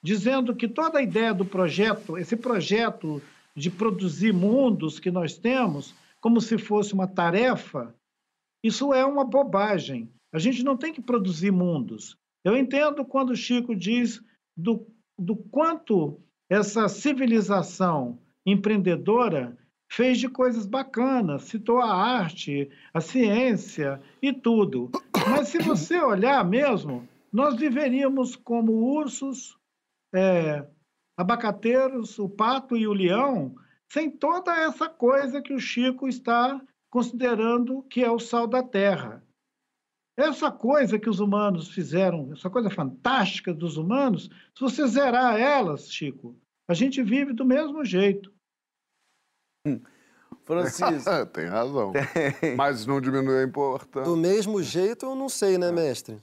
dizendo 0.03 0.55
que 0.55 0.66
toda 0.66 0.99
a 0.99 1.03
ideia 1.03 1.32
do 1.32 1.45
projeto, 1.45 2.18
esse 2.18 2.36
projeto 2.36 3.22
de 3.55 3.70
produzir 3.70 4.32
mundos 4.32 4.99
que 4.99 5.11
nós 5.11 5.36
temos, 5.36 5.95
como 6.20 6.40
se 6.40 6.59
fosse 6.59 6.93
uma 6.93 7.07
tarefa, 7.07 7.95
isso 8.62 8.93
é 8.93 9.05
uma 9.05 9.24
bobagem. 9.24 10.11
A 10.32 10.38
gente 10.38 10.64
não 10.64 10.76
tem 10.76 10.93
que 10.93 11.01
produzir 11.01 11.53
mundos. 11.53 12.16
Eu 12.45 12.57
entendo 12.57 13.05
quando 13.05 13.30
o 13.30 13.36
Chico 13.36 13.76
diz 13.76 14.20
do, 14.57 14.84
do 15.18 15.36
quanto 15.36 16.20
essa 16.51 16.88
civilização 16.88 18.18
empreendedora 18.45 19.57
fez 19.93 20.18
de 20.18 20.26
coisas 20.26 20.64
bacanas, 20.64 21.45
citou 21.45 21.78
a 21.78 21.93
arte, 21.93 22.70
a 22.95 23.01
ciência 23.01 24.01
e 24.22 24.32
tudo. 24.32 24.90
Mas 25.28 25.49
se 25.49 25.59
você 25.59 26.01
olhar 26.01 26.43
mesmo, 26.49 27.07
nós 27.30 27.57
viveríamos 27.57 28.34
como 28.34 28.72
ursos, 28.72 29.59
é, 30.14 30.66
abacateiros, 31.14 32.18
o 32.18 32.26
pato 32.26 32.74
e 32.74 32.86
o 32.86 32.95
leão, 32.95 33.55
sem 33.86 34.11
toda 34.11 34.57
essa 34.57 34.88
coisa 34.88 35.43
que 35.43 35.53
o 35.53 35.61
Chico 35.61 36.09
está 36.09 36.59
considerando 36.90 37.82
que 37.82 38.03
é 38.03 38.11
o 38.11 38.18
sal 38.18 38.47
da 38.47 38.62
terra. 38.62 39.22
Essa 40.16 40.51
coisa 40.51 40.99
que 40.99 41.11
os 41.11 41.20
humanos 41.20 41.68
fizeram, 41.68 42.32
essa 42.32 42.49
coisa 42.49 42.70
fantástica 42.70 43.53
dos 43.53 43.76
humanos, 43.76 44.30
se 44.55 44.61
você 44.61 44.86
zerar 44.86 45.38
elas, 45.38 45.93
Chico, 45.93 46.34
a 46.66 46.72
gente 46.72 47.03
vive 47.03 47.34
do 47.34 47.45
mesmo 47.45 47.84
jeito. 47.84 48.32
Francisco. 50.44 51.10
Tem 51.32 51.46
razão. 51.46 51.92
Mas 52.56 52.84
não 52.86 53.00
diminui 53.00 53.38
a 53.40 53.44
importância. 53.44 54.10
Do 54.10 54.16
mesmo 54.16 54.62
jeito, 54.62 55.06
eu 55.06 55.14
não 55.14 55.28
sei, 55.28 55.56
né, 55.58 55.70
mestre? 55.70 56.20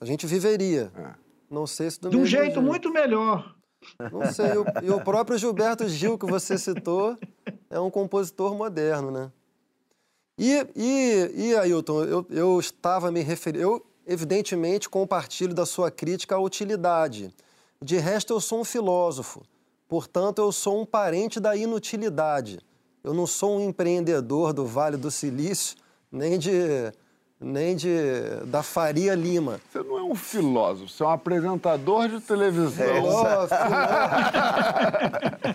A 0.00 0.04
gente 0.04 0.26
viveria. 0.26 0.90
É. 0.96 1.10
Não 1.50 1.66
sei 1.66 1.90
se 1.90 2.00
do 2.00 2.10
De 2.10 2.16
um 2.16 2.20
mesmo 2.20 2.36
jeito 2.38 2.62
muito 2.62 2.90
melhor. 2.92 3.54
Não 4.12 4.32
sei. 4.32 4.46
E 4.52 4.58
o- 4.58 4.64
E 4.84 4.90
o 4.90 5.00
próprio 5.02 5.38
Gilberto 5.38 5.88
Gil, 5.88 6.18
que 6.18 6.26
você 6.26 6.56
citou, 6.58 7.16
é 7.70 7.78
um 7.80 7.90
compositor 7.90 8.54
moderno, 8.54 9.10
né? 9.10 9.30
E, 10.38 10.66
e, 10.76 11.30
e 11.48 11.56
Ailton, 11.56 12.04
eu, 12.04 12.26
eu 12.30 12.60
estava 12.60 13.10
me 13.10 13.20
referindo. 13.20 13.62
Eu, 13.62 13.86
evidentemente, 14.06 14.88
compartilho 14.88 15.52
da 15.54 15.66
sua 15.66 15.90
crítica 15.90 16.36
à 16.36 16.38
utilidade. 16.38 17.34
De 17.82 17.96
resto, 17.98 18.32
eu 18.32 18.40
sou 18.40 18.60
um 18.60 18.64
filósofo. 18.64 19.42
Portanto, 19.88 20.38
eu 20.40 20.52
sou 20.52 20.80
um 20.80 20.86
parente 20.86 21.40
da 21.40 21.56
inutilidade. 21.56 22.60
Eu 23.08 23.14
não 23.14 23.26
sou 23.26 23.56
um 23.58 23.68
empreendedor 23.70 24.52
do 24.52 24.66
Vale 24.66 24.98
do 24.98 25.10
Silício, 25.10 25.78
nem 26.12 26.38
de. 26.38 26.92
nem 27.40 27.74
de. 27.74 27.88
da 28.44 28.62
Faria 28.62 29.14
Lima. 29.14 29.58
Você 29.72 29.82
não 29.82 29.96
é 29.98 30.02
um 30.02 30.14
filósofo, 30.14 30.90
você 30.90 31.02
é 31.02 31.06
um 31.06 31.10
apresentador 31.10 32.06
de 32.10 32.20
televisão. 32.20 32.86
Filó- 32.86 33.48
filó- 33.56 33.58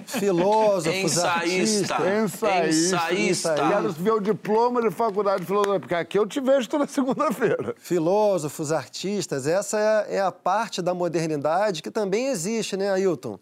Filósofos, 0.07 0.95
Ensaísta. 0.95 1.95
Ensaísta. 2.23 3.13
Ensaísta. 3.13 3.53
Quero 3.55 3.91
ver 3.91 4.11
o 4.13 4.19
diploma 4.19 4.81
de 4.81 4.89
faculdade 4.89 5.41
de 5.41 5.45
filosofia, 5.45 5.79
porque 5.79 5.93
aqui 5.95 6.17
eu 6.17 6.25
te 6.25 6.39
vejo 6.41 6.67
toda 6.67 6.87
segunda-feira. 6.87 7.75
filósofos, 7.77 8.71
artistas, 8.71 9.45
essa 9.45 9.77
é 9.79 9.87
a, 9.87 10.05
é 10.15 10.21
a 10.21 10.31
parte 10.31 10.81
da 10.81 10.95
modernidade 10.95 11.83
que 11.83 11.91
também 11.91 12.29
existe, 12.29 12.75
né, 12.75 12.89
Ailton? 12.91 13.37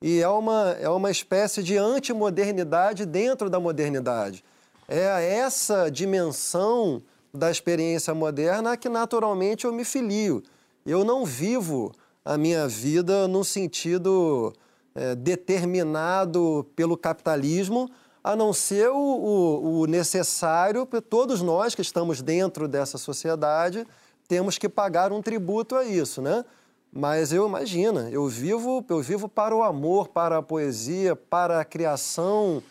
E 0.00 0.20
é 0.20 0.28
uma, 0.28 0.76
é 0.80 0.88
uma 0.88 1.10
espécie 1.10 1.62
de 1.62 1.76
antimodernidade 1.76 3.04
dentro 3.04 3.50
da 3.50 3.58
modernidade. 3.58 4.44
É 4.86 5.34
essa 5.38 5.90
dimensão 5.90 7.02
da 7.34 7.50
experiência 7.50 8.14
moderna 8.14 8.76
que 8.76 8.88
naturalmente 8.88 9.64
eu 9.64 9.72
me 9.72 9.84
filio. 9.84 10.42
Eu 10.86 11.04
não 11.04 11.24
vivo 11.24 11.92
a 12.24 12.38
minha 12.38 12.66
vida 12.68 13.26
num 13.28 13.44
sentido 13.44 14.52
é, 14.94 15.14
determinado 15.14 16.66
pelo 16.76 16.96
capitalismo, 16.96 17.90
a 18.22 18.34
não 18.36 18.52
ser 18.52 18.88
o, 18.90 18.96
o- 18.96 19.80
o 19.80 19.86
necessário, 19.86 20.86
para 20.86 21.00
todos 21.00 21.42
nós 21.42 21.74
que 21.74 21.82
estamos 21.82 22.20
dentro 22.22 22.66
dessa 22.68 22.98
sociedade, 22.98 23.86
temos 24.26 24.58
que 24.58 24.68
pagar 24.68 25.12
um 25.12 25.22
tributo 25.22 25.74
a 25.76 25.84
isso, 25.84 26.20
né? 26.22 26.44
Mas 26.92 27.32
eu 27.32 27.46
imagina, 27.46 28.08
eu 28.10 28.26
vivo, 28.26 28.84
eu 28.88 29.00
vivo 29.00 29.28
para 29.28 29.54
o 29.54 29.62
amor, 29.62 30.08
para 30.08 30.38
a 30.38 30.42
poesia, 30.42 31.14
para 31.14 31.60
a 31.60 31.64
criação 31.64 32.62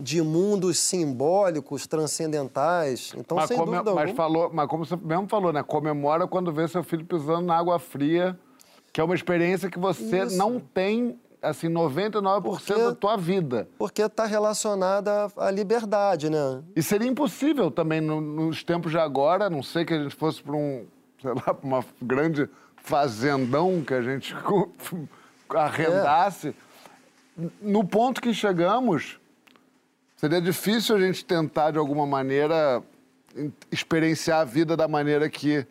de 0.00 0.20
mundos 0.22 0.78
simbólicos, 0.78 1.86
transcendentais. 1.86 3.12
Então, 3.16 3.36
mas, 3.36 3.48
sem 3.48 3.56
come- 3.56 3.72
dúvida 3.72 3.94
mas 3.94 4.08
alguma. 4.10 4.16
falou, 4.16 4.50
mas 4.52 4.68
como 4.68 4.84
você 4.84 4.96
mesmo 4.96 5.28
falou, 5.28 5.52
né? 5.52 5.62
Comemora 5.62 6.26
quando 6.26 6.52
vê 6.52 6.66
seu 6.68 6.82
filho 6.82 7.04
pisando 7.04 7.42
na 7.46 7.56
água 7.56 7.78
fria, 7.78 8.38
que 8.92 9.00
é 9.00 9.04
uma 9.04 9.14
experiência 9.14 9.70
que 9.70 9.78
você 9.78 10.24
Isso. 10.24 10.36
não 10.36 10.58
tem, 10.58 11.18
assim, 11.42 11.68
99% 11.68 12.42
Porque- 12.42 12.74
da 12.74 12.94
tua 12.94 13.16
vida. 13.16 13.68
Porque 13.78 14.02
está 14.02 14.24
relacionada 14.24 15.28
à 15.36 15.50
liberdade, 15.50 16.28
né? 16.30 16.62
E 16.74 16.82
seria 16.82 17.08
impossível 17.08 17.70
também 17.70 18.00
no- 18.00 18.20
nos 18.20 18.64
tempos 18.64 18.90
de 18.90 18.98
agora, 18.98 19.46
a 19.46 19.50
não 19.50 19.62
sei 19.62 19.84
que 19.84 19.94
a 19.94 20.02
gente 20.02 20.14
fosse 20.14 20.42
para 20.42 20.56
um, 20.56 20.86
sei 21.20 21.32
lá, 21.34 21.54
pra 21.54 21.56
uma 21.66 21.84
grande 22.02 22.48
fazendão 22.86 23.82
que 23.84 23.92
a 23.92 24.00
gente 24.00 24.34
arrendasse. 25.50 26.54
No 27.60 27.84
ponto 27.84 28.22
que 28.22 28.32
chegamos, 28.32 29.18
seria 30.16 30.40
difícil 30.40 30.94
a 30.94 31.00
gente 31.00 31.24
tentar, 31.24 31.72
de 31.72 31.78
alguma 31.78 32.06
maneira, 32.06 32.82
experienciar 33.70 34.40
a 34.40 34.44
vida 34.44 34.76
da 34.76 34.86
maneira 34.86 35.28
que, 35.28 35.66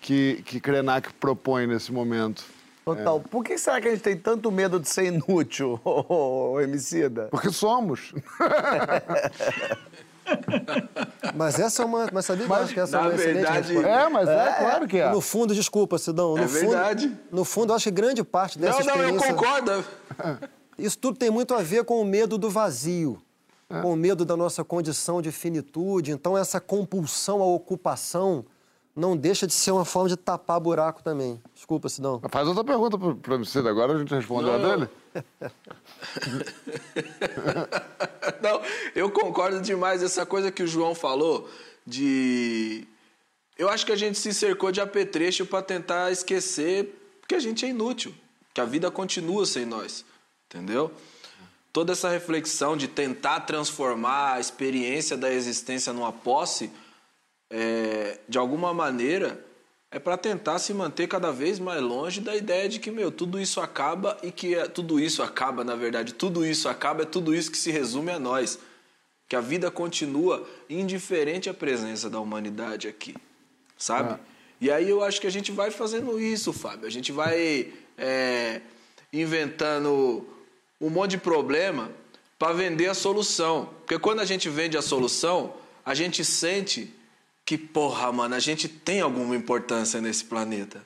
que, 0.00 0.40
que 0.44 0.60
Krenak 0.60 1.12
propõe 1.14 1.66
nesse 1.66 1.92
momento. 1.92 2.44
Total. 2.84 3.18
Por 3.20 3.42
que 3.42 3.58
será 3.58 3.80
que 3.80 3.88
a 3.88 3.90
gente 3.90 4.02
tem 4.02 4.16
tanto 4.16 4.50
medo 4.52 4.78
de 4.78 4.88
ser 4.88 5.06
inútil, 5.06 5.80
ô, 5.84 6.52
ô, 6.52 6.60
Emicida? 6.60 7.26
Porque 7.32 7.50
somos. 7.50 8.14
Mas 11.34 11.58
essa 11.58 11.82
é 11.82 11.86
uma. 11.86 12.08
Mas 12.12 12.24
sabia 12.26 12.46
que 12.46 12.50
eu 12.52 12.56
acho 12.56 12.74
que 12.74 12.80
essa 12.80 12.96
é 12.96 13.00
uma 13.00 13.14
excelente 13.14 13.34
verdade- 13.34 13.72
resposta? 13.74 13.88
É, 13.88 14.08
mas 14.08 14.28
é, 14.28 14.52
claro 14.58 14.88
que 14.88 14.96
é. 14.98 15.10
No 15.10 15.20
fundo, 15.20 15.54
desculpa, 15.54 15.98
Sidão. 15.98 16.34
No 16.36 16.42
É 16.42 16.48
fundo, 16.48 16.70
verdade. 16.70 17.16
No 17.30 17.44
fundo, 17.44 17.72
eu 17.72 17.76
acho 17.76 17.84
que 17.84 17.90
grande 17.90 18.22
parte 18.24 18.58
dessa 18.58 18.78
Não, 18.80 18.86
não, 18.86 18.94
eu 19.02 19.16
experiência. 19.16 19.34
concordo. 19.34 19.84
Isso 20.78 20.98
tudo 20.98 21.18
tem 21.18 21.30
muito 21.30 21.54
a 21.54 21.62
ver 21.62 21.84
com 21.84 22.00
o 22.00 22.04
medo 22.04 22.36
do 22.38 22.50
vazio, 22.50 23.18
É. 23.70 23.80
com 23.80 23.92
o 23.92 23.96
medo 23.96 24.24
da 24.24 24.36
nossa 24.36 24.62
condição 24.64 25.20
de 25.22 25.32
finitude. 25.32 26.10
Então, 26.12 26.36
essa 26.36 26.60
compulsão 26.60 27.40
à 27.42 27.46
ocupação 27.46 28.44
não 28.94 29.16
deixa 29.16 29.46
de 29.46 29.52
ser 29.54 29.70
uma 29.72 29.84
forma 29.84 30.08
de 30.08 30.16
tapar 30.16 30.58
buraco 30.60 31.02
também. 31.02 31.40
Desculpa, 31.54 31.88
Sidão. 31.88 32.20
Faz 32.30 32.48
outra 32.48 32.64
pergunta 32.64 32.96
pro 32.98 33.34
Emicida 33.34 33.68
agora, 33.68 33.94
a 33.94 33.98
gente 33.98 34.14
respondeu 34.14 34.54
a 34.54 34.58
Não. 34.58 34.68
dele. 34.70 34.90
Não, 38.42 38.62
eu 38.94 39.10
concordo 39.10 39.60
demais 39.60 40.02
essa 40.02 40.26
coisa 40.26 40.50
que 40.50 40.62
o 40.62 40.66
João 40.66 40.94
falou 40.94 41.48
de 41.86 42.86
eu 43.58 43.70
acho 43.70 43.86
que 43.86 43.92
a 43.92 43.96
gente 43.96 44.18
se 44.18 44.34
cercou 44.34 44.70
de 44.70 44.80
apetrecho 44.80 45.46
para 45.46 45.62
tentar 45.62 46.12
esquecer 46.12 46.94
que 47.26 47.34
a 47.34 47.38
gente 47.38 47.64
é 47.64 47.68
inútil, 47.68 48.14
que 48.52 48.60
a 48.60 48.64
vida 48.64 48.90
continua 48.90 49.46
sem 49.46 49.64
nós, 49.64 50.04
entendeu? 50.46 50.92
Toda 51.72 51.92
essa 51.92 52.10
reflexão 52.10 52.76
de 52.76 52.86
tentar 52.86 53.40
transformar 53.40 54.34
a 54.34 54.40
experiência 54.40 55.16
da 55.16 55.32
existência 55.32 55.92
numa 55.92 56.12
posse, 56.12 56.70
é, 57.50 58.18
de 58.28 58.36
alguma 58.36 58.74
maneira, 58.74 59.42
é 59.96 59.98
para 59.98 60.18
tentar 60.18 60.58
se 60.58 60.74
manter 60.74 61.08
cada 61.08 61.32
vez 61.32 61.58
mais 61.58 61.80
longe 61.80 62.20
da 62.20 62.36
ideia 62.36 62.68
de 62.68 62.78
que, 62.78 62.90
meu, 62.90 63.10
tudo 63.10 63.40
isso 63.40 63.62
acaba 63.62 64.18
e 64.22 64.30
que 64.30 64.54
é- 64.54 64.68
tudo 64.68 65.00
isso 65.00 65.22
acaba, 65.22 65.64
na 65.64 65.74
verdade, 65.74 66.12
tudo 66.12 66.44
isso 66.44 66.68
acaba, 66.68 67.04
é 67.04 67.06
tudo 67.06 67.34
isso 67.34 67.50
que 67.50 67.56
se 67.56 67.70
resume 67.70 68.10
a 68.10 68.18
nós. 68.18 68.58
Que 69.26 69.34
a 69.34 69.40
vida 69.40 69.70
continua 69.70 70.46
indiferente 70.68 71.48
à 71.48 71.54
presença 71.54 72.10
da 72.10 72.20
humanidade 72.20 72.86
aqui, 72.86 73.14
sabe? 73.78 74.20
E 74.60 74.70
aí 74.70 74.86
eu 74.86 75.02
acho 75.02 75.18
que 75.18 75.26
a 75.26 75.30
gente 75.30 75.50
vai 75.50 75.70
fazendo 75.70 76.20
isso, 76.20 76.52
Fábio. 76.52 76.86
A 76.86 76.90
gente 76.90 77.10
vai 77.10 77.72
é, 77.96 78.60
inventando 79.10 80.28
um 80.78 80.90
monte 80.90 81.12
de 81.12 81.18
problema 81.18 81.90
para 82.38 82.52
vender 82.52 82.88
a 82.88 82.94
solução. 82.94 83.70
Porque 83.78 83.98
quando 83.98 84.20
a 84.20 84.26
gente 84.26 84.50
vende 84.50 84.76
a 84.76 84.82
solução, 84.82 85.54
a 85.82 85.94
gente 85.94 86.22
sente 86.22 86.92
que, 87.46 87.56
porra, 87.56 88.10
mano, 88.10 88.34
a 88.34 88.40
gente 88.40 88.68
tem 88.68 89.00
alguma 89.00 89.36
importância 89.36 90.00
nesse 90.00 90.24
planeta. 90.24 90.82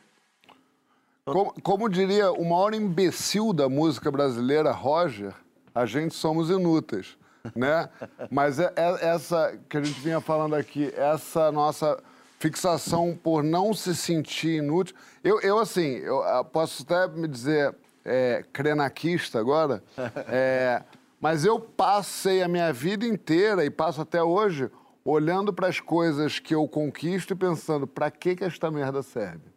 Como, 1.24 1.54
como 1.62 1.88
diria 1.88 2.30
o 2.30 2.44
maior 2.44 2.74
imbecil 2.74 3.54
da 3.54 3.66
música 3.66 4.11
brasileira, 4.11 4.70
Roger, 4.70 5.32
a 5.74 5.86
gente 5.86 6.14
somos 6.14 6.50
inúteis, 6.50 7.16
né? 7.56 7.88
Mas 8.30 8.58
é, 8.58 8.70
é 8.76 9.08
essa 9.08 9.58
que 9.70 9.78
a 9.78 9.82
gente 9.82 9.98
vinha 10.00 10.20
falando 10.20 10.54
aqui, 10.54 10.92
essa 10.94 11.50
nossa 11.50 11.98
fixação 12.38 13.18
por 13.22 13.42
não 13.42 13.72
se 13.72 13.96
sentir 13.96 14.58
inútil. 14.58 14.94
Eu, 15.24 15.40
eu 15.40 15.58
assim, 15.58 15.96
eu 15.96 16.22
posso 16.52 16.82
até 16.82 17.08
me 17.08 17.26
dizer 17.26 17.74
é, 18.04 18.44
crenaquista 18.52 19.38
agora, 19.38 19.82
é, 20.28 20.82
mas 21.18 21.44
eu 21.44 21.58
passei 21.58 22.42
a 22.42 22.48
minha 22.48 22.70
vida 22.70 23.06
inteira 23.06 23.64
e 23.64 23.70
passo 23.70 24.02
até 24.02 24.22
hoje 24.22 24.70
olhando 25.05 25.53
para 25.53 25.68
as 25.68 25.80
coisas 25.80 26.38
que 26.38 26.55
eu 26.55 26.66
conquisto 26.68 27.32
e 27.32 27.36
pensando, 27.36 27.86
para 27.86 28.11
que, 28.11 28.36
que 28.36 28.44
esta 28.44 28.70
merda 28.70 29.03
serve? 29.03 29.51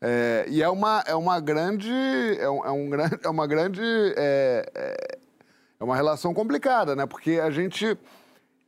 É, 0.00 0.46
e 0.48 0.62
é 0.62 0.68
uma, 0.68 1.02
é 1.06 1.14
uma 1.14 1.40
grande. 1.40 1.90
É, 2.38 2.48
um, 2.48 2.64
é, 2.64 2.70
um 2.70 2.90
é 3.24 3.28
uma 3.28 3.46
grande. 3.46 3.82
É, 4.16 4.64
é- 4.74 5.18
é 5.80 5.84
uma 5.84 5.94
relação 5.94 6.34
complicada, 6.34 6.96
né? 6.96 7.06
Porque 7.06 7.38
a 7.42 7.50
gente. 7.50 7.96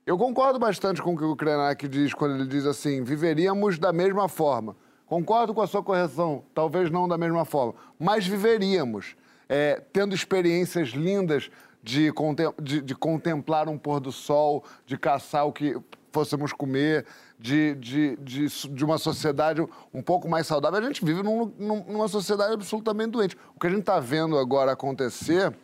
Eu 0.07 0.17
concordo 0.17 0.59
bastante 0.61 1.03
com 1.03 1.15
o 1.15 1.17
que 1.19 1.25
o 1.25 1.35
Krenak 1.37 1.87
diz 1.89 2.15
quando 2.15 2.37
ele 2.37 2.47
diz 2.47 2.65
assim: 2.67 3.03
viveríamos 3.03 3.79
da 3.79 3.93
mesma 3.93 4.29
forma. 4.29 4.77
Concordo 5.07 5.53
com 5.53 5.61
a 5.61 5.67
sua 5.67 5.83
correção, 5.83 6.45
talvez 6.55 6.89
não 6.89 7.09
da 7.09 7.19
mesma 7.19 7.45
forma, 7.45 7.75
mas 7.99 8.25
viveríamos, 8.29 9.17
é, 9.49 9.83
tendo 9.93 10.15
experiências 10.15 10.91
lindas 10.91 11.51
de, 11.83 12.13
contem- 12.13 12.53
de- 12.63 12.81
de 12.81 12.95
contemplar 12.95 13.69
um 13.69 13.77
pôr 13.77 13.99
do 13.99 14.13
sol, 14.13 14.65
de 14.87 14.97
caçar 14.97 15.45
o 15.49 15.53
que 15.53 15.77
fôssemos 16.13 16.53
comer, 16.53 17.07
de, 17.39 17.75
de, 17.77 18.17
de, 18.17 18.47
de 18.49 18.85
uma 18.85 18.99
sociedade 18.99 19.67
um 19.95 20.03
pouco 20.03 20.29
mais 20.29 20.47
saudável. 20.47 20.79
A 20.79 20.83
gente 20.83 21.05
vive 21.05 21.23
num- 21.23 21.53
num- 21.59 21.85
numa 21.89 22.09
sociedade 22.09 22.53
absolutamente 22.53 23.11
doente. 23.11 23.37
O 23.57 23.61
que 23.61 23.67
a 23.67 23.71
gente 23.71 23.81
está 23.81 23.99
vendo 24.01 24.37
agora 24.39 24.73
acontecer, 24.73 25.55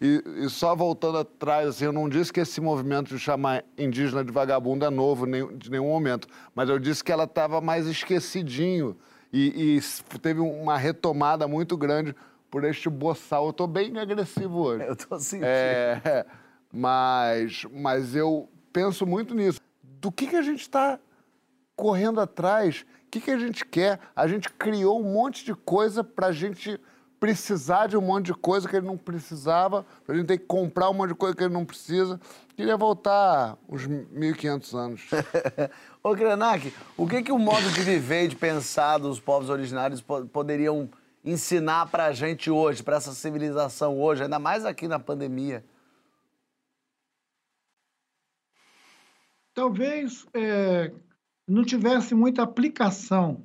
e, 0.00 0.22
e 0.44 0.48
só 0.48 0.74
voltando 0.74 1.18
atrás, 1.18 1.68
assim, 1.68 1.84
eu 1.84 1.92
não 1.92 2.08
disse 2.08 2.32
que 2.32 2.40
esse 2.40 2.60
movimento 2.60 3.08
de 3.14 3.18
chamar 3.18 3.64
indígena 3.78 4.24
de 4.24 4.32
vagabundo 4.32 4.84
é 4.84 4.90
novo 4.90 5.26
nem, 5.26 5.56
de 5.56 5.70
nenhum 5.70 5.88
momento, 5.88 6.26
mas 6.54 6.68
eu 6.68 6.78
disse 6.78 7.02
que 7.04 7.12
ela 7.12 7.24
estava 7.24 7.60
mais 7.60 7.86
esquecidinho 7.86 8.96
e, 9.32 9.78
e 9.78 10.18
teve 10.18 10.40
uma 10.40 10.76
retomada 10.76 11.46
muito 11.48 11.76
grande 11.76 12.14
por 12.50 12.64
este 12.64 12.90
boçal. 12.90 13.44
Eu 13.46 13.50
estou 13.50 13.66
bem 13.66 13.96
agressivo 13.98 14.58
hoje. 14.58 14.84
Eu 14.86 14.94
tô 14.96 15.18
sentindo. 15.18 15.46
É, 15.46 16.26
mas, 16.70 17.64
mas 17.72 18.14
eu 18.14 18.48
penso 18.72 19.06
muito 19.06 19.34
nisso. 19.34 19.58
Do 20.02 20.10
que, 20.10 20.26
que 20.26 20.34
a 20.34 20.42
gente 20.42 20.62
está 20.62 20.98
correndo 21.76 22.20
atrás? 22.20 22.84
O 23.06 23.10
que, 23.12 23.20
que 23.20 23.30
a 23.30 23.38
gente 23.38 23.64
quer? 23.64 24.00
A 24.16 24.26
gente 24.26 24.50
criou 24.50 25.00
um 25.00 25.12
monte 25.12 25.44
de 25.44 25.54
coisa 25.54 26.02
para 26.02 26.26
a 26.26 26.32
gente 26.32 26.76
precisar 27.20 27.86
de 27.86 27.96
um 27.96 28.00
monte 28.00 28.26
de 28.26 28.34
coisa 28.34 28.68
que 28.68 28.74
ele 28.74 28.84
não 28.84 28.98
precisava, 28.98 29.86
para 30.04 30.16
a 30.16 30.18
gente 30.18 30.26
ter 30.26 30.38
que 30.38 30.44
comprar 30.44 30.90
um 30.90 30.92
monte 30.92 31.10
de 31.10 31.14
coisa 31.14 31.36
que 31.36 31.44
ele 31.44 31.54
não 31.54 31.64
precisa. 31.64 32.20
Queria 32.56 32.76
voltar 32.76 33.56
uns 33.68 33.86
1.500 33.86 34.76
anos. 34.76 35.02
Ô, 36.02 36.16
Krenak, 36.16 36.74
o 36.96 37.06
que, 37.06 37.22
que 37.22 37.30
o 37.30 37.38
modo 37.38 37.70
de 37.70 37.80
viver 37.82 38.24
e 38.24 38.28
de 38.28 38.34
pensar 38.34 38.98
dos 38.98 39.20
povos 39.20 39.50
originários 39.50 40.00
po 40.00 40.26
poderiam 40.26 40.90
ensinar 41.24 41.86
para 41.86 42.06
a 42.06 42.12
gente 42.12 42.50
hoje, 42.50 42.82
para 42.82 42.96
essa 42.96 43.12
civilização 43.12 44.00
hoje, 44.00 44.24
ainda 44.24 44.40
mais 44.40 44.64
aqui 44.64 44.88
na 44.88 44.98
pandemia? 44.98 45.64
Talvez 49.54 50.26
é, 50.34 50.92
não 51.46 51.64
tivesse 51.64 52.14
muita 52.14 52.42
aplicação, 52.42 53.42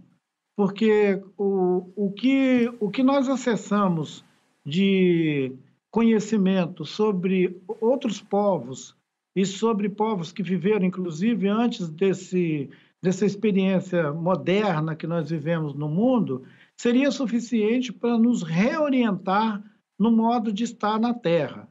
porque 0.55 1.21
o, 1.37 1.91
o, 1.95 2.11
que, 2.11 2.71
o 2.79 2.89
que 2.89 3.03
nós 3.03 3.27
acessamos 3.27 4.23
de 4.65 5.53
conhecimento 5.91 6.85
sobre 6.85 7.61
outros 7.81 8.21
povos 8.21 8.95
e 9.35 9.45
sobre 9.45 9.89
povos 9.89 10.31
que 10.31 10.41
viveram, 10.41 10.85
inclusive, 10.85 11.47
antes 11.47 11.89
desse, 11.89 12.69
dessa 13.01 13.25
experiência 13.25 14.11
moderna 14.11 14.95
que 14.95 15.07
nós 15.07 15.29
vivemos 15.29 15.73
no 15.73 15.87
mundo, 15.87 16.43
seria 16.75 17.11
suficiente 17.11 17.91
para 17.91 18.17
nos 18.17 18.43
reorientar 18.43 19.63
no 19.99 20.11
modo 20.11 20.51
de 20.51 20.63
estar 20.63 20.99
na 20.99 21.13
Terra. 21.13 21.67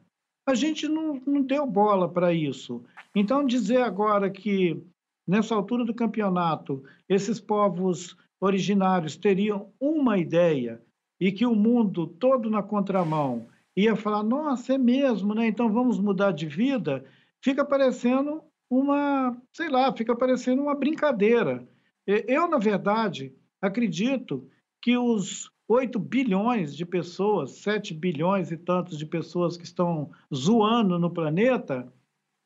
A 0.47 0.55
gente 0.55 0.87
não, 0.87 1.21
não 1.27 1.41
deu 1.41 1.67
bola 1.67 2.07
para 2.07 2.33
isso. 2.33 2.81
Então, 3.13 3.45
dizer 3.45 3.81
agora 3.81 4.29
que, 4.29 4.81
nessa 5.27 5.53
altura 5.53 5.83
do 5.83 5.93
campeonato, 5.93 6.81
esses 7.09 7.37
povos 7.37 8.15
originários 8.39 9.17
teriam 9.17 9.73
uma 9.77 10.17
ideia 10.17 10.81
e 11.19 11.33
que 11.33 11.45
o 11.45 11.53
mundo 11.53 12.07
todo 12.07 12.49
na 12.49 12.63
contramão 12.63 13.49
ia 13.75 13.95
falar, 13.95 14.23
nossa, 14.23 14.73
é 14.73 14.77
mesmo, 14.77 15.35
né? 15.35 15.47
Então 15.47 15.69
vamos 15.69 15.99
mudar 15.99 16.31
de 16.31 16.45
vida, 16.45 17.03
fica 17.43 17.65
parecendo 17.65 18.41
uma, 18.69 19.35
sei 19.51 19.69
lá, 19.69 19.93
fica 19.95 20.15
parecendo 20.15 20.61
uma 20.61 20.75
brincadeira. 20.75 21.67
Eu, 22.05 22.47
na 22.47 22.57
verdade, 22.57 23.35
acredito 23.61 24.49
que 24.81 24.97
os 24.97 25.51
8 25.67 25.99
bilhões 25.99 26.75
de 26.75 26.85
pessoas, 26.85 27.51
7 27.57 27.93
bilhões 27.93 28.51
e 28.51 28.57
tantos 28.57 28.97
de 28.97 29.05
pessoas 29.05 29.57
que 29.57 29.65
estão 29.65 30.11
zoando 30.33 30.97
no 30.97 31.11
planeta, 31.11 31.91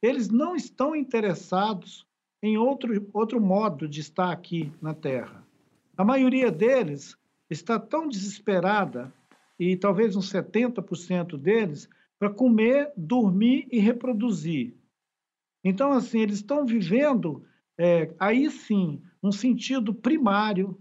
eles 0.01 0.29
não 0.29 0.55
estão 0.55 0.95
interessados 0.95 2.07
em 2.41 2.57
outro, 2.57 3.07
outro 3.13 3.39
modo 3.39 3.87
de 3.87 4.01
estar 4.01 4.31
aqui 4.31 4.71
na 4.81 4.95
Terra. 4.95 5.45
A 5.95 6.03
maioria 6.03 6.51
deles 6.51 7.15
está 7.49 7.79
tão 7.79 8.07
desesperada, 8.07 9.13
e 9.59 9.77
talvez 9.77 10.15
uns 10.15 10.31
70% 10.31 11.37
deles, 11.37 11.87
para 12.17 12.31
comer, 12.31 12.91
dormir 12.97 13.67
e 13.71 13.77
reproduzir. 13.77 14.75
Então, 15.63 15.91
assim, 15.91 16.21
eles 16.21 16.37
estão 16.37 16.65
vivendo, 16.65 17.45
é, 17.77 18.11
aí 18.19 18.49
sim, 18.49 19.03
um 19.21 19.31
sentido 19.31 19.93
primário 19.93 20.79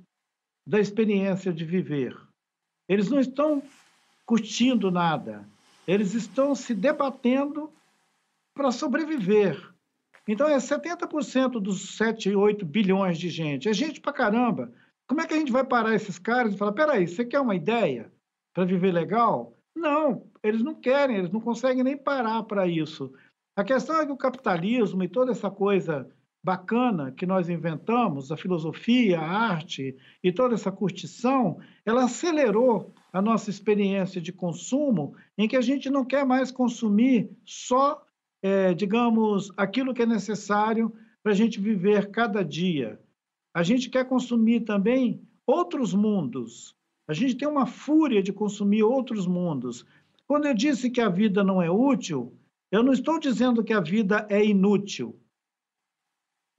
da 0.67 0.81
experiência 0.81 1.53
de 1.53 1.65
viver. 1.65 2.17
Eles 2.91 3.09
não 3.09 3.21
estão 3.21 3.63
curtindo 4.27 4.91
nada, 4.91 5.49
eles 5.87 6.13
estão 6.13 6.57
se 6.57 6.75
debatendo 6.75 7.73
para 8.53 8.73
sobreviver. 8.73 9.65
Então, 10.27 10.49
é 10.49 10.57
70% 10.57 11.61
dos 11.61 11.97
7, 11.97 12.35
8 12.35 12.67
bilhões 12.67 13.17
de 13.17 13.29
gente. 13.29 13.69
É 13.69 13.73
gente 13.73 14.01
pra 14.01 14.13
caramba. 14.13 14.73
Como 15.07 15.21
é 15.21 15.27
que 15.27 15.35
a 15.35 15.37
gente 15.37 15.53
vai 15.53 15.63
parar 15.63 15.95
esses 15.95 16.19
caras 16.19 16.53
e 16.53 16.59
falar: 16.59 16.73
peraí, 16.73 17.07
você 17.07 17.25
quer 17.25 17.39
uma 17.39 17.55
ideia 17.55 18.13
para 18.53 18.65
viver 18.65 18.91
legal? 18.91 19.57
Não, 19.73 20.27
eles 20.43 20.61
não 20.61 20.75
querem, 20.75 21.17
eles 21.17 21.31
não 21.31 21.41
conseguem 21.41 21.85
nem 21.85 21.97
parar 21.97 22.43
para 22.43 22.67
isso. 22.67 23.13
A 23.55 23.63
questão 23.63 24.01
é 24.01 24.07
que 24.07 24.11
o 24.11 24.17
capitalismo 24.17 25.05
e 25.05 25.09
toda 25.09 25.31
essa 25.31 25.49
coisa 25.49 26.11
bacana 26.43 27.13
que 27.13 27.27
nós 27.27 27.49
inventamos, 27.49 28.33
a 28.33 28.37
filosofia, 28.37 29.21
a 29.21 29.53
arte 29.53 29.97
e 30.23 30.33
toda 30.33 30.55
essa 30.55 30.73
curtição, 30.73 31.59
ela 31.85 32.05
acelerou 32.05 32.95
a 33.13 33.21
nossa 33.21 33.51
experiência 33.51 34.21
de 34.21 34.33
consumo, 34.33 35.15
em 35.37 35.47
que 35.47 35.57
a 35.57 35.61
gente 35.61 35.91
não 35.91 36.05
quer 36.05 36.25
mais 36.25 36.51
consumir 36.51 37.31
só, 37.45 38.03
é, 38.43 38.73
digamos, 38.73 39.53
aquilo 39.57 39.93
que 39.93 40.03
é 40.03 40.07
necessário 40.07 40.93
para 41.23 41.33
a 41.33 41.35
gente 41.35 41.61
viver 41.61 42.11
cada 42.11 42.43
dia. 42.43 42.99
A 43.53 43.63
gente 43.63 43.91
quer 43.91 44.09
consumir 44.09 44.61
também 44.61 45.21
outros 45.47 45.93
mundos. 45.93 46.75
A 47.07 47.13
gente 47.13 47.35
tem 47.35 47.49
uma 47.49 47.67
fúria 47.67 48.23
de 48.23 48.33
consumir 48.33 48.85
outros 48.85 49.27
mundos. 49.27 49.85
Quando 50.27 50.47
eu 50.47 50.55
disse 50.55 50.89
que 50.89 51.01
a 51.01 51.09
vida 51.09 51.43
não 51.43 51.61
é 51.61 51.69
útil, 51.69 52.33
eu 52.71 52.85
não 52.85 52.93
estou 52.93 53.19
dizendo 53.19 53.65
que 53.65 53.73
a 53.73 53.81
vida 53.81 54.27
é 54.31 54.45
inútil. 54.45 55.19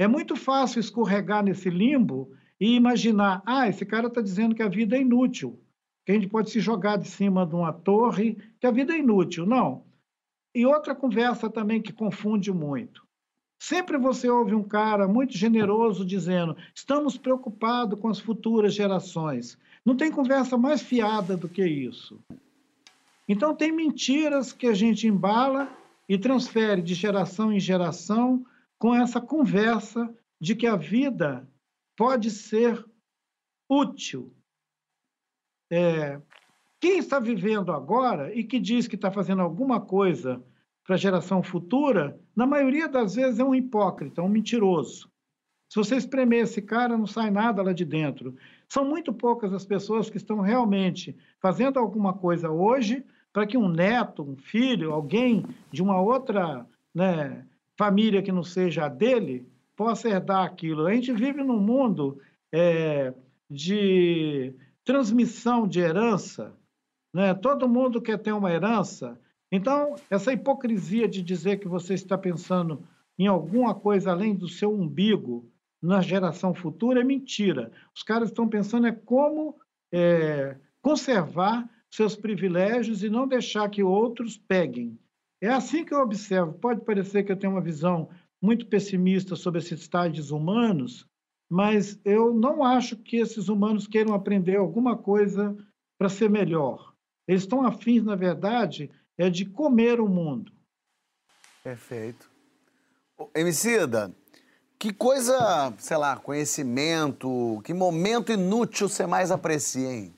É 0.02 0.08
muito 0.08 0.36
fácil 0.36 0.80
escorregar 0.80 1.44
nesse 1.44 1.70
limbo 1.70 2.32
e 2.60 2.74
imaginar: 2.76 3.44
ah, 3.46 3.70
esse 3.70 3.86
cara 3.86 4.08
está 4.08 4.20
dizendo 4.20 4.56
que 4.56 4.64
a 4.64 4.68
vida 4.68 4.98
é 4.98 5.02
inútil, 5.02 5.60
que 6.04 6.12
a 6.12 6.16
gente 6.16 6.28
pode 6.28 6.50
se 6.50 6.60
jogar 6.60 6.98
de 6.98 7.08
cima 7.08 7.46
de 7.46 7.54
uma 7.54 7.72
torre, 7.72 8.36
que 8.60 8.66
a 8.66 8.72
vida 8.72 8.96
é 8.96 8.98
inútil. 8.98 9.46
Não. 9.46 9.84
E 10.56 10.66
outra 10.66 10.96
conversa 10.96 11.52
também 11.52 11.80
que 11.80 11.94
confunde 11.94 12.52
muito. 12.52 13.06
Sempre 13.60 14.00
você 14.00 14.28
ouve 14.28 14.56
um 14.56 14.64
cara 14.64 15.08
muito 15.08 15.38
generoso 15.38 16.04
dizendo: 16.04 16.58
estamos 16.74 17.16
preocupados 17.16 18.00
com 18.00 18.08
as 18.08 18.20
futuras 18.20 18.74
gerações. 18.74 19.56
Não 19.86 19.96
tem 19.96 20.12
conversa 20.12 20.58
mais 20.58 20.82
fiada 20.82 21.38
do 21.38 21.48
que 21.48 21.64
isso. 21.64 22.20
Então, 23.30 23.54
tem 23.54 23.72
mentiras 23.72 24.52
que 24.52 24.66
a 24.66 24.74
gente 24.74 25.06
embala 25.06 25.70
e 26.10 26.18
transfere 26.18 26.82
de 26.82 26.96
geração 26.96 27.54
em 27.54 27.60
geração 27.60 28.44
com 28.82 28.96
essa 28.96 29.22
conversa 29.22 30.12
de 30.40 30.56
que 30.56 30.66
a 30.66 30.76
vida 30.76 31.48
pode 31.96 32.32
ser 32.32 32.84
útil. 33.70 34.34
É, 35.72 36.20
quem 36.80 36.98
está 36.98 37.20
vivendo 37.20 37.72
agora 37.72 38.34
e 38.34 38.44
que 38.44 38.60
diz 38.60 38.88
que 38.88 38.96
está 38.96 39.12
fazendo 39.12 39.44
alguma 39.44 39.80
coisa 39.80 40.44
para 40.84 40.96
a 40.96 40.98
geração 40.98 41.44
futura, 41.44 42.20
na 42.36 42.48
maioria 42.48 42.88
das 42.88 43.14
vezes 43.14 43.40
é 43.40 43.44
um 43.44 43.54
hipócrita, 43.54 44.24
um 44.24 44.28
mentiroso. 44.28 45.12
Se 45.70 45.76
você 45.76 45.96
espremer 45.96 46.46
esse 46.46 46.60
cara, 46.60 46.98
não 46.98 47.06
sai 47.06 47.30
nada 47.30 47.62
lá 47.62 47.74
de 47.74 47.86
dentro. 47.86 48.36
São 48.68 48.84
muito 48.84 49.14
poucas 49.14 49.54
as 49.54 49.64
pessoas 49.64 50.10
que 50.10 50.18
estão 50.18 50.42
realmente 50.42 51.16
fazendo 51.40 51.78
alguma 51.78 52.16
coisa 52.16 52.50
hoje 52.50 53.06
para 53.32 53.46
que 53.46 53.60
um 53.60 53.70
neto, 53.70 54.24
um 54.24 54.36
filho, 54.36 54.92
alguém 54.92 55.46
de 55.72 55.84
uma 55.84 56.02
outra 56.02 56.66
né, 56.96 57.46
família 57.82 58.22
que 58.22 58.32
não 58.32 58.44
seja 58.44 58.86
a 58.86 58.88
dele 58.88 59.44
possa 59.76 60.08
herdar 60.08 60.46
aquilo. 60.46 60.86
A 60.86 60.94
gente 60.94 61.12
vive 61.12 61.42
num 61.42 61.60
mundo 61.60 62.22
é, 62.54 63.12
de 63.50 64.54
transmissão 64.86 65.68
de 65.68 65.80
herança, 65.80 66.56
né? 67.12 67.34
todo 67.34 67.68
mundo 67.68 68.00
quer 68.00 68.20
ter 68.20 68.34
uma 68.34 68.52
herança. 68.52 69.20
Então, 69.52 69.96
essa 70.12 70.32
hipocrisia 70.32 71.08
de 71.08 71.24
dizer 71.24 71.58
que 71.58 71.68
você 71.68 71.96
está 71.96 72.16
pensando 72.16 72.88
em 73.18 73.26
alguma 73.26 73.74
coisa 73.74 74.12
além 74.12 74.36
do 74.36 74.48
seu 74.48 74.72
umbigo 74.72 75.50
na 75.82 76.02
geração 76.02 76.54
futura 76.54 77.02
é 77.02 77.04
mentira. 77.04 77.72
Os 77.96 78.04
caras 78.04 78.30
estão 78.30 78.48
pensando 78.48 78.86
é 78.86 78.92
como 78.92 79.56
é, 79.92 80.56
conservar 80.84 81.68
seus 81.90 82.16
privilégios 82.16 83.04
e 83.04 83.10
não 83.10 83.28
deixar 83.28 83.68
que 83.70 83.82
outros 83.82 84.38
peguem. 84.38 85.00
É 85.42 85.50
assim 85.50 85.84
que 85.84 85.94
eu 85.94 86.00
observo. 86.00 86.54
Pode 86.54 86.82
parecer 86.82 87.24
que 87.24 87.32
eu 87.32 87.36
tenho 87.36 87.54
uma 87.54 87.62
visão 87.62 88.10
muito 88.40 88.68
pessimista 88.68 89.36
sobre 89.36 89.60
esses 89.60 89.82
estágios 89.82 90.30
humanos, 90.30 91.08
mas 91.50 92.00
eu 92.06 92.34
não 92.34 92.64
acho 92.64 92.96
que 92.96 93.18
esses 93.18 93.50
humanos 93.50 93.88
queiram 93.88 94.14
aprender 94.14 94.58
alguma 94.58 94.96
coisa 94.96 95.58
para 95.98 96.10
ser 96.10 96.30
melhor. 96.30 96.94
Eles 97.28 97.42
estão 97.42 97.66
afins, 97.66 98.04
na 98.04 98.16
verdade, 98.16 98.90
é 99.18 99.30
de 99.30 99.46
comer 99.46 100.00
o 100.00 100.08
mundo. 100.08 100.52
Perfeito. 101.64 102.30
Emicida, 103.36 104.14
que 104.80 104.92
coisa, 104.92 105.74
sei 105.78 105.98
lá, 105.98 106.18
conhecimento, 106.18 107.62
que 107.64 107.74
momento 107.74 108.32
inútil 108.32 108.90
você 108.90 109.06
mais 109.06 109.30
aprecia, 109.30 109.92
hein? 109.92 110.14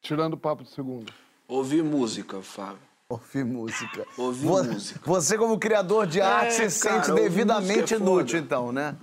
Tirando 0.00 0.34
o 0.34 0.38
papo 0.38 0.62
de 0.62 0.70
segundo. 0.70 1.12
Ouvir 1.46 1.84
música, 1.84 2.40
Fábio. 2.42 2.91
Ouvir 3.12 3.44
música. 3.44 4.06
Ouvir 4.16 4.46
Vo- 4.46 4.64
música. 4.64 5.00
Você, 5.04 5.36
como 5.36 5.58
criador 5.58 6.06
de 6.06 6.20
arte, 6.20 6.62
É, 6.62 6.68
se 6.68 6.88
cara, 6.88 7.02
sente 7.02 7.14
devidamente 7.14 7.94
é 7.94 7.96
inútil, 7.96 8.38
então, 8.38 8.72
né? 8.72 8.96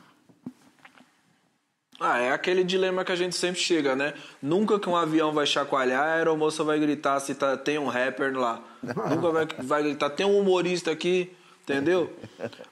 Ah, 1.99 2.17
é 2.17 2.31
aquele 2.31 2.63
dilema 2.63 3.03
que 3.03 3.11
a 3.11 3.15
gente 3.15 3.35
sempre 3.35 3.59
chega, 3.59 3.95
né? 3.95 4.13
Nunca 4.41 4.79
que 4.79 4.87
um 4.87 4.95
avião 4.95 5.33
vai 5.33 5.45
chacoalhar, 5.45 6.01
a 6.01 6.13
aeromoça 6.13 6.63
vai 6.63 6.79
gritar 6.79 7.19
se 7.19 7.35
tá, 7.35 7.57
tem 7.57 7.77
um 7.77 7.87
rapper 7.87 8.37
lá. 8.37 8.63
Nunca 8.81 9.29
vai, 9.31 9.47
vai 9.59 9.83
gritar, 9.83 10.09
tem 10.09 10.25
um 10.25 10.39
humorista 10.39 10.91
aqui. 10.91 11.31
Entendeu? 11.61 12.11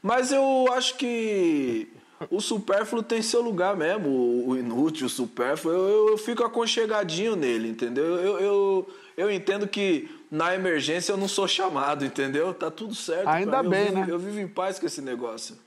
Mas 0.01 0.31
eu 0.31 0.67
acho 0.73 0.95
que 0.97 1.87
o 2.31 2.41
supérfluo 2.41 3.03
tem 3.03 3.21
seu 3.21 3.41
lugar 3.43 3.75
mesmo, 3.75 4.09
o, 4.09 4.49
o 4.49 4.57
inútil, 4.57 5.05
o 5.05 5.09
supérfluo. 5.09 5.71
Eu, 5.71 5.87
eu, 5.87 6.09
eu, 6.09 6.17
fico 6.17 6.43
aconchegadinho 6.43 7.35
nele, 7.35 7.69
entendeu? 7.69 8.03
Eu, 8.03 8.39
eu, 8.39 8.89
eu 9.17 9.31
entendo 9.31 9.67
que 9.67 10.09
na 10.29 10.53
emergência 10.53 11.11
eu 11.11 11.17
não 11.17 11.27
sou 11.27 11.47
chamado, 11.47 12.05
entendeu? 12.05 12.53
Tá 12.53 12.69
tudo 12.69 12.93
certo. 12.93 13.27
Ainda 13.27 13.63
bem, 13.63 13.87
eu 13.87 13.87
vivo, 13.87 13.99
né? 13.99 14.07
Eu 14.11 14.19
vivo 14.19 14.39
em 14.39 14.47
paz 14.47 14.77
com 14.77 14.85
esse 14.85 15.01
negócio. 15.01 15.57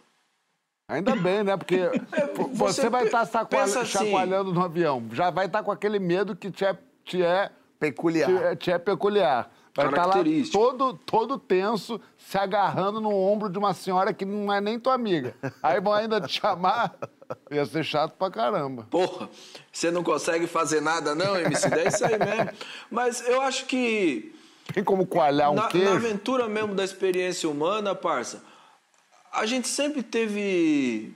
Ainda 0.89 1.17
bem, 1.17 1.43
né? 1.43 1.57
Porque 1.57 1.79
você, 2.55 2.83
você 2.83 2.89
vai 2.89 3.07
estar 3.07 3.27
tá 3.27 3.63
assim, 3.63 3.85
chacoalhando 3.85 4.53
no 4.53 4.63
avião. 4.63 5.05
Já 5.13 5.31
vai 5.31 5.47
estar 5.47 5.59
tá 5.59 5.65
com 5.65 5.73
aquele 5.73 5.99
medo 5.99 6.37
que 6.37 6.51
te 6.51 6.65
é, 6.65 6.79
te 7.05 7.23
é 7.23 7.51
peculiar. 7.79 8.29
Te, 8.29 8.45
é, 8.45 8.57
te 8.57 8.71
é 8.71 8.79
peculiar. 8.79 9.51
Vai 9.75 9.87
estar 9.89 10.09
tá 10.09 10.19
lá 10.19 10.25
todo, 10.53 10.95
todo 10.95 11.39
tenso, 11.39 12.01
se 12.19 12.37
agarrando 12.37 13.01
no 13.01 13.15
ombro 13.15 13.49
de 13.49 13.59
uma 13.59 13.73
senhora 13.73 14.13
que 14.13 14.25
não 14.25 14.53
é 14.53 14.61
nem 14.61 14.79
tua 14.79 14.95
amiga. 14.95 15.35
Aí 15.63 15.81
vão 15.81 15.93
ainda 15.93 16.21
te 16.21 16.41
chamar. 16.41 16.95
Ia 17.51 17.65
ser 17.65 17.85
chato 17.85 18.15
pra 18.17 18.31
caramba. 18.31 18.89
Porra, 18.91 19.29
você 19.73 19.91
não 19.91 20.03
consegue 20.03 20.49
fazer 20.49 20.81
nada, 20.81 21.15
não, 21.15 21.37
MC? 21.39 21.69
É 21.73 21.87
isso 21.87 22.05
aí 22.05 22.19
mesmo. 22.19 22.51
Mas 22.91 23.27
eu 23.29 23.41
acho 23.41 23.67
que. 23.67 24.35
Tem 24.75 24.83
como 24.83 25.07
coalhar 25.07 25.53
um 25.53 25.55
na, 25.55 25.69
queijo? 25.69 25.89
Na 25.89 25.97
aventura 25.97 26.49
mesmo 26.49 26.75
da 26.75 26.83
experiência 26.83 27.49
humana, 27.49 27.95
parça, 27.95 28.43
a 29.33 29.47
gente 29.47 29.69
sempre 29.69 30.03
teve 30.03 31.15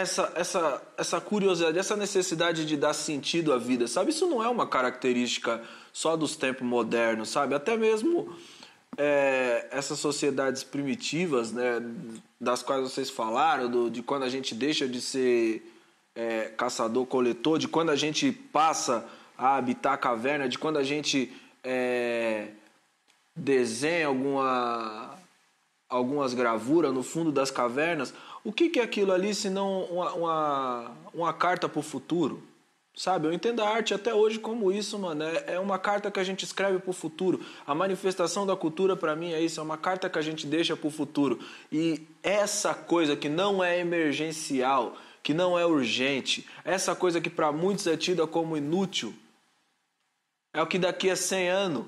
essa, 0.00 0.32
essa, 0.36 0.82
essa 0.96 1.20
curiosidade, 1.20 1.78
essa 1.78 1.96
necessidade 1.96 2.64
de 2.64 2.76
dar 2.76 2.92
sentido 2.92 3.52
à 3.52 3.58
vida, 3.58 3.88
sabe? 3.88 4.10
Isso 4.10 4.26
não 4.26 4.42
é 4.42 4.48
uma 4.48 4.66
característica 4.66 5.60
só 5.92 6.16
dos 6.16 6.36
tempos 6.36 6.66
modernos, 6.66 7.30
sabe? 7.30 7.54
Até 7.54 7.76
mesmo 7.76 8.32
é, 8.96 9.66
essas 9.70 9.98
sociedades 9.98 10.62
primitivas, 10.62 11.52
né, 11.52 11.82
das 12.40 12.62
quais 12.62 12.82
vocês 12.82 13.10
falaram, 13.10 13.68
do, 13.68 13.90
de 13.90 14.02
quando 14.02 14.22
a 14.22 14.28
gente 14.28 14.54
deixa 14.54 14.86
de 14.86 15.00
ser 15.00 15.62
é, 16.14 16.52
caçador-coletor, 16.56 17.58
de 17.58 17.66
quando 17.66 17.90
a 17.90 17.96
gente 17.96 18.30
passa 18.30 19.04
a 19.36 19.56
habitar 19.56 19.94
a 19.94 19.98
caverna, 19.98 20.48
de 20.48 20.58
quando 20.58 20.78
a 20.78 20.84
gente 20.84 21.32
é, 21.62 22.48
desenha 23.34 24.06
alguma, 24.06 25.16
algumas 25.88 26.34
gravuras 26.34 26.92
no 26.92 27.02
fundo 27.02 27.30
das 27.32 27.50
cavernas. 27.50 28.12
O 28.44 28.52
que, 28.52 28.68
que 28.68 28.80
é 28.80 28.82
aquilo 28.82 29.12
ali 29.12 29.34
senão 29.34 29.84
uma, 29.84 30.12
uma, 30.12 30.96
uma 31.12 31.32
carta 31.32 31.68
para 31.68 31.80
o 31.80 31.82
futuro? 31.82 32.42
Sabe, 32.98 33.28
eu 33.28 33.32
entendo 33.32 33.62
a 33.62 33.68
arte 33.68 33.94
até 33.94 34.12
hoje 34.12 34.40
como 34.40 34.72
isso, 34.72 34.98
mano. 34.98 35.22
É, 35.22 35.54
é 35.54 35.60
uma 35.60 35.78
carta 35.78 36.10
que 36.10 36.18
a 36.18 36.24
gente 36.24 36.44
escreve 36.44 36.80
pro 36.80 36.92
futuro. 36.92 37.40
A 37.64 37.72
manifestação 37.72 38.44
da 38.44 38.56
cultura, 38.56 38.96
para 38.96 39.14
mim, 39.14 39.32
é 39.32 39.40
isso. 39.40 39.60
É 39.60 39.62
uma 39.62 39.78
carta 39.78 40.10
que 40.10 40.18
a 40.18 40.22
gente 40.22 40.48
deixa 40.48 40.76
pro 40.76 40.90
futuro. 40.90 41.38
E 41.70 42.02
essa 42.24 42.74
coisa 42.74 43.14
que 43.14 43.28
não 43.28 43.62
é 43.62 43.78
emergencial, 43.78 44.96
que 45.22 45.32
não 45.32 45.56
é 45.56 45.64
urgente, 45.64 46.44
essa 46.64 46.92
coisa 46.92 47.20
que 47.20 47.30
para 47.30 47.52
muitos 47.52 47.86
é 47.86 47.96
tida 47.96 48.26
como 48.26 48.56
inútil, 48.56 49.14
é 50.52 50.60
o 50.60 50.66
que 50.66 50.76
daqui 50.76 51.08
a 51.08 51.14
100 51.14 51.48
anos 51.50 51.86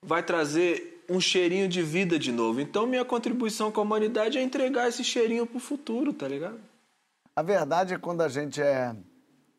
vai 0.00 0.22
trazer 0.22 0.91
um 1.08 1.20
cheirinho 1.20 1.68
de 1.68 1.82
vida 1.82 2.18
de 2.18 2.32
novo. 2.32 2.60
Então, 2.60 2.86
minha 2.86 3.04
contribuição 3.04 3.70
com 3.70 3.80
a 3.80 3.84
humanidade 3.84 4.38
é 4.38 4.42
entregar 4.42 4.88
esse 4.88 5.04
cheirinho 5.04 5.46
pro 5.46 5.58
futuro, 5.58 6.12
tá 6.12 6.28
ligado? 6.28 6.60
A 7.34 7.42
verdade 7.42 7.94
é 7.94 7.98
quando 7.98 8.22
a 8.22 8.28
gente 8.28 8.60
é 8.60 8.94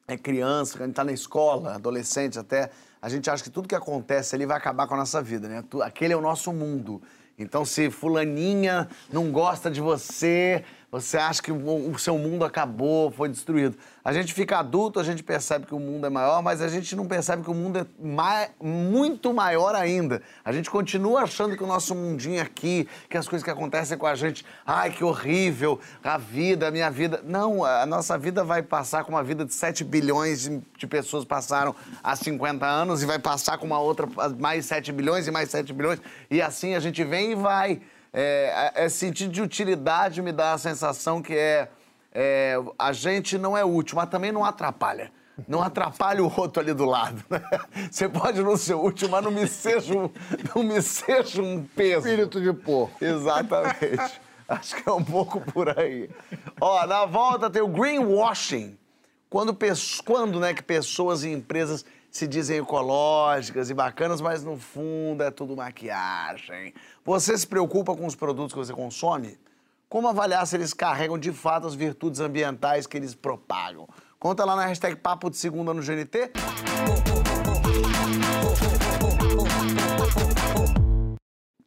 é 0.07 0.17
criança, 0.17 0.73
quando 0.73 0.81
a 0.81 0.85
gente 0.85 0.93
está 0.93 1.03
na 1.03 1.11
escola, 1.11 1.75
adolescente 1.75 2.37
até, 2.37 2.69
a 3.01 3.09
gente 3.09 3.29
acha 3.29 3.43
que 3.43 3.49
tudo 3.49 3.67
que 3.67 3.75
acontece 3.75 4.35
ali 4.35 4.45
vai 4.45 4.57
acabar 4.57 4.87
com 4.87 4.95
a 4.95 4.97
nossa 4.97 5.21
vida, 5.21 5.47
né? 5.47 5.63
Aquele 5.81 6.13
é 6.13 6.17
o 6.17 6.21
nosso 6.21 6.51
mundo. 6.51 7.01
Então, 7.37 7.65
se 7.65 7.89
fulaninha 7.89 8.87
não 9.11 9.31
gosta 9.31 9.71
de 9.71 9.81
você, 9.81 10.63
você 10.93 11.17
acha 11.17 11.41
que 11.41 11.51
o 11.51 11.97
seu 11.97 12.19
mundo 12.19 12.45
acabou, 12.45 13.09
foi 13.09 13.27
destruído. 13.27 13.75
A 14.05 14.13
gente 14.13 14.31
fica 14.31 14.59
adulto, 14.59 14.99
a 14.99 15.03
gente 15.03 15.23
percebe 15.23 15.65
que 15.65 15.73
o 15.73 15.79
mundo 15.79 16.05
é 16.05 16.09
maior, 16.09 16.43
mas 16.43 16.61
a 16.61 16.67
gente 16.67 16.95
não 16.95 17.07
percebe 17.07 17.41
que 17.41 17.49
o 17.49 17.53
mundo 17.53 17.79
é 17.79 17.85
mai... 17.99 18.51
muito 18.61 19.33
maior 19.33 19.73
ainda. 19.73 20.21
A 20.45 20.51
gente 20.51 20.69
continua 20.69 21.23
achando 21.23 21.57
que 21.57 21.63
o 21.63 21.65
nosso 21.65 21.95
mundinho 21.95 22.39
aqui, 22.39 22.87
que 23.09 23.17
as 23.17 23.27
coisas 23.27 23.43
que 23.43 23.49
acontecem 23.49 23.97
com 23.97 24.05
a 24.05 24.13
gente, 24.13 24.45
ai, 24.67 24.91
que 24.91 25.03
horrível, 25.03 25.79
a 26.03 26.19
vida, 26.19 26.67
a 26.67 26.71
minha 26.71 26.91
vida. 26.91 27.23
Não, 27.23 27.65
a 27.65 27.87
nossa 27.87 28.15
vida 28.15 28.43
vai 28.43 28.61
passar 28.61 29.03
com 29.03 29.13
uma 29.13 29.23
vida 29.23 29.43
de 29.43 29.53
7 29.55 29.83
bilhões 29.83 30.47
de 30.77 30.85
pessoas 30.85 31.25
passaram 31.25 31.75
há 32.03 32.15
50 32.15 32.67
anos 32.67 33.01
e 33.01 33.07
vai 33.07 33.17
passar 33.17 33.57
com 33.57 33.65
uma 33.65 33.79
outra, 33.79 34.07
mais 34.37 34.67
7 34.67 34.91
bilhões 34.91 35.25
e 35.25 35.31
mais 35.31 35.49
7 35.49 35.73
bilhões. 35.73 35.99
E 36.29 36.39
assim 36.39 36.75
a 36.75 36.79
gente 36.79 37.03
vem 37.03 37.31
e 37.31 37.35
vai. 37.35 37.81
É, 38.13 38.71
é, 38.75 38.89
sentido 38.89 39.31
de 39.31 39.41
utilidade 39.41 40.21
me 40.21 40.31
dá 40.31 40.53
a 40.53 40.57
sensação 40.57 41.19
que 41.21 41.33
é, 41.33 41.67
é, 42.13 42.55
a 42.77 42.93
gente 42.93 43.39
não 43.39 43.57
é 43.57 43.65
útil, 43.65 43.95
mas 43.95 44.07
também 44.07 44.31
não 44.31 44.45
atrapalha. 44.45 45.11
Não 45.47 45.63
atrapalha 45.63 46.23
o 46.23 46.31
outro 46.39 46.61
ali 46.61 46.73
do 46.73 46.85
lado. 46.85 47.23
Né? 47.27 47.41
Você 47.89 48.07
pode 48.07 48.43
não 48.43 48.55
ser 48.55 48.75
útil, 48.75 49.09
mas 49.09 49.23
não 49.23 49.31
me 49.31 49.47
seja 49.47 49.97
um, 49.97 50.09
não 50.55 50.61
me 50.61 50.79
seja 50.79 51.41
um 51.41 51.63
peso. 51.63 52.07
Espírito 52.07 52.39
de 52.39 52.53
porco. 52.53 53.03
Exatamente. 53.03 54.21
Acho 54.47 54.75
que 54.75 54.87
é 54.87 54.91
um 54.91 55.03
pouco 55.03 55.41
por 55.41 55.79
aí. 55.79 56.09
Ó, 56.61 56.85
na 56.85 57.05
volta 57.05 57.49
tem 57.49 57.63
o 57.63 57.67
greenwashing. 57.67 58.77
Quando, 59.27 59.57
quando 60.05 60.39
né, 60.39 60.53
que 60.53 60.61
pessoas 60.61 61.23
e 61.23 61.29
empresas 61.31 61.83
se 62.13 62.27
dizem 62.27 62.59
ecológicas 62.59 63.71
e 63.71 63.73
bacanas, 63.73 64.21
mas 64.21 64.43
no 64.43 64.55
fundo 64.55 65.23
é 65.23 65.31
tudo 65.31 65.55
maquiagem. 65.55 66.71
Você 67.03 67.35
se 67.35 67.47
preocupa 67.47 67.95
com 67.95 68.05
os 68.05 68.15
produtos 68.15 68.53
que 68.53 68.59
você 68.59 68.71
consome? 68.71 69.35
Como 69.89 70.07
avaliar 70.07 70.45
se 70.45 70.55
eles 70.55 70.75
carregam 70.75 71.17
de 71.17 71.31
fato 71.31 71.65
as 71.65 71.73
virtudes 71.73 72.19
ambientais 72.19 72.85
que 72.85 72.97
eles 72.97 73.15
propagam? 73.15 73.87
Conta 74.19 74.45
lá 74.45 74.55
na 74.55 74.67
hashtag 74.67 74.95
Papo 74.95 75.27
de 75.27 75.37
Segunda 75.37 75.73
no 75.73 75.81
GNT. 75.81 76.31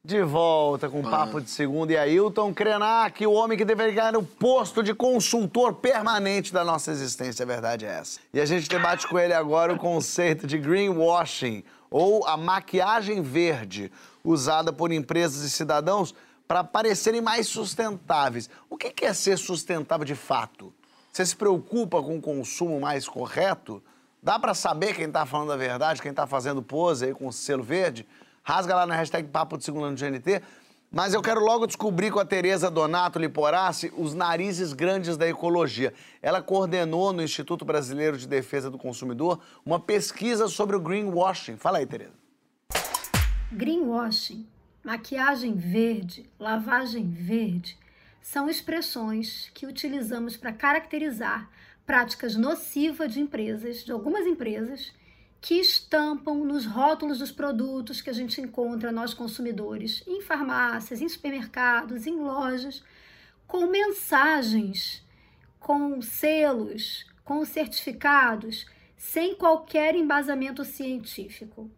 De 0.07 0.23
volta 0.23 0.89
com 0.89 1.03
Papo 1.03 1.41
de 1.41 1.51
Segunda 1.51 1.93
e 1.93 1.97
Ailton 1.97 2.55
Krenak, 2.55 3.27
o 3.27 3.33
homem 3.33 3.59
que 3.59 3.65
deveria 3.65 3.93
ganhar 3.93 4.17
o 4.17 4.23
posto 4.23 4.81
de 4.81 4.95
consultor 4.95 5.75
permanente 5.75 6.53
da 6.53 6.65
nossa 6.65 6.93
existência, 6.93 7.43
a 7.43 7.47
verdade 7.47 7.85
é 7.85 7.89
essa. 7.89 8.21
E 8.33 8.41
a 8.41 8.47
gente 8.47 8.69
debate 8.69 9.09
com 9.09 9.19
ele 9.19 9.33
agora 9.33 9.75
o 9.75 9.77
conceito 9.77 10.47
de 10.47 10.59
greenwashing, 10.59 11.65
ou 11.91 12.25
a 12.25 12.37
maquiagem 12.37 13.21
verde, 13.21 13.91
usada 14.23 14.73
por 14.73 14.93
empresas 14.93 15.43
e 15.43 15.51
cidadãos 15.51 16.15
para 16.47 16.63
parecerem 16.63 17.21
mais 17.21 17.49
sustentáveis. 17.49 18.49
O 18.71 18.77
que 18.77 19.05
é 19.05 19.13
ser 19.13 19.37
sustentável 19.37 20.05
de 20.07 20.15
fato? 20.15 20.73
Você 21.13 21.27
se 21.27 21.35
preocupa 21.35 22.01
com 22.01 22.17
o 22.17 22.23
consumo 22.23 22.79
mais 22.79 23.09
correto? 23.09 23.83
Dá 24.23 24.39
para 24.39 24.55
saber 24.55 24.95
quem 24.95 25.07
está 25.07 25.27
falando 25.27 25.51
a 25.51 25.57
verdade, 25.57 26.01
quem 26.01 26.13
está 26.13 26.29
fazendo 26.29 26.63
pose 26.63 27.07
aí 27.07 27.13
com 27.13 27.27
o 27.27 27.33
selo 27.33 27.65
verde? 27.65 28.07
Rasga 28.49 28.77
lá 28.77 28.87
na 28.87 28.95
hashtag 28.95 29.27
Papo 29.27 29.59
de 29.59 29.65
Segunda 29.65 29.91
no 29.91 29.97
GNT. 29.97 30.41
Mas 30.89 31.13
eu 31.13 31.21
quero 31.21 31.41
logo 31.41 31.67
descobrir 31.67 32.13
com 32.13 32.21
a 32.21 32.25
Tereza 32.25 32.71
Donato 32.71 33.19
Liporassi 33.19 33.93
os 33.97 34.15
narizes 34.15 34.73
grandes 34.73 35.17
da 35.17 35.27
ecologia. 35.27 35.93
Ela 36.23 36.41
coordenou 36.41 37.13
no 37.13 37.25
Instituto 37.25 37.65
Brasileiro 37.65 38.17
de 38.17 38.29
Defesa 38.29 38.71
do 38.71 38.79
Consumidor 38.79 39.41
uma 39.65 39.81
pesquisa 39.81 40.47
sobre 40.47 40.77
o 40.77 40.81
greenwashing. 40.81 41.57
Fala 41.57 41.79
aí, 41.79 41.87
Tereza. 41.87 42.13
Greenwashing, 43.51 44.47
maquiagem 44.85 45.57
verde, 45.57 46.31
lavagem 46.39 47.11
verde 47.11 47.77
são 48.23 48.49
expressões 48.49 49.51
que 49.55 49.67
utilizamos 49.67 50.37
para 50.37 50.53
caracterizar 50.53 51.51
práticas 51.85 52.37
nocivas 52.37 53.13
de 53.13 53.19
empresas, 53.19 53.85
de 53.85 53.91
algumas 53.91 54.25
empresas, 54.25 54.93
que 55.41 55.55
estampam 55.55 56.45
nos 56.45 56.67
rótulos 56.67 57.19
dos 57.19 57.31
produtos 57.31 58.01
que 58.01 58.11
a 58.11 58.13
gente 58.13 58.41
encontra 58.41 58.91
nós 58.91 59.15
consumidores, 59.15 60.03
em 60.07 60.21
farmácias, 60.21 61.01
em 61.01 61.09
supermercados, 61.09 62.07
em 62.07 62.17
lojas, 62.17 62.83
com 63.47 63.67
mensagens, 63.67 65.05
com 65.61 66.01
selos, 66.03 67.07
com 67.25 67.45
certificados, 67.45 68.67
sem 68.97 69.35
qualquer 69.35 69.95
embasamento 69.95 70.65
científico. 70.65 71.71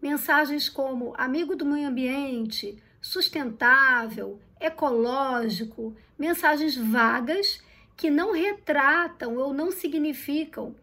Mensagens 0.00 0.68
como 0.68 1.14
amigo 1.16 1.54
do 1.54 1.64
meio 1.64 1.88
ambiente, 1.88 2.82
sustentável, 3.00 4.40
ecológico, 4.60 5.94
mensagens 6.18 6.76
vagas 6.76 7.62
que 7.96 8.10
não 8.10 8.32
retratam 8.32 9.36
ou 9.36 9.52
não 9.52 9.70
significam 9.70 10.74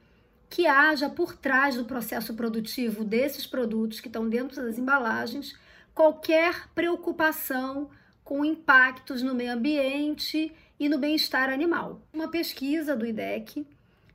que 0.52 0.68
haja 0.68 1.10
por 1.10 1.34
trás 1.34 1.78
do 1.78 1.86
processo 1.86 2.34
produtivo 2.34 3.06
desses 3.06 3.48
produtos 3.48 4.02
que 4.02 4.10
estão 4.10 4.28
dentro 4.28 4.62
das 4.62 4.78
embalagens 4.78 5.58
qualquer 5.96 6.68
preocupação 6.76 7.90
com 8.22 8.44
impactos 8.44 9.22
no 9.22 9.34
meio 9.34 9.54
ambiente 9.54 10.54
e 10.78 10.90
no 10.90 11.00
bem-estar 11.00 11.50
animal. 11.50 12.02
Uma 12.14 12.28
pesquisa 12.28 12.98
do 12.98 13.06
IDEC, 13.06 13.66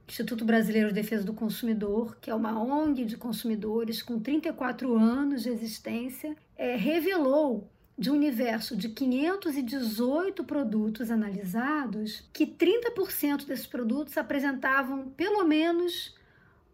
Instituto 0.06 0.44
Brasileiro 0.44 0.88
de 0.88 0.94
Defesa 0.94 1.24
do 1.24 1.32
Consumidor, 1.32 2.18
que 2.20 2.30
é 2.30 2.34
uma 2.34 2.62
ONG 2.62 3.06
de 3.06 3.16
consumidores 3.16 4.02
com 4.02 4.20
34 4.20 4.94
anos 4.94 5.42
de 5.42 5.48
existência, 5.48 6.36
é, 6.54 6.76
revelou 6.76 7.66
de 7.98 8.10
um 8.10 8.14
universo 8.14 8.76
de 8.76 8.90
518 8.90 10.44
produtos 10.44 11.10
analisados, 11.10 12.28
que 12.30 12.46
30% 12.46 13.46
desses 13.46 13.66
produtos 13.66 14.18
apresentavam 14.18 15.08
pelo 15.08 15.42
menos 15.44 16.14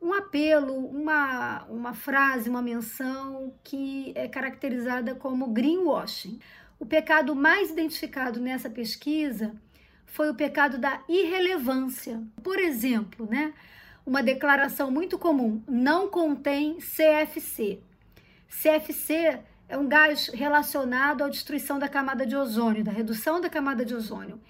um 0.02 0.12
apelo, 0.12 0.74
uma, 0.74 1.62
uma 1.68 1.94
frase, 1.94 2.50
uma 2.50 2.60
menção 2.60 3.54
que 3.62 4.12
é 4.16 4.26
caracterizada 4.26 5.14
como 5.14 5.46
greenwashing. 5.46 6.40
O 6.78 6.84
pecado 6.84 7.36
mais 7.36 7.70
identificado 7.70 8.40
nessa 8.40 8.68
pesquisa 8.68 9.54
foi 10.04 10.28
o 10.28 10.34
pecado 10.34 10.76
da 10.76 11.00
irrelevância. 11.08 12.20
Por 12.42 12.58
exemplo, 12.58 13.28
né, 13.30 13.54
uma 14.04 14.24
declaração 14.24 14.90
muito 14.90 15.16
comum: 15.16 15.62
não 15.68 16.08
contém 16.08 16.78
CFC. 16.78 17.78
CFC 18.48 19.38
é 19.68 19.78
um 19.78 19.88
gás 19.88 20.26
relacionado 20.34 21.22
à 21.22 21.28
destruição 21.28 21.78
da 21.78 21.88
camada 21.88 22.26
de 22.26 22.34
ozônio, 22.34 22.82
da 22.82 22.90
redução 22.90 23.40
da 23.40 23.48
camada 23.48 23.84
de 23.84 23.94
ozônio. 23.94 24.40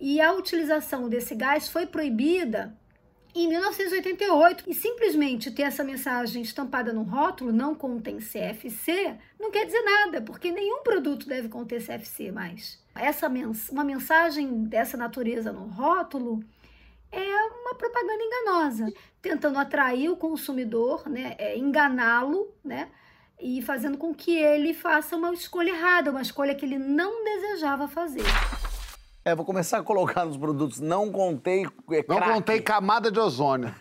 E 0.00 0.18
a 0.20 0.32
utilização 0.32 1.10
desse 1.10 1.34
gás 1.34 1.68
foi 1.68 1.86
proibida 1.86 2.74
em 3.34 3.48
1988. 3.48 4.64
E 4.66 4.74
simplesmente 4.74 5.50
ter 5.50 5.62
essa 5.62 5.82
mensagem 5.82 6.42
estampada 6.42 6.92
no 6.92 7.02
rótulo, 7.02 7.52
não 7.52 7.74
contém 7.74 8.18
CFC, 8.18 9.16
não 9.38 9.50
quer 9.50 9.66
dizer 9.66 9.82
nada, 9.82 10.22
porque 10.22 10.50
nenhum 10.50 10.82
produto 10.82 11.26
deve 11.26 11.48
conter 11.48 11.84
CFC 11.84 12.30
mais. 12.30 12.82
Essa 12.94 13.28
mens 13.28 13.68
uma 13.68 13.82
mensagem 13.82 14.64
dessa 14.64 14.96
natureza 14.96 15.52
no 15.52 15.66
rótulo 15.66 16.44
é 17.10 17.44
uma 17.60 17.74
propaganda 17.74 18.22
enganosa, 18.22 18.92
tentando 19.22 19.58
atrair 19.58 20.10
o 20.10 20.16
consumidor, 20.16 21.08
né, 21.08 21.36
é, 21.38 21.56
enganá-lo, 21.56 22.52
né, 22.64 22.88
e 23.40 23.62
fazendo 23.62 23.98
com 23.98 24.14
que 24.14 24.36
ele 24.36 24.74
faça 24.74 25.16
uma 25.16 25.32
escolha 25.32 25.70
errada, 25.70 26.10
uma 26.10 26.22
escolha 26.22 26.54
que 26.54 26.64
ele 26.64 26.78
não 26.78 27.24
desejava 27.24 27.86
fazer. 27.86 28.24
É, 29.24 29.34
vou 29.34 29.44
começar 29.46 29.78
a 29.78 29.82
colocar 29.82 30.26
nos 30.26 30.36
produtos. 30.36 30.80
Não 30.80 31.10
contei. 31.10 31.64
É, 31.90 32.04
Não 32.06 32.16
crack. 32.16 32.32
contei 32.34 32.60
camada 32.60 33.10
de 33.10 33.18
ozônio. 33.18 33.74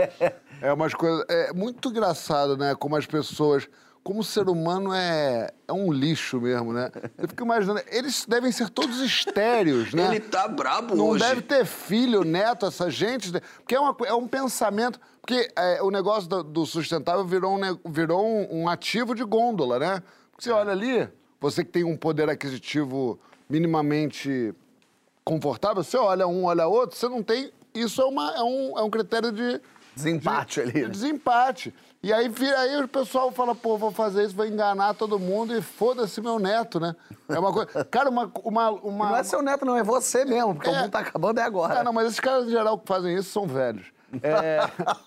é 0.62 0.72
umas 0.72 0.94
coisas. 0.94 1.24
É 1.28 1.52
muito 1.52 1.90
engraçado, 1.90 2.56
né? 2.56 2.74
Como 2.74 2.96
as 2.96 3.04
pessoas. 3.04 3.68
Como 4.02 4.20
o 4.20 4.24
ser 4.24 4.48
humano 4.48 4.94
é, 4.94 5.50
é 5.66 5.72
um 5.72 5.92
lixo 5.92 6.40
mesmo, 6.40 6.72
né? 6.72 6.90
Eu 7.18 7.28
fico 7.28 7.42
imaginando. 7.42 7.82
Eles 7.90 8.24
devem 8.24 8.50
ser 8.52 8.70
todos 8.70 9.00
estéreos, 9.00 9.92
né? 9.92 10.06
Ele 10.06 10.20
tá 10.20 10.46
brabo 10.46 10.94
Não 10.94 11.08
hoje. 11.08 11.24
deve 11.24 11.42
ter 11.42 11.66
filho, 11.66 12.22
neto, 12.22 12.64
essa 12.66 12.88
gente. 12.88 13.32
Porque 13.58 13.74
é, 13.74 13.80
uma, 13.80 13.94
é 14.06 14.14
um 14.14 14.28
pensamento. 14.28 14.98
Porque 15.20 15.50
é, 15.56 15.82
o 15.82 15.90
negócio 15.90 16.28
do, 16.28 16.42
do 16.44 16.64
sustentável 16.64 17.24
virou, 17.26 17.58
um, 17.58 17.90
virou 17.90 18.24
um, 18.24 18.62
um 18.62 18.68
ativo 18.68 19.12
de 19.14 19.24
gôndola, 19.24 19.78
né? 19.78 20.02
Porque 20.30 20.44
você 20.44 20.52
olha 20.52 20.70
ali, 20.70 21.08
você 21.40 21.64
que 21.64 21.72
tem 21.72 21.82
um 21.84 21.96
poder 21.96 22.30
aquisitivo 22.30 23.18
minimamente 23.50 24.54
confortável, 25.36 25.82
você 25.82 25.96
olha 25.98 26.26
um, 26.26 26.44
olha 26.44 26.66
outro, 26.66 26.96
você 26.96 27.08
não 27.08 27.22
tem. 27.22 27.50
Isso 27.74 28.00
é, 28.00 28.04
uma, 28.06 28.30
é, 28.34 28.42
um, 28.42 28.78
é 28.78 28.82
um 28.82 28.88
critério 28.88 29.30
de. 29.32 29.60
Desempate 29.94 30.60
ali, 30.60 30.72
de 30.72 30.82
né? 30.82 30.88
Desempate. 30.88 31.74
E 32.02 32.12
aí, 32.12 32.28
vira- 32.28 32.58
aí 32.60 32.76
o 32.82 32.86
pessoal 32.86 33.32
fala, 33.32 33.54
pô, 33.54 33.76
vou 33.76 33.90
fazer 33.90 34.24
isso, 34.24 34.36
vou 34.36 34.46
enganar 34.46 34.94
todo 34.94 35.18
mundo 35.18 35.56
e 35.56 35.60
foda-se 35.60 36.20
meu 36.20 36.38
neto, 36.38 36.78
né? 36.78 36.94
É 37.28 37.38
uma 37.38 37.52
coisa. 37.52 37.84
Cara, 37.90 38.08
uma. 38.08 38.30
uma, 38.44 38.70
uma 38.70 39.08
Não 39.10 39.16
é 39.16 39.24
seu 39.24 39.42
neto, 39.42 39.64
não, 39.64 39.76
é 39.76 39.82
você 39.82 40.24
mesmo, 40.24 40.54
porque 40.54 40.70
o 40.70 40.74
É. 40.74 40.80
mundo 40.82 40.90
tá 40.90 41.00
acabando 41.00 41.40
é 41.40 41.42
agora. 41.42 41.80
ah, 41.80 41.84
não, 41.84 41.92
mas 41.92 42.06
esses 42.08 42.20
caras 42.20 42.46
em 42.46 42.50
geral 42.50 42.78
que 42.78 42.86
fazem 42.86 43.14
isso 43.16 43.30
são 43.30 43.46
velhos. 43.46 43.86
É, 44.22 44.60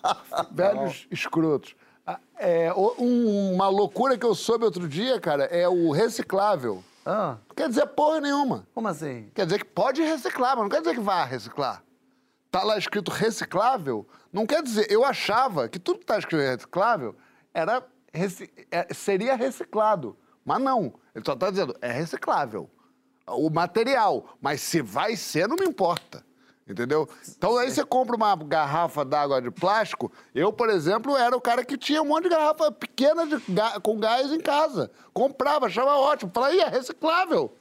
velhos 0.52 1.06
escrotos. 1.10 1.74
Ah, 2.06 2.18
É, 2.36 2.72
o- 2.74 2.94
um- 2.98 3.54
uma 3.54 3.68
loucura 3.68 4.18
que 4.18 4.26
eu 4.26 4.34
soube 4.34 4.64
outro 4.64 4.86
dia, 4.88 5.18
cara, 5.20 5.44
é 5.44 5.68
o 5.68 5.90
reciclável. 5.90 6.82
Ah, 7.04 7.38
Não 7.48 7.54
quer 7.56 7.68
dizer 7.68 7.86
porra 7.86 8.20
nenhuma. 8.20 8.66
como 8.74 8.88
assim? 8.88 9.30
Quer 9.34 9.46
dizer 9.46 9.58
que 9.58 9.64
pode 9.64 10.02
reciclar, 10.02 10.54
mas 10.56 10.62
não 10.64 10.68
quer 10.68 10.80
dizer 10.80 10.94
que 10.94 11.00
vá 11.00 11.24
reciclar. 11.24 11.82
Tá 12.50 12.62
lá 12.64 12.76
escrito 12.76 13.10
reciclável, 13.10 14.06
não 14.32 14.44
quer 14.46 14.62
dizer. 14.62 14.90
Eu 14.90 15.04
achava 15.04 15.68
que 15.68 15.78
tudo 15.78 16.00
que 16.00 16.06
tá 16.06 16.18
escrito 16.18 16.42
reciclável 16.42 17.14
era, 17.54 17.82
reci- 18.12 18.50
é, 18.70 18.92
seria 18.92 19.34
reciclado. 19.36 20.16
Mas 20.44 20.60
não. 20.60 20.94
Ele 21.14 21.24
só 21.24 21.36
tá 21.36 21.48
dizendo, 21.50 21.76
é 21.80 21.90
reciclável. 21.92 22.68
O 23.26 23.48
material. 23.50 24.36
Mas 24.40 24.60
se 24.60 24.82
vai 24.82 25.14
ser, 25.16 25.46
não 25.48 25.56
me 25.56 25.64
importa. 25.66 26.24
Entendeu? 26.70 27.08
Então 27.28 27.58
aí 27.58 27.68
você 27.68 27.84
compra 27.84 28.14
uma 28.14 28.36
garrafa 28.36 29.04
d'água 29.04 29.42
de 29.42 29.50
plástico. 29.50 30.12
Eu, 30.32 30.52
por 30.52 30.70
exemplo, 30.70 31.16
era 31.16 31.36
o 31.36 31.40
cara 31.40 31.64
que 31.64 31.76
tinha 31.76 32.00
um 32.00 32.04
monte 32.06 32.24
de 32.24 32.28
garrafa 32.30 32.70
pequena 32.70 33.26
de 33.26 33.42
ga- 33.48 33.80
com 33.80 33.98
gás 33.98 34.30
em 34.32 34.38
casa. 34.38 34.88
Comprava, 35.12 35.66
achava 35.66 35.96
ótimo. 35.96 36.30
Falava, 36.32 36.54
ih, 36.54 36.60
é 36.60 36.68
reciclável. 36.68 37.52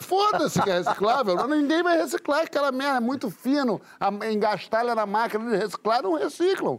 Foda-se 0.00 0.62
que 0.62 0.70
é 0.70 0.78
reciclável. 0.78 1.36
Ninguém 1.48 1.82
vai 1.82 1.96
reciclar 1.96 2.42
aquela 2.42 2.70
merda, 2.70 2.98
é 2.98 3.00
muito 3.00 3.28
fino. 3.30 3.80
A- 3.98 4.10
Engastalha 4.30 4.94
na 4.94 5.06
máquina 5.06 5.50
de 5.50 5.56
reciclar, 5.56 6.02
não 6.04 6.14
reciclam. 6.14 6.78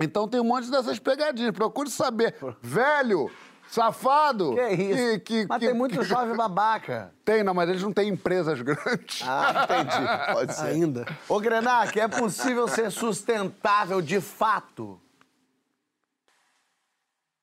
Então 0.00 0.26
tem 0.26 0.40
um 0.40 0.44
monte 0.44 0.68
dessas 0.68 0.98
pegadinhas. 0.98 1.52
Procure 1.52 1.88
saber. 1.88 2.34
Velho, 2.60 3.30
safado. 3.68 4.54
Que 4.54 4.68
isso? 4.70 4.96
que- 4.96 5.20
que- 5.20 5.46
mas 5.48 5.58
que- 5.58 5.66
tem 5.66 5.74
muito 5.74 6.02
jovem 6.02 6.36
babaca. 6.36 7.12
Tem, 7.24 7.42
não, 7.42 7.52
mas 7.54 7.68
eles 7.68 7.82
não 7.82 7.92
têm 7.92 8.08
empresas 8.10 8.60
grandes. 8.62 9.20
Ah, 9.26 9.64
entendi. 9.64 10.32
Pode 10.34 10.54
ser. 10.54 10.66
Ainda. 10.66 11.06
Ô, 11.28 11.40
Grenac, 11.40 11.98
é 11.98 12.06
possível 12.06 12.68
ser 12.68 12.90
sustentável 12.90 14.00
de 14.00 14.20
fato? 14.20 15.00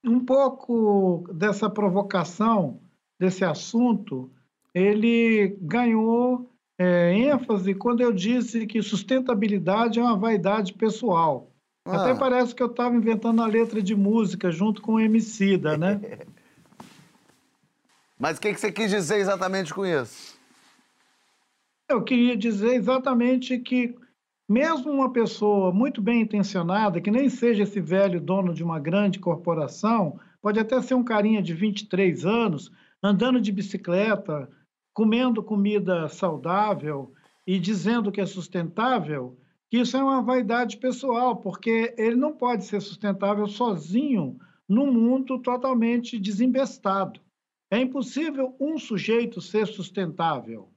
um 0.05 0.19
pouco 0.19 1.23
dessa 1.33 1.69
provocação, 1.69 2.81
desse 3.17 3.45
assunto, 3.45 4.29
ele 4.73 5.57
ganhou 5.61 6.49
é, 6.77 7.13
ênfase 7.13 7.73
quando 7.73 8.01
eu 8.01 8.11
disse 8.11 8.65
que 8.67 8.81
sustentabilidade 8.81 9.99
é 9.99 10.03
uma 10.03 10.17
vaidade 10.17 10.73
pessoal. 10.73 11.52
Ah. 11.85 12.01
Até 12.01 12.15
parece 12.17 12.55
que 12.55 12.63
eu 12.63 12.67
estava 12.67 12.95
inventando 12.95 13.41
a 13.41 13.47
letra 13.47 13.81
de 13.81 13.95
música 13.95 14.51
junto 14.51 14.81
com 14.81 14.93
o 14.93 14.99
Emicida, 14.99 15.77
né? 15.77 15.99
Mas 18.17 18.37
o 18.37 18.41
que, 18.41 18.53
que 18.53 18.59
você 18.59 18.71
quis 18.71 18.89
dizer 18.89 19.17
exatamente 19.17 19.73
com 19.73 19.85
isso? 19.85 20.37
Eu 21.89 22.01
queria 22.03 22.37
dizer 22.37 22.75
exatamente 22.75 23.57
que, 23.59 23.93
mesmo 24.47 24.91
uma 24.91 25.11
pessoa 25.11 25.73
muito 25.73 26.01
bem 26.01 26.21
intencionada, 26.21 27.01
que 27.01 27.11
nem 27.11 27.27
seja 27.29 27.63
esse 27.63 27.81
velho 27.81 28.21
dono 28.21 28.53
de 28.53 28.63
uma 28.63 28.79
grande 28.79 29.19
corporação, 29.19 30.17
pode 30.41 30.57
até 30.57 30.81
ser 30.81 30.93
um 30.93 31.03
carinha 31.03 31.41
de 31.41 31.53
23 31.53 32.25
anos, 32.25 32.71
andando 33.01 33.41
de 33.41 33.51
bicicleta, 33.51 34.49
comendo 34.93 35.43
comida 35.43 36.07
saudável 36.07 37.11
e 37.45 37.59
dizendo 37.59 38.11
que 38.11 38.21
é 38.21 38.25
sustentável, 38.25 39.37
que 39.73 39.79
isso 39.79 39.97
é 39.97 40.03
uma 40.03 40.21
vaidade 40.21 40.77
pessoal, 40.77 41.35
porque 41.37 41.95
ele 41.97 42.15
não 42.15 42.31
pode 42.31 42.63
ser 42.63 42.79
sustentável 42.79 43.47
sozinho 43.47 44.37
num 44.69 44.93
mundo 44.93 45.39
totalmente 45.39 46.19
desembestado. 46.19 47.19
É 47.71 47.79
impossível 47.79 48.55
um 48.59 48.77
sujeito 48.77 49.41
ser 49.41 49.65
sustentável. 49.65 50.69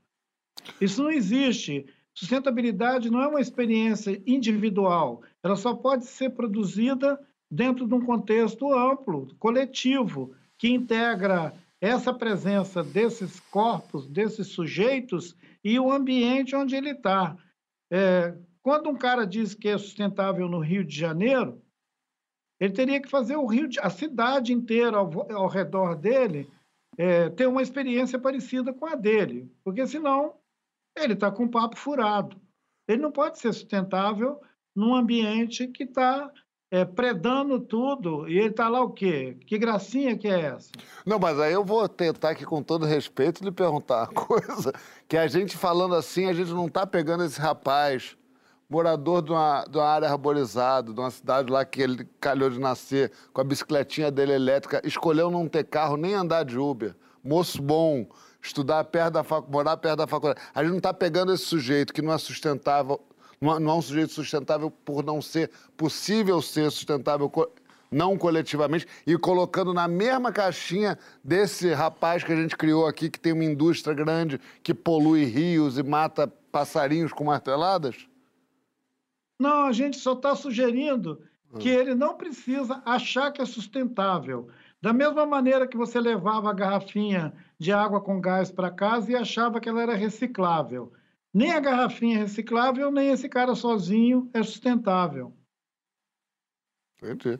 Isso 0.80 1.02
não 1.02 1.10
existe. 1.10 1.84
Sustentabilidade 2.14 3.10
não 3.10 3.20
é 3.20 3.28
uma 3.28 3.42
experiência 3.42 4.18
individual, 4.26 5.20
ela 5.42 5.56
só 5.56 5.74
pode 5.74 6.06
ser 6.06 6.30
produzida 6.30 7.20
dentro 7.50 7.86
de 7.86 7.92
um 7.92 8.00
contexto 8.00 8.72
amplo, 8.72 9.28
coletivo, 9.38 10.34
que 10.56 10.70
integra 10.70 11.52
essa 11.82 12.14
presença 12.14 12.82
desses 12.82 13.40
corpos, 13.40 14.08
desses 14.08 14.46
sujeitos 14.46 15.36
e 15.62 15.78
o 15.78 15.92
ambiente 15.92 16.56
onde 16.56 16.74
ele 16.74 16.92
está. 16.92 17.36
É, 17.92 18.34
quando 18.66 18.90
um 18.90 18.96
cara 18.96 19.24
diz 19.24 19.54
que 19.54 19.68
é 19.68 19.78
sustentável 19.78 20.48
no 20.48 20.58
Rio 20.58 20.82
de 20.82 20.98
Janeiro, 20.98 21.62
ele 22.58 22.72
teria 22.72 23.00
que 23.00 23.08
fazer 23.08 23.36
o 23.36 23.46
Rio, 23.46 23.68
de, 23.68 23.78
a 23.78 23.88
cidade 23.88 24.52
inteira 24.52 24.96
ao, 24.96 25.32
ao 25.32 25.46
redor 25.46 25.94
dele 25.94 26.50
é, 26.98 27.30
ter 27.30 27.46
uma 27.46 27.62
experiência 27.62 28.18
parecida 28.18 28.74
com 28.74 28.84
a 28.84 28.96
dele, 28.96 29.48
porque 29.62 29.86
senão 29.86 30.34
ele 30.98 31.12
está 31.12 31.30
com 31.30 31.44
o 31.44 31.48
papo 31.48 31.76
furado. 31.76 32.36
Ele 32.88 33.00
não 33.00 33.12
pode 33.12 33.38
ser 33.38 33.52
sustentável 33.52 34.40
num 34.74 34.96
ambiente 34.96 35.68
que 35.68 35.84
está 35.84 36.28
é, 36.68 36.84
predando 36.84 37.60
tudo 37.60 38.28
e 38.28 38.36
ele 38.36 38.48
está 38.48 38.68
lá 38.68 38.82
o 38.82 38.90
quê? 38.90 39.36
Que 39.46 39.58
gracinha 39.58 40.18
que 40.18 40.26
é 40.26 40.40
essa? 40.40 40.72
Não, 41.06 41.20
mas 41.20 41.38
aí 41.38 41.52
eu 41.52 41.64
vou 41.64 41.88
tentar 41.88 42.30
aqui, 42.30 42.44
com 42.44 42.60
todo 42.64 42.84
respeito, 42.84 43.44
lhe 43.44 43.52
perguntar 43.52 44.10
uma 44.10 44.12
coisa. 44.26 44.72
Que 45.06 45.16
a 45.16 45.28
gente 45.28 45.56
falando 45.56 45.94
assim, 45.94 46.26
a 46.28 46.32
gente 46.32 46.50
não 46.50 46.68
tá 46.68 46.84
pegando 46.84 47.22
esse 47.22 47.40
rapaz, 47.40 48.16
morador 48.68 49.22
de 49.22 49.30
uma, 49.30 49.64
de 49.64 49.78
uma 49.78 49.86
área 49.86 50.08
arborizada, 50.08 50.92
de 50.92 50.98
uma 50.98 51.10
cidade 51.10 51.50
lá 51.50 51.64
que 51.64 51.80
ele 51.80 52.08
calhou 52.20 52.50
de 52.50 52.58
nascer, 52.58 53.12
com 53.32 53.40
a 53.40 53.44
bicicletinha 53.44 54.10
dele 54.10 54.32
elétrica, 54.32 54.80
escolheu 54.84 55.30
não 55.30 55.48
ter 55.48 55.64
carro, 55.64 55.96
nem 55.96 56.14
andar 56.14 56.44
de 56.44 56.58
Uber. 56.58 56.94
Moço 57.22 57.60
bom, 57.60 58.06
estudar 58.42 58.84
perto 58.84 59.14
da 59.14 59.24
faculdade, 59.24 59.52
morar 59.52 59.76
perto 59.76 59.96
da 59.98 60.06
faculdade. 60.06 60.40
A 60.54 60.62
gente 60.62 60.72
não 60.72 60.80
tá 60.80 60.92
pegando 60.92 61.32
esse 61.32 61.44
sujeito 61.44 61.92
que 61.92 62.02
não 62.02 62.12
é 62.12 62.18
sustentável, 62.18 63.00
não 63.40 63.56
é, 63.56 63.58
não 63.58 63.72
é 63.72 63.74
um 63.74 63.82
sujeito 63.82 64.12
sustentável 64.12 64.70
por 64.70 65.04
não 65.04 65.20
ser 65.20 65.50
possível 65.76 66.40
ser 66.42 66.70
sustentável 66.70 67.30
não 67.88 68.18
coletivamente, 68.18 68.86
e 69.06 69.16
colocando 69.16 69.72
na 69.72 69.86
mesma 69.86 70.32
caixinha 70.32 70.98
desse 71.22 71.72
rapaz 71.72 72.24
que 72.24 72.32
a 72.32 72.36
gente 72.36 72.56
criou 72.56 72.84
aqui, 72.84 73.08
que 73.08 73.18
tem 73.18 73.32
uma 73.32 73.44
indústria 73.44 73.94
grande, 73.94 74.40
que 74.60 74.74
polui 74.74 75.24
rios 75.24 75.78
e 75.78 75.84
mata 75.84 76.26
passarinhos 76.50 77.12
com 77.12 77.24
marteladas? 77.24 78.08
Não, 79.38 79.66
a 79.66 79.72
gente 79.72 79.98
só 79.98 80.12
está 80.14 80.34
sugerindo 80.34 81.22
que 81.58 81.68
ele 81.68 81.94
não 81.94 82.16
precisa 82.16 82.82
achar 82.84 83.30
que 83.32 83.40
é 83.40 83.46
sustentável. 83.46 84.48
Da 84.80 84.92
mesma 84.92 85.24
maneira 85.24 85.66
que 85.66 85.76
você 85.76 85.98
levava 86.00 86.50
a 86.50 86.52
garrafinha 86.52 87.32
de 87.58 87.72
água 87.72 88.00
com 88.00 88.20
gás 88.20 88.50
para 88.50 88.70
casa 88.70 89.10
e 89.12 89.16
achava 89.16 89.60
que 89.60 89.68
ela 89.68 89.82
era 89.82 89.94
reciclável. 89.94 90.92
Nem 91.32 91.52
a 91.52 91.60
garrafinha 91.60 92.16
é 92.16 92.20
reciclável, 92.20 92.90
nem 92.90 93.10
esse 93.10 93.28
cara 93.28 93.54
sozinho 93.54 94.30
é 94.34 94.42
sustentável. 94.42 95.34
Entendi. 97.02 97.38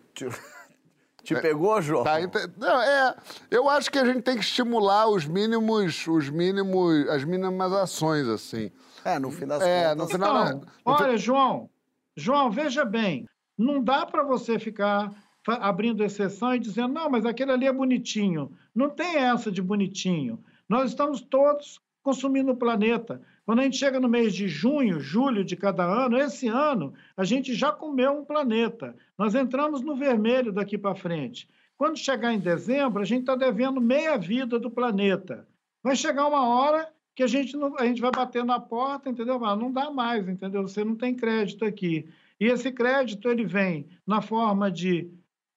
Te 1.23 1.35
pegou, 1.41 1.81
João? 1.81 2.05
Tá, 2.05 2.17
não, 2.57 2.83
é, 2.83 3.17
eu 3.51 3.69
acho 3.69 3.91
que 3.91 3.99
a 3.99 4.05
gente 4.05 4.23
tem 4.23 4.35
que 4.37 4.43
estimular 4.45 5.09
os 5.09 5.27
mínimos, 5.27 6.07
os 6.07 6.29
mínimos, 6.29 7.09
as 7.09 7.25
mínimas 7.25 7.73
ações, 7.73 8.29
assim. 8.29 8.71
É, 9.05 9.19
no 9.19 9.31
fim 9.31 9.47
das 9.47 9.63
É, 9.63 9.91
contas. 9.95 9.97
no 9.99 10.09
final... 10.09 10.47
Então, 10.49 10.61
no 10.61 10.97
fi- 10.97 11.03
olha, 11.05 11.17
João, 11.17 11.71
João, 12.17 12.51
veja 12.51 12.85
bem, 12.85 13.27
não 13.59 13.83
dá 13.83 14.07
para 14.07 14.23
você 14.23 14.59
ficar 14.59 15.13
abrindo 15.47 16.03
exceção 16.03 16.55
e 16.55 16.59
dizendo, 16.59 16.95
não, 16.95 17.11
mas 17.11 17.25
aquele 17.25 17.53
ali 17.53 17.67
é 17.67 17.73
bonitinho. 17.73 18.51
Não 18.75 18.91
tem 18.91 19.17
essa 19.17 19.53
de 19.53 19.63
bonitinho. 19.63 20.43
Nós 20.69 20.91
estamos 20.91 21.21
todos 21.21 21.81
consumindo 22.03 22.53
o 22.53 22.57
planeta. 22.57 23.21
Quando 23.45 23.61
a 23.61 23.63
gente 23.63 23.77
chega 23.77 24.01
no 24.01 24.09
mês 24.09 24.35
de 24.35 24.49
junho, 24.49 24.99
julho 24.99 25.45
de 25.45 25.57
cada 25.57 25.85
ano, 25.85 26.19
esse 26.19 26.49
ano, 26.49 26.95
a 27.17 27.25
gente 27.25 27.55
já 27.55 27.71
comeu 27.71 28.13
um 28.13 28.25
planeta. 28.25 28.97
Nós 29.19 29.35
entramos 29.35 29.83
no 29.83 29.95
vermelho 29.95 30.53
daqui 30.53 30.77
para 30.79 30.95
frente. 30.95 31.49
Quando 31.77 31.99
chegar 31.99 32.33
em 32.33 32.41
dezembro, 32.41 33.03
a 33.03 33.05
gente 33.05 33.21
está 33.21 33.37
devendo 33.37 33.81
meia 33.81 34.17
vida 34.17 34.59
do 34.59 34.71
planeta. 34.71 35.47
Vai 35.83 35.95
chegar 35.95 36.27
uma 36.27 36.49
hora 36.49 36.89
que 37.17 37.23
a 37.23 37.27
gente, 37.27 37.57
não, 37.57 37.75
a 37.79 37.87
gente 37.87 38.03
vai 38.03 38.11
bater 38.11 38.45
na 38.45 38.61
porta, 38.61 39.09
entendeu? 39.09 39.43
Ah, 39.43 39.57
não 39.57 39.73
dá 39.73 39.91
mais, 39.91 40.29
entendeu? 40.29 40.63
Você 40.63 40.85
não 40.85 40.95
tem 40.95 41.15
crédito 41.17 41.65
aqui. 41.65 42.07
E 42.39 42.45
esse 42.45 42.71
crédito 42.71 43.31
ele 43.31 43.47
vem 43.47 43.89
na 44.07 44.21
forma 44.21 44.71
de 44.71 45.11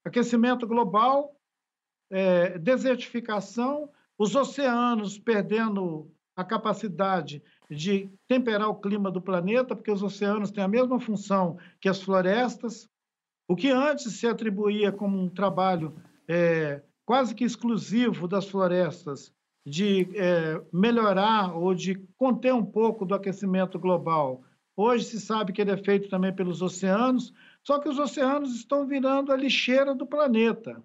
aquecimento 0.06 0.66
global, 0.66 1.36
é, 2.10 2.58
desertificação, 2.58 3.92
os 4.18 4.34
oceanos 4.36 5.20
perdendo 5.20 6.10
a 6.34 6.46
capacidade 6.46 7.44
de 7.70 8.10
temperar 8.26 8.70
o 8.70 8.80
clima 8.80 9.12
do 9.12 9.22
planeta, 9.22 9.76
porque 9.76 9.92
os 9.92 10.02
oceanos 10.02 10.52
têm 10.52 10.64
a 10.64 10.68
mesma 10.68 10.98
função 10.98 11.58
que 11.82 11.90
as 11.90 12.02
florestas. 12.02 12.90
O 13.50 13.56
que 13.56 13.70
antes 13.70 14.14
se 14.14 14.26
atribuía 14.26 14.94
como 14.94 15.22
um 15.22 15.28
trabalho 15.28 15.94
é, 16.26 16.82
quase 17.06 17.36
que 17.36 17.44
exclusivo 17.44 18.30
das 18.30 18.48
florestas 18.48 19.38
de 19.70 20.10
é, 20.16 20.60
melhorar 20.74 21.56
ou 21.56 21.76
de 21.76 21.96
conter 22.18 22.54
um 22.54 22.66
pouco 22.66 23.06
do 23.06 23.14
aquecimento 23.14 23.78
global, 23.78 24.42
hoje 24.76 25.06
se 25.06 25.22
sabe 25.22 25.54
que 25.54 25.62
ele 25.62 25.72
é 25.72 25.78
feito 25.78 26.10
também 26.10 26.34
pelos 26.34 26.62
oceanos, 26.62 27.32
só 27.64 27.80
que 27.80 27.88
os 27.88 28.00
oceanos 28.00 28.56
estão 28.56 28.88
virando 28.88 29.32
a 29.32 29.38
lixeira 29.38 29.94
do 29.94 30.08
planeta. 30.08 30.82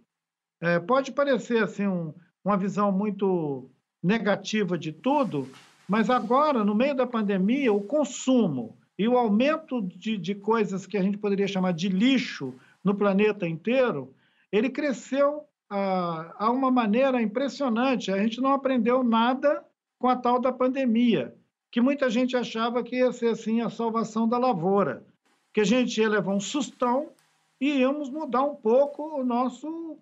É, 0.60 0.78
pode 0.78 1.12
parecer 1.12 1.62
assim 1.62 1.86
um, 1.86 2.12
uma 2.44 2.56
visão 2.56 2.92
muito 2.92 3.70
negativa 4.02 4.76
de 4.76 4.92
tudo, 4.92 5.48
mas 5.88 6.10
agora, 6.10 6.62
no 6.62 6.74
meio 6.74 6.94
da 6.94 7.06
pandemia, 7.06 7.72
o 7.72 7.82
consumo 7.82 8.76
e 8.98 9.08
o 9.08 9.16
aumento 9.16 9.80
de, 9.80 10.18
de 10.18 10.34
coisas 10.34 10.86
que 10.86 10.98
a 10.98 11.02
gente 11.02 11.18
poderia 11.18 11.48
chamar 11.48 11.72
de 11.72 11.88
lixo 11.88 12.54
no 12.82 12.94
planeta 12.94 13.48
inteiro, 13.48 14.14
ele 14.52 14.68
cresceu 14.68 15.46
a 15.70 16.50
uma 16.50 16.70
maneira 16.70 17.20
impressionante. 17.20 18.10
A 18.10 18.18
gente 18.18 18.40
não 18.40 18.52
aprendeu 18.52 19.02
nada 19.02 19.64
com 19.98 20.08
a 20.08 20.16
tal 20.16 20.40
da 20.40 20.52
pandemia, 20.52 21.34
que 21.70 21.80
muita 21.80 22.10
gente 22.10 22.36
achava 22.36 22.82
que 22.82 22.96
ia 22.96 23.12
ser 23.12 23.28
assim 23.28 23.60
a 23.60 23.70
salvação 23.70 24.28
da 24.28 24.38
lavoura, 24.38 25.04
que 25.52 25.60
a 25.60 25.64
gente 25.64 26.00
ia 26.00 26.08
levar 26.08 26.32
um 26.32 26.40
sustão 26.40 27.12
e 27.60 27.78
íamos 27.78 28.10
mudar 28.10 28.42
um 28.42 28.54
pouco 28.54 29.18
o 29.18 29.24
nosso 29.24 29.98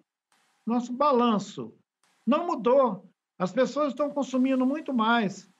nosso 0.66 0.92
balanço. 0.92 1.74
Não 2.26 2.46
mudou. 2.46 3.08
As 3.38 3.52
pessoas 3.52 3.88
estão 3.88 4.10
consumindo 4.10 4.64
muito 4.64 4.94
mais. 4.94 5.50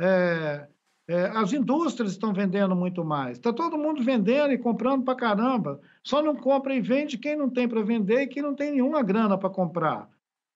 É, 0.00 0.66
as 1.14 1.52
indústrias 1.52 2.12
estão 2.12 2.32
vendendo 2.32 2.76
muito 2.76 3.04
mais. 3.04 3.36
Está 3.36 3.52
todo 3.52 3.78
mundo 3.78 4.02
vendendo 4.02 4.52
e 4.52 4.58
comprando 4.58 5.04
para 5.04 5.14
caramba. 5.14 5.80
Só 6.04 6.22
não 6.22 6.36
compra 6.36 6.74
e 6.74 6.80
vende 6.80 7.18
quem 7.18 7.36
não 7.36 7.48
tem 7.50 7.68
para 7.68 7.82
vender 7.82 8.22
e 8.22 8.26
quem 8.26 8.42
não 8.42 8.54
tem 8.54 8.72
nenhuma 8.72 9.02
grana 9.02 9.36
para 9.36 9.50
comprar. 9.50 10.08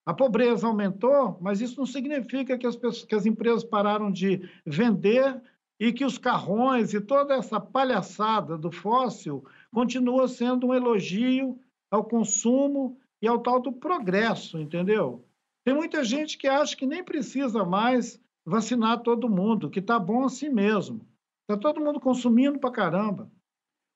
A 0.07 0.13
pobreza 0.13 0.67
aumentou, 0.67 1.39
mas 1.41 1.61
isso 1.61 1.79
não 1.79 1.87
significa 1.87 2.59
que 2.59 2.67
as, 2.67 2.77
pessoas, 2.77 3.05
que 3.05 3.15
as 3.15 3.25
empresas 3.25 3.65
pararam 3.65 4.13
de 4.13 4.49
vender 4.67 5.41
e 5.81 5.93
que 5.93 6.05
os 6.05 6.19
carrões 6.19 6.93
e 6.93 7.01
toda 7.01 7.35
essa 7.35 7.59
palhaçada 7.59 8.57
do 8.57 8.71
fóssil 8.71 9.45
continua 9.73 10.29
sendo 10.29 10.69
um 10.69 10.75
elogio 10.75 11.59
ao 11.91 12.05
consumo 12.05 12.99
e 13.21 13.27
ao 13.27 13.39
tal 13.39 13.61
do 13.61 13.73
progresso, 13.73 14.59
entendeu? 14.59 15.25
Tem 15.65 15.75
muita 15.75 16.05
gente 16.05 16.37
que 16.37 16.47
acha 16.47 16.77
que 16.77 16.87
nem 16.87 17.03
precisa 17.03 17.65
mais 17.65 18.21
vacinar 18.45 19.03
todo 19.03 19.29
mundo, 19.29 19.71
que 19.71 19.81
tá 19.81 19.99
bom 19.99 20.25
assim 20.25 20.49
mesmo. 20.49 21.07
Tá 21.47 21.57
todo 21.57 21.81
mundo 21.81 22.01
consumindo 22.01 22.59
pra 22.59 22.71
caramba. 22.71 23.31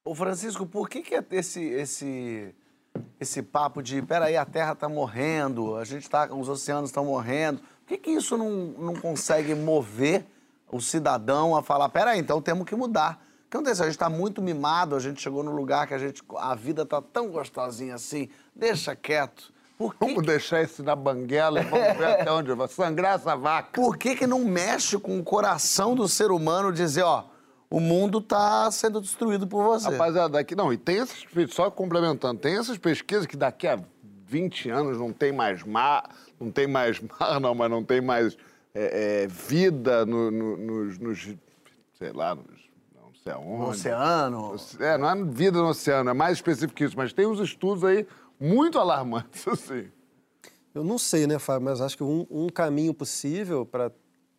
Ô 0.04 0.14
Francisco, 0.14 0.66
por 0.66 0.88
que, 0.88 1.02
que 1.02 1.14
é 1.14 1.24
esse, 1.32 1.62
esse, 1.62 2.54
esse 3.20 3.42
papo 3.42 3.82
de 3.82 4.00
peraí, 4.02 4.36
a 4.36 4.44
Terra 4.44 4.72
está 4.72 4.88
morrendo, 4.88 5.76
a 5.76 5.84
gente 5.84 6.08
tá, 6.08 6.32
os 6.32 6.48
oceanos 6.48 6.90
estão 6.90 7.04
morrendo? 7.04 7.60
Por 7.60 7.88
que, 7.88 7.98
que 7.98 8.10
isso 8.10 8.36
não, 8.36 8.50
não 8.50 8.94
consegue 8.94 9.54
mover 9.54 10.24
o 10.70 10.80
cidadão 10.80 11.56
a 11.56 11.62
falar, 11.62 11.88
peraí, 11.88 12.18
então 12.18 12.40
temos 12.40 12.66
que 12.66 12.74
mudar? 12.74 13.22
O 13.46 13.50
que 13.50 13.56
acontece? 13.56 13.80
A 13.80 13.86
gente 13.86 13.94
está 13.94 14.10
muito 14.10 14.42
mimado, 14.42 14.94
a 14.94 15.00
gente 15.00 15.22
chegou 15.22 15.42
num 15.42 15.54
lugar 15.54 15.86
que 15.86 15.94
a, 15.94 15.98
gente, 15.98 16.22
a 16.36 16.54
vida 16.54 16.84
tá 16.84 17.00
tão 17.00 17.30
gostosinha 17.30 17.94
assim, 17.94 18.28
deixa 18.54 18.94
quieto. 18.94 19.52
Por 19.78 19.94
que, 19.94 20.04
Vamos 20.04 20.26
deixar 20.26 20.60
isso 20.62 20.82
na 20.82 20.96
banguela 20.96 21.60
e 21.60 21.64
vamos 21.64 21.96
ver 21.96 22.04
até 22.20 22.32
onde 22.32 22.52
vai 22.52 22.66
sangrar 22.68 23.14
essa 23.14 23.36
vaca. 23.36 23.80
por 23.80 23.96
que, 23.96 24.16
que 24.16 24.26
não 24.26 24.44
mexe 24.44 24.98
com 24.98 25.18
o 25.18 25.22
coração 25.22 25.94
do 25.94 26.08
ser 26.08 26.32
humano 26.32 26.72
dizer, 26.72 27.02
ó, 27.04 27.24
o 27.70 27.78
mundo 27.78 28.18
está 28.18 28.68
sendo 28.72 29.00
destruído 29.00 29.46
por 29.46 29.62
você? 29.62 29.88
Rapaziada, 29.88 30.30
daqui 30.30 30.56
não, 30.56 30.72
e 30.72 30.76
tem 30.76 30.98
essas, 31.00 31.24
só 31.50 31.70
complementando, 31.70 32.40
tem 32.40 32.56
essas 32.58 32.76
pesquisas 32.76 33.24
que 33.26 33.36
daqui 33.36 33.68
a 33.68 33.78
20 34.26 34.68
anos 34.68 34.98
não 34.98 35.12
tem 35.12 35.30
mais 35.32 35.62
mar, 35.62 36.10
não 36.40 36.50
tem 36.50 36.66
mais 36.66 37.00
mar, 37.20 37.38
não, 37.40 37.54
mas 37.54 37.70
não 37.70 37.84
tem 37.84 38.00
mais 38.00 38.36
é, 38.74 39.22
é, 39.22 39.26
vida 39.28 40.04
no, 40.04 40.30
no- 40.30 40.56
nos, 40.56 40.98
nos, 40.98 41.28
sei 41.98 42.12
lá, 42.12 42.34
nos, 42.34 42.44
não 42.94 43.14
sei 43.22 43.32
aonde. 43.32 43.58
No 43.58 43.68
oceano? 43.68 44.56
É, 44.80 44.98
não 44.98 45.08
é 45.08 45.24
vida 45.24 45.58
no 45.58 45.68
oceano, 45.68 46.10
é 46.10 46.12
mais 46.14 46.38
específico 46.38 46.74
que 46.74 46.84
isso, 46.84 46.96
mas 46.96 47.12
tem 47.12 47.26
uns 47.26 47.38
estudos 47.38 47.84
aí 47.84 48.06
muito 48.38 48.78
alarmantes, 48.78 49.46
assim. 49.48 49.90
Eu 50.74 50.84
não 50.84 50.98
sei, 50.98 51.26
né, 51.26 51.38
Fábio, 51.38 51.64
mas 51.64 51.80
acho 51.80 51.96
que 51.96 52.04
um, 52.04 52.26
um 52.30 52.48
caminho 52.48 52.94
possível 52.94 53.66
para 53.66 53.90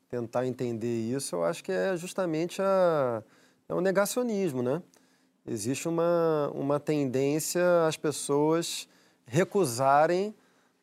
tentar 0.10 0.46
entender 0.46 1.12
isso, 1.12 1.36
eu 1.36 1.44
acho 1.44 1.64
que 1.64 1.72
é 1.72 1.96
justamente 1.96 2.62
a, 2.62 3.24
é 3.68 3.74
o 3.74 3.82
negacionismo, 3.82 4.64
né? 4.64 4.82
Existe 5.46 5.88
uma, 5.88 6.52
uma 6.54 6.80
tendência 6.80 7.86
às 7.88 7.98
pessoas 7.98 8.88
recusarem 9.26 10.34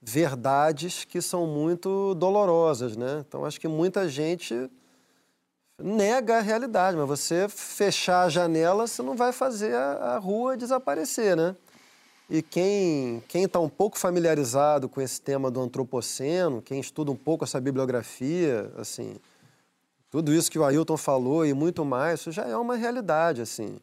verdades 0.01 1.05
que 1.05 1.21
são 1.21 1.47
muito 1.47 2.15
dolorosas, 2.15 2.97
né? 2.97 3.25
Então, 3.27 3.45
acho 3.45 3.61
que 3.61 3.69
muita 3.69 4.09
gente 4.09 4.71
nega 5.79 6.39
a 6.39 6.41
realidade, 6.41 6.97
mas 6.97 7.09
você 7.09 7.49
fechar 7.49 8.23
a 8.23 8.29
janela, 8.29 8.87
você 8.87 9.03
não 9.03 9.17
vai 9.17 9.33
fazer 9.33 9.75
a, 9.75 10.15
a 10.15 10.19
rua 10.19 10.57
desaparecer, 10.57 11.37
né? 11.37 11.57
E 12.29 12.43
quem 12.43 13.23
está 13.33 13.61
um 13.61 13.69
pouco 13.69 13.97
familiarizado 13.97 14.89
com 14.89 15.01
esse 15.01 15.21
tema 15.21 15.49
do 15.49 15.61
antropoceno, 15.61 16.61
quem 16.61 16.81
estuda 16.81 17.13
um 17.13 17.17
pouco 17.17 17.45
essa 17.45 17.61
bibliografia, 17.61 18.73
assim, 18.77 19.17
tudo 20.11 20.33
isso 20.33 20.51
que 20.51 20.59
o 20.59 20.65
Ailton 20.65 20.97
falou 20.97 21.47
e 21.47 21.55
muito 21.55 21.85
mais, 21.85 22.21
isso 22.21 22.33
já 22.33 22.45
é 22.45 22.57
uma 22.57 22.75
realidade, 22.75 23.43
assim. 23.43 23.79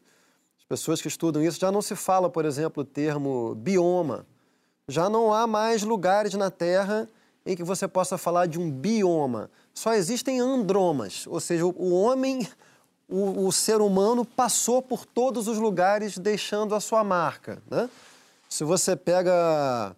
As 0.58 0.64
pessoas 0.64 1.00
que 1.00 1.08
estudam 1.08 1.42
isso 1.42 1.58
já 1.58 1.72
não 1.72 1.80
se 1.80 1.96
fala, 1.96 2.28
por 2.28 2.44
exemplo, 2.44 2.82
o 2.82 2.86
termo 2.86 3.54
bioma. 3.54 4.26
Já 4.86 5.08
não 5.08 5.32
há 5.32 5.46
mais 5.46 5.82
lugares 5.82 6.34
na 6.34 6.50
Terra 6.50 7.08
em 7.46 7.56
que 7.56 7.62
você 7.62 7.88
possa 7.88 8.18
falar 8.18 8.46
de 8.46 8.58
um 8.58 8.70
bioma. 8.70 9.50
Só 9.72 9.94
existem 9.94 10.40
andromas, 10.40 11.26
ou 11.26 11.40
seja, 11.40 11.64
o, 11.64 11.74
o 11.78 11.92
homem, 11.94 12.46
o, 13.08 13.46
o 13.46 13.52
ser 13.52 13.80
humano 13.80 14.24
passou 14.24 14.82
por 14.82 15.06
todos 15.06 15.48
os 15.48 15.58
lugares 15.58 16.18
deixando 16.18 16.74
a 16.74 16.80
sua 16.80 17.02
marca, 17.02 17.62
né? 17.70 17.88
Se 18.54 18.62
você 18.62 18.94
pega. 18.94 19.96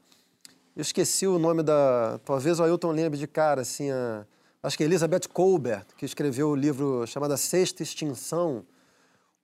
Eu 0.74 0.80
esqueci 0.80 1.26
o 1.26 1.38
nome 1.38 1.62
da. 1.62 2.18
Talvez 2.24 2.58
o 2.58 2.64
Ailton 2.64 2.90
lembre 2.90 3.18
de 3.18 3.26
cara, 3.26 3.60
assim. 3.60 3.90
A, 3.90 4.24
acho 4.62 4.78
que 4.78 4.82
é 4.82 4.86
Elizabeth 4.86 5.28
Colbert, 5.30 5.84
que 5.94 6.06
escreveu 6.06 6.48
o 6.48 6.56
livro 6.56 7.06
chamado 7.06 7.34
A 7.34 7.36
Sexta 7.36 7.82
Extinção. 7.82 8.64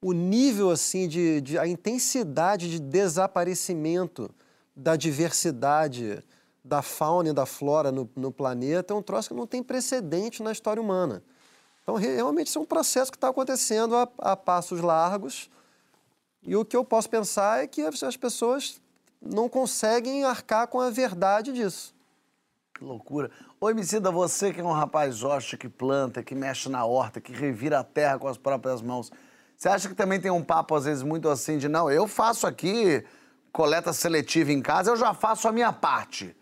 O 0.01 0.15
nível, 0.15 0.71
assim, 0.71 1.07
de, 1.07 1.43
de. 1.43 1.59
a 1.59 1.67
intensidade 1.67 2.71
de 2.71 2.81
desaparecimento 2.81 4.31
da 4.75 4.97
diversidade 4.97 6.25
da 6.65 6.81
fauna 6.81 7.29
e 7.29 7.33
da 7.35 7.45
flora 7.45 7.93
no, 7.93 8.09
no, 8.17 8.33
planeta 8.33 8.95
é 8.95 8.97
um 8.97 9.03
troço 9.03 9.29
que 9.29 9.35
não 9.35 9.47
tem 9.47 9.63
precedente 9.63 10.43
na 10.43 10.53
história 10.53 10.81
humana. 10.81 11.23
Então, 11.83 11.97
realmente, 11.97 12.47
isso 12.47 12.59
é 12.59 12.63
um 12.63 12.65
processo 12.65 13.11
que 13.11 13.19
está 13.19 13.29
acontecendo 13.29 13.95
a, 13.95 14.09
a, 14.21 14.35
passos 14.35 14.81
largos. 14.81 15.51
E 16.43 16.57
o 16.57 16.65
que 16.65 16.75
eu 16.75 16.83
posso 16.83 17.11
pensar 17.11 17.63
é 17.63 17.67
que 17.67 17.83
as 17.83 18.17
pessoas 18.17 18.81
não 19.25 19.49
conseguem 19.49 20.25
arcar 20.25 20.67
com 20.67 20.81
a 20.81 20.91
verdade 20.91 21.53
disso. 21.53 21.95
Que 22.75 22.85
loucura. 22.85 23.31
Ô, 23.61 23.71
Emicida, 23.71 24.11
você 24.11 24.53
que 24.53 24.61
é 24.61 24.65
um 24.65 24.73
rapaz 24.73 25.23
ótimo, 25.23 25.59
que 25.59 25.69
planta, 25.69 26.23
que 26.23 26.35
mexe 26.35 26.69
na 26.69 26.85
horta, 26.85 27.21
que 27.21 27.33
revira 27.33 27.79
a 27.79 27.85
terra 27.85 28.19
com 28.19 28.27
as 28.27 28.37
próprias 28.37 28.83
mãos, 28.83 29.11
você 29.57 29.69
acha 29.69 29.89
que 29.89 29.95
também 29.95 30.21
tem 30.21 30.31
um 30.31 30.43
papo, 30.43 30.75
às 30.75 30.85
vezes, 30.85 31.05
muito 31.05 31.29
assim 31.29 31.59
de, 31.59 31.69
não, 31.69 31.89
eu 31.89 32.09
faço 32.09 32.47
aqui 32.47 33.05
coleta 33.53 33.93
seletiva 33.93 34.51
em 34.51 34.61
casa, 34.61 34.91
eu 34.91 34.97
já 34.97 35.15
faço 35.15 35.47
a 35.47 35.53
minha 35.53 35.73
parte. 35.73 36.35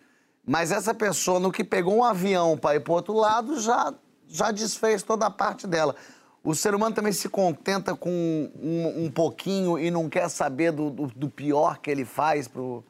Mas 0.47 0.73
essa 0.73 0.95
pessoa, 0.95 1.39
no 1.39 1.53
que 1.53 1.63
pegou 1.63 1.95
um 1.97 2.05
avião 2.05 2.57
para 2.57 2.77
ir 2.77 2.81
para 2.81 2.95
outro 2.95 3.13
lado, 3.13 3.61
já, 3.61 3.93
já 4.27 4.51
desfez 4.51 5.03
toda 5.03 5.27
a 5.27 5.31
parte 5.31 5.67
dela. 5.67 5.95
O 6.43 6.55
ser 6.55 6.75
humano 6.75 6.95
também 6.95 7.13
se 7.13 7.29
contenta 7.29 7.95
com 7.95 8.11
um, 8.11 9.05
um 9.05 9.11
pouquinho 9.11 9.79
e 9.79 9.91
não 9.91 10.09
quer 10.09 10.29
saber 10.31 10.73
do, 10.73 10.89
do, 10.91 11.07
do 11.09 11.29
pior 11.29 11.79
que 11.79 11.91
ele 11.91 12.05
faz 12.05 12.49
para 12.49 12.63
o 12.63 12.85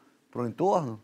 entorno? 0.47 1.03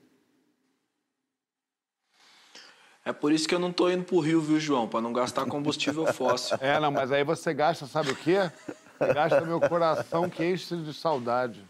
É 3.04 3.12
por 3.12 3.32
isso 3.32 3.48
que 3.48 3.54
eu 3.54 3.58
não 3.58 3.72
tô 3.72 3.88
indo 3.88 4.04
pro 4.04 4.18
Rio, 4.18 4.40
viu, 4.40 4.58
João? 4.58 4.88
Para 4.88 5.00
não 5.00 5.12
gastar 5.12 5.46
combustível 5.46 6.06
fóssil. 6.12 6.56
É, 6.60 6.78
não, 6.80 6.90
mas 6.90 7.12
aí 7.12 7.24
você 7.24 7.52
gasta, 7.52 7.86
sabe 7.86 8.10
o 8.10 8.16
quê? 8.16 8.50
Você 8.98 9.14
gasta 9.14 9.40
meu 9.42 9.60
coração 9.60 10.28
que 10.28 10.44
enche 10.44 10.76
de 10.76 10.92
saudade. 10.92 11.64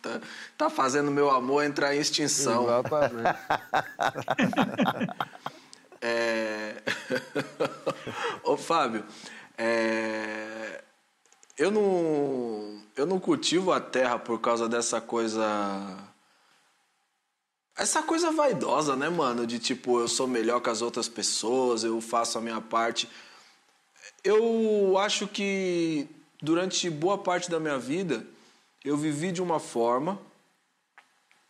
Tá, 0.00 0.20
tá, 0.56 0.70
fazendo 0.70 1.10
meu 1.10 1.30
amor 1.30 1.64
entrar 1.64 1.96
em 1.96 1.98
extinção. 1.98 2.64
Exatamente. 2.64 3.38
é... 6.06 6.82
Ô, 8.44 8.58
Fábio, 8.58 9.02
é... 9.56 10.84
eu, 11.56 11.70
não... 11.70 12.82
eu 12.94 13.06
não 13.06 13.18
cultivo 13.18 13.72
a 13.72 13.80
terra 13.80 14.18
por 14.18 14.38
causa 14.38 14.68
dessa 14.68 15.00
coisa. 15.00 15.42
Essa 17.74 18.02
coisa 18.02 18.30
vaidosa, 18.30 18.94
né, 18.94 19.08
mano? 19.08 19.46
De 19.46 19.58
tipo, 19.58 19.98
eu 19.98 20.06
sou 20.06 20.28
melhor 20.28 20.60
que 20.60 20.68
as 20.68 20.82
outras 20.82 21.08
pessoas, 21.08 21.82
eu 21.84 21.98
faço 22.02 22.36
a 22.36 22.40
minha 22.42 22.60
parte. 22.60 23.08
Eu 24.22 24.98
acho 24.98 25.26
que 25.26 26.06
durante 26.42 26.90
boa 26.90 27.16
parte 27.16 27.50
da 27.50 27.58
minha 27.58 27.78
vida 27.78 28.26
eu 28.84 28.98
vivi 28.98 29.32
de 29.32 29.40
uma 29.40 29.58
forma 29.58 30.20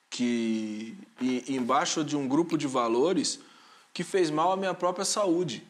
que 0.08 0.96
embaixo 1.48 2.04
de 2.04 2.16
um 2.16 2.28
grupo 2.28 2.56
de 2.56 2.68
valores 2.68 3.40
que 3.94 4.02
fez 4.02 4.28
mal 4.28 4.52
à 4.52 4.56
minha 4.56 4.74
própria 4.74 5.04
saúde. 5.04 5.64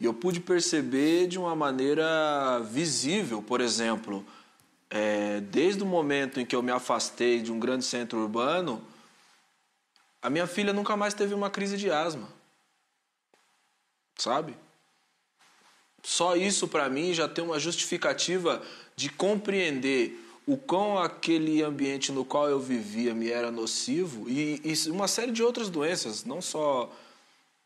E 0.00 0.04
eu 0.04 0.12
pude 0.12 0.40
perceber 0.40 1.28
de 1.28 1.38
uma 1.38 1.54
maneira 1.54 2.58
visível, 2.70 3.40
por 3.40 3.60
exemplo, 3.60 4.26
é, 4.90 5.40
desde 5.40 5.82
o 5.82 5.86
momento 5.86 6.40
em 6.40 6.44
que 6.44 6.56
eu 6.56 6.62
me 6.62 6.72
afastei 6.72 7.40
de 7.40 7.52
um 7.52 7.60
grande 7.60 7.84
centro 7.84 8.18
urbano, 8.18 8.82
a 10.20 10.28
minha 10.28 10.46
filha 10.46 10.72
nunca 10.72 10.96
mais 10.96 11.14
teve 11.14 11.32
uma 11.32 11.48
crise 11.48 11.76
de 11.76 11.90
asma. 11.90 12.28
Sabe? 14.16 14.56
Só 16.02 16.34
isso 16.34 16.66
para 16.66 16.88
mim 16.88 17.14
já 17.14 17.28
tem 17.28 17.44
uma 17.44 17.60
justificativa 17.60 18.60
de 18.96 19.08
compreender 19.10 20.18
o 20.46 20.56
quão 20.56 20.98
aquele 20.98 21.62
ambiente 21.62 22.10
no 22.10 22.24
qual 22.24 22.48
eu 22.48 22.58
vivia 22.58 23.14
me 23.14 23.30
era 23.30 23.50
nocivo 23.50 24.28
e, 24.28 24.60
e 24.64 24.90
uma 24.90 25.06
série 25.06 25.30
de 25.30 25.42
outras 25.42 25.70
doenças, 25.70 26.24
não 26.24 26.42
só 26.42 26.90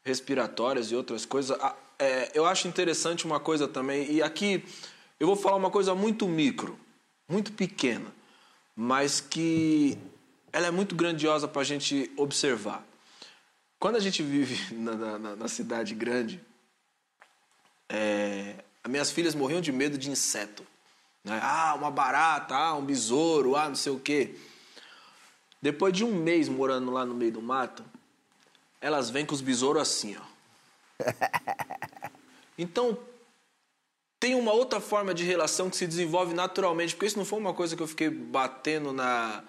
respiratórias 0.05 0.91
e 0.91 0.97
outras 0.97 1.25
coisas. 1.25 1.57
É, 1.99 2.31
eu 2.35 2.45
acho 2.45 2.69
interessante 2.69 3.25
uma 3.25 3.41
coisa 3.41 3.67
também, 3.67 4.11
e 4.11 4.23
aqui 4.23 4.65
eu 5.19 5.27
vou 5.27 5.37
falar 5.37 5.57
uma 5.57 5.71
coisa 5.71 5.95
muito 5.95 6.27
micro, 6.29 6.79
muito 7.29 7.53
pequena, 7.53 8.13
mas 8.77 9.21
que 9.21 9.97
ela 10.53 10.67
é 10.67 10.71
muito 10.71 10.95
grandiosa 10.95 11.49
para 11.49 11.63
a 11.63 11.65
gente 11.65 12.11
observar. 12.17 12.85
Quando 13.79 13.97
a 13.97 14.01
gente 14.01 14.23
vive 14.23 14.75
na, 14.75 15.19
na, 15.19 15.37
na 15.37 15.49
cidade 15.49 15.95
grande, 15.95 16.41
é, 17.89 18.57
minhas 18.89 19.11
filhas 19.11 19.35
morriam 19.35 19.61
de 19.61 19.73
medo 19.73 19.97
de 19.97 20.11
inseto. 20.11 20.65
Né? 21.25 21.39
Ah, 21.43 21.75
uma 21.75 21.91
barata, 21.91 22.55
ah, 22.55 22.75
um 22.75 22.85
besouro, 22.85 23.57
ah, 23.57 23.69
não 23.69 23.77
sei 23.77 23.93
o 23.93 23.99
quê. 23.99 24.35
Depois 25.61 25.93
de 25.95 26.05
um 26.05 26.15
mês 26.15 26.49
morando 26.49 26.91
lá 26.91 27.07
no 27.07 27.15
meio 27.15 27.33
do 27.33 27.41
mato, 27.41 27.85
elas 28.85 29.09
vêm 29.09 29.25
com 29.25 29.35
os 29.35 29.41
besouros 29.41 29.81
assim, 29.81 30.15
ó. 30.17 30.23
Então, 32.57 32.97
tem 34.21 34.37
uma 34.37 34.53
outra 34.53 34.81
forma 34.81 35.13
de 35.13 35.25
relação 35.25 35.69
que 35.69 35.77
se 35.77 35.89
desenvolve 35.89 36.35
naturalmente, 36.35 36.95
porque 36.95 37.07
isso 37.07 37.19
não 37.19 37.25
foi 37.25 37.39
uma 37.41 37.53
coisa 37.53 37.75
que 37.75 37.83
eu 37.83 37.87
fiquei 37.89 38.09
batendo 38.09 38.93
na 38.93 39.43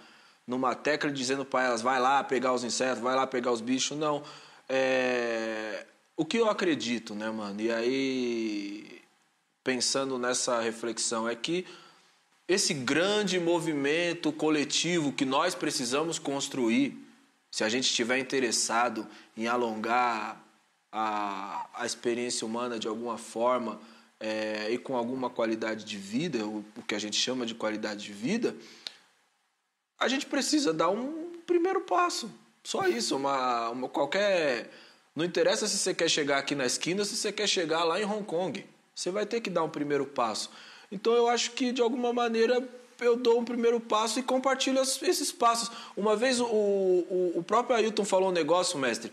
numa 0.47 0.73
tecla 0.73 1.11
dizendo 1.11 1.43
para 1.43 1.65
elas, 1.65 1.81
vai 1.81 1.99
lá 1.99 2.23
pegar 2.23 2.53
os 2.53 2.63
insetos, 2.63 3.01
vai 3.01 3.15
lá 3.15 3.27
pegar 3.27 3.51
os 3.51 3.61
bichos, 3.61 3.97
não. 3.97 4.23
É... 4.69 5.85
O 6.15 6.23
que 6.23 6.37
eu 6.37 6.49
acredito, 6.49 7.13
né, 7.13 7.29
mano? 7.29 7.59
E 7.61 7.71
aí 7.71 9.01
pensando 9.63 10.17
nessa 10.17 10.61
reflexão 10.61 11.27
é 11.27 11.35
que 11.35 11.65
esse 12.47 12.73
grande 12.73 13.39
movimento 13.39 14.31
coletivo 14.31 15.11
que 15.11 15.25
nós 15.25 15.53
precisamos 15.53 16.19
construir, 16.19 17.04
se 17.55 17.63
a 17.63 17.69
gente 17.69 17.85
estiver 17.85 18.17
interessado 18.17 19.07
em 19.37 19.47
alongar 19.47 20.45
a, 20.91 21.65
a 21.73 21.85
experiência 21.85 22.45
humana 22.45 22.77
de 22.77 22.85
alguma 22.85 23.17
forma 23.17 23.79
é, 24.19 24.69
e 24.71 24.77
com 24.77 24.93
alguma 24.93 25.29
qualidade 25.29 25.85
de 25.85 25.97
vida, 25.97 26.45
o, 26.45 26.65
o 26.75 26.81
que 26.85 26.93
a 26.93 26.99
gente 26.99 27.15
chama 27.15 27.45
de 27.45 27.55
qualidade 27.55 28.03
de 28.03 28.11
vida, 28.11 28.53
a 29.97 30.09
gente 30.09 30.25
precisa 30.25 30.73
dar 30.73 30.89
um 30.89 31.31
primeiro 31.47 31.79
passo. 31.79 32.29
Só 32.61 32.89
isso, 32.89 33.15
uma, 33.15 33.69
uma 33.69 33.87
qualquer. 33.87 34.69
Não 35.15 35.23
interessa 35.23 35.65
se 35.65 35.77
você 35.77 35.93
quer 35.93 36.09
chegar 36.09 36.39
aqui 36.39 36.55
na 36.55 36.65
esquina, 36.65 37.05
se 37.05 37.15
você 37.15 37.31
quer 37.31 37.47
chegar 37.47 37.85
lá 37.85 38.01
em 38.01 38.03
Hong 38.03 38.25
Kong. 38.25 38.65
Você 38.93 39.11
vai 39.11 39.25
ter 39.25 39.39
que 39.39 39.49
dar 39.49 39.63
um 39.63 39.69
primeiro 39.69 40.05
passo. 40.05 40.51
Então 40.91 41.13
eu 41.13 41.29
acho 41.29 41.51
que 41.51 41.71
de 41.71 41.81
alguma 41.81 42.11
maneira 42.11 42.67
eu 43.05 43.15
dou 43.15 43.39
um 43.39 43.45
primeiro 43.45 43.79
passo 43.79 44.19
e 44.19 44.23
compartilho 44.23 44.79
esses 44.81 45.31
passos. 45.31 45.71
Uma 45.95 46.15
vez 46.15 46.39
o, 46.39 46.45
o, 46.45 47.33
o 47.35 47.43
próprio 47.43 47.75
Ailton 47.75 48.03
falou 48.03 48.29
um 48.29 48.31
negócio, 48.31 48.77
mestre, 48.77 49.11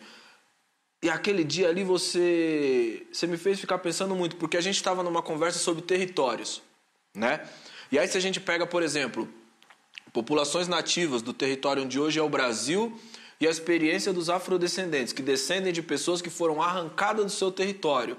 e 1.03 1.11
aquele 1.11 1.43
dia 1.45 1.69
ali 1.69 1.83
você, 1.83 3.07
você 3.13 3.27
me 3.27 3.37
fez 3.37 3.59
ficar 3.61 3.79
pensando 3.79 4.15
muito, 4.15 4.37
porque 4.37 4.57
a 4.57 4.61
gente 4.61 4.77
estava 4.77 5.03
numa 5.03 5.23
conversa 5.23 5.59
sobre 5.59 5.83
territórios, 5.83 6.63
né? 7.15 7.47
E 7.91 7.99
aí 7.99 8.07
se 8.07 8.17
a 8.17 8.21
gente 8.21 8.41
pega, 8.41 8.67
por 8.67 8.83
exemplo, 8.83 9.29
populações 10.13 10.69
nativas 10.69 11.21
do 11.21 11.33
território 11.33 11.83
onde 11.83 11.99
hoje 11.99 12.19
é 12.19 12.23
o 12.23 12.29
Brasil 12.29 12.99
e 13.41 13.47
a 13.47 13.51
experiência 13.51 14.13
dos 14.13 14.31
afrodescendentes, 14.31 15.13
que 15.13 15.23
descendem 15.23 15.73
de 15.73 15.83
pessoas 15.83 16.23
que 16.23 16.31
foram 16.31 16.63
arrancadas 16.63 17.25
do 17.25 17.33
seu 17.33 17.51
território 17.51 18.17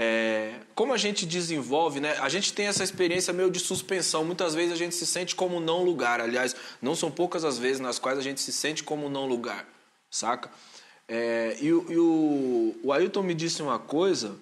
é, 0.00 0.54
como 0.76 0.94
a 0.94 0.96
gente 0.96 1.26
desenvolve, 1.26 1.98
né? 1.98 2.16
A 2.20 2.28
gente 2.28 2.52
tem 2.52 2.68
essa 2.68 2.84
experiência 2.84 3.32
meio 3.32 3.50
de 3.50 3.58
suspensão. 3.58 4.24
Muitas 4.24 4.54
vezes 4.54 4.72
a 4.72 4.76
gente 4.76 4.94
se 4.94 5.04
sente 5.04 5.34
como 5.34 5.58
não 5.58 5.82
lugar. 5.82 6.20
Aliás, 6.20 6.54
não 6.80 6.94
são 6.94 7.10
poucas 7.10 7.44
as 7.44 7.58
vezes 7.58 7.80
nas 7.80 7.98
quais 7.98 8.16
a 8.16 8.22
gente 8.22 8.40
se 8.40 8.52
sente 8.52 8.84
como 8.84 9.10
não 9.10 9.26
lugar, 9.26 9.66
saca? 10.08 10.52
É, 11.08 11.56
e, 11.60 11.66
e 11.66 11.98
o, 11.98 12.76
o 12.80 12.92
Ailton 12.92 13.24
me 13.24 13.34
disse 13.34 13.60
uma 13.60 13.80
coisa, 13.80 14.36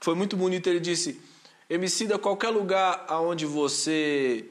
foi 0.00 0.14
muito 0.14 0.36
bonito. 0.36 0.68
Ele 0.68 0.78
disse: 0.78 1.20
Emicida, 1.68 2.16
qualquer 2.16 2.50
lugar 2.50 3.06
aonde 3.08 3.46
você 3.46 4.44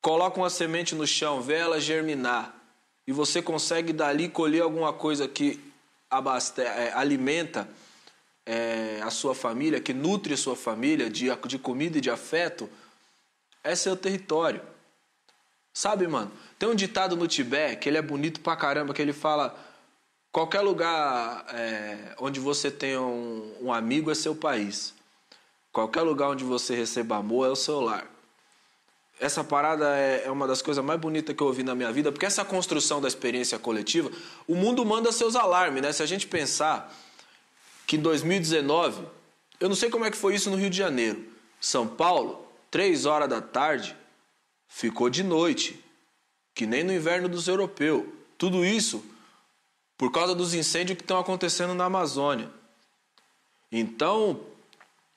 coloca 0.00 0.38
uma 0.38 0.50
semente 0.50 0.94
no 0.94 1.04
chão, 1.04 1.42
vê 1.42 1.54
ela 1.54 1.80
germinar, 1.80 2.54
e 3.08 3.12
você 3.12 3.42
consegue 3.42 3.92
dali 3.92 4.28
colher 4.28 4.62
alguma 4.62 4.92
coisa 4.92 5.26
que 5.26 5.58
abaste, 6.08 6.60
é, 6.60 6.92
alimenta 6.94 7.68
é, 8.48 9.02
a 9.02 9.10
sua 9.10 9.34
família, 9.34 9.78
que 9.78 9.92
nutre 9.92 10.32
a 10.32 10.36
sua 10.36 10.56
família 10.56 11.10
de, 11.10 11.28
de 11.46 11.58
comida 11.58 11.98
e 11.98 12.00
de 12.00 12.10
afeto, 12.10 12.68
é 13.62 13.76
seu 13.76 13.94
território. 13.94 14.62
Sabe, 15.74 16.08
mano? 16.08 16.32
Tem 16.58 16.66
um 16.66 16.74
ditado 16.74 17.14
no 17.14 17.28
Tibete 17.28 17.76
que 17.76 17.88
ele 17.90 17.98
é 17.98 18.02
bonito 18.02 18.40
pra 18.40 18.56
caramba, 18.56 18.94
que 18.94 19.02
ele 19.02 19.12
fala: 19.12 19.54
qualquer 20.32 20.62
lugar 20.62 21.44
é, 21.52 22.14
onde 22.18 22.40
você 22.40 22.70
tenha 22.70 23.02
um, 23.02 23.54
um 23.60 23.72
amigo 23.72 24.10
é 24.10 24.14
seu 24.14 24.34
país. 24.34 24.94
Qualquer 25.70 26.00
lugar 26.00 26.30
onde 26.30 26.42
você 26.42 26.74
receba 26.74 27.16
amor 27.16 27.46
é 27.46 27.50
o 27.50 27.56
seu 27.56 27.80
lar. 27.80 28.06
Essa 29.20 29.44
parada 29.44 29.94
é, 29.94 30.22
é 30.24 30.30
uma 30.30 30.46
das 30.46 30.62
coisas 30.62 30.82
mais 30.82 30.98
bonitas 30.98 31.36
que 31.36 31.42
eu 31.42 31.48
ouvi 31.48 31.62
na 31.62 31.74
minha 31.74 31.92
vida, 31.92 32.10
porque 32.10 32.24
essa 32.24 32.44
construção 32.46 32.98
da 32.98 33.08
experiência 33.08 33.58
coletiva, 33.58 34.10
o 34.46 34.54
mundo 34.54 34.84
manda 34.86 35.12
seus 35.12 35.36
alarmes, 35.36 35.82
né? 35.82 35.92
Se 35.92 36.02
a 36.02 36.06
gente 36.06 36.26
pensar 36.26 36.90
que 37.88 37.96
em 37.96 38.00
2019, 38.00 39.02
eu 39.58 39.66
não 39.66 39.74
sei 39.74 39.88
como 39.88 40.04
é 40.04 40.10
que 40.10 40.16
foi 40.16 40.34
isso 40.34 40.50
no 40.50 40.56
Rio 40.56 40.68
de 40.68 40.76
Janeiro, 40.76 41.24
São 41.58 41.88
Paulo, 41.88 42.46
três 42.70 43.06
horas 43.06 43.30
da 43.30 43.40
tarde, 43.40 43.96
ficou 44.68 45.08
de 45.08 45.24
noite. 45.24 45.82
que 46.54 46.66
nem 46.66 46.82
no 46.82 46.92
inverno 46.92 47.28
dos 47.28 47.46
europeus. 47.46 48.04
Tudo 48.36 48.64
isso 48.64 49.02
por 49.96 50.10
causa 50.10 50.34
dos 50.34 50.54
incêndios 50.54 50.96
que 50.96 51.04
estão 51.04 51.18
acontecendo 51.18 51.72
na 51.72 51.84
Amazônia. 51.84 52.50
Então, 53.70 54.40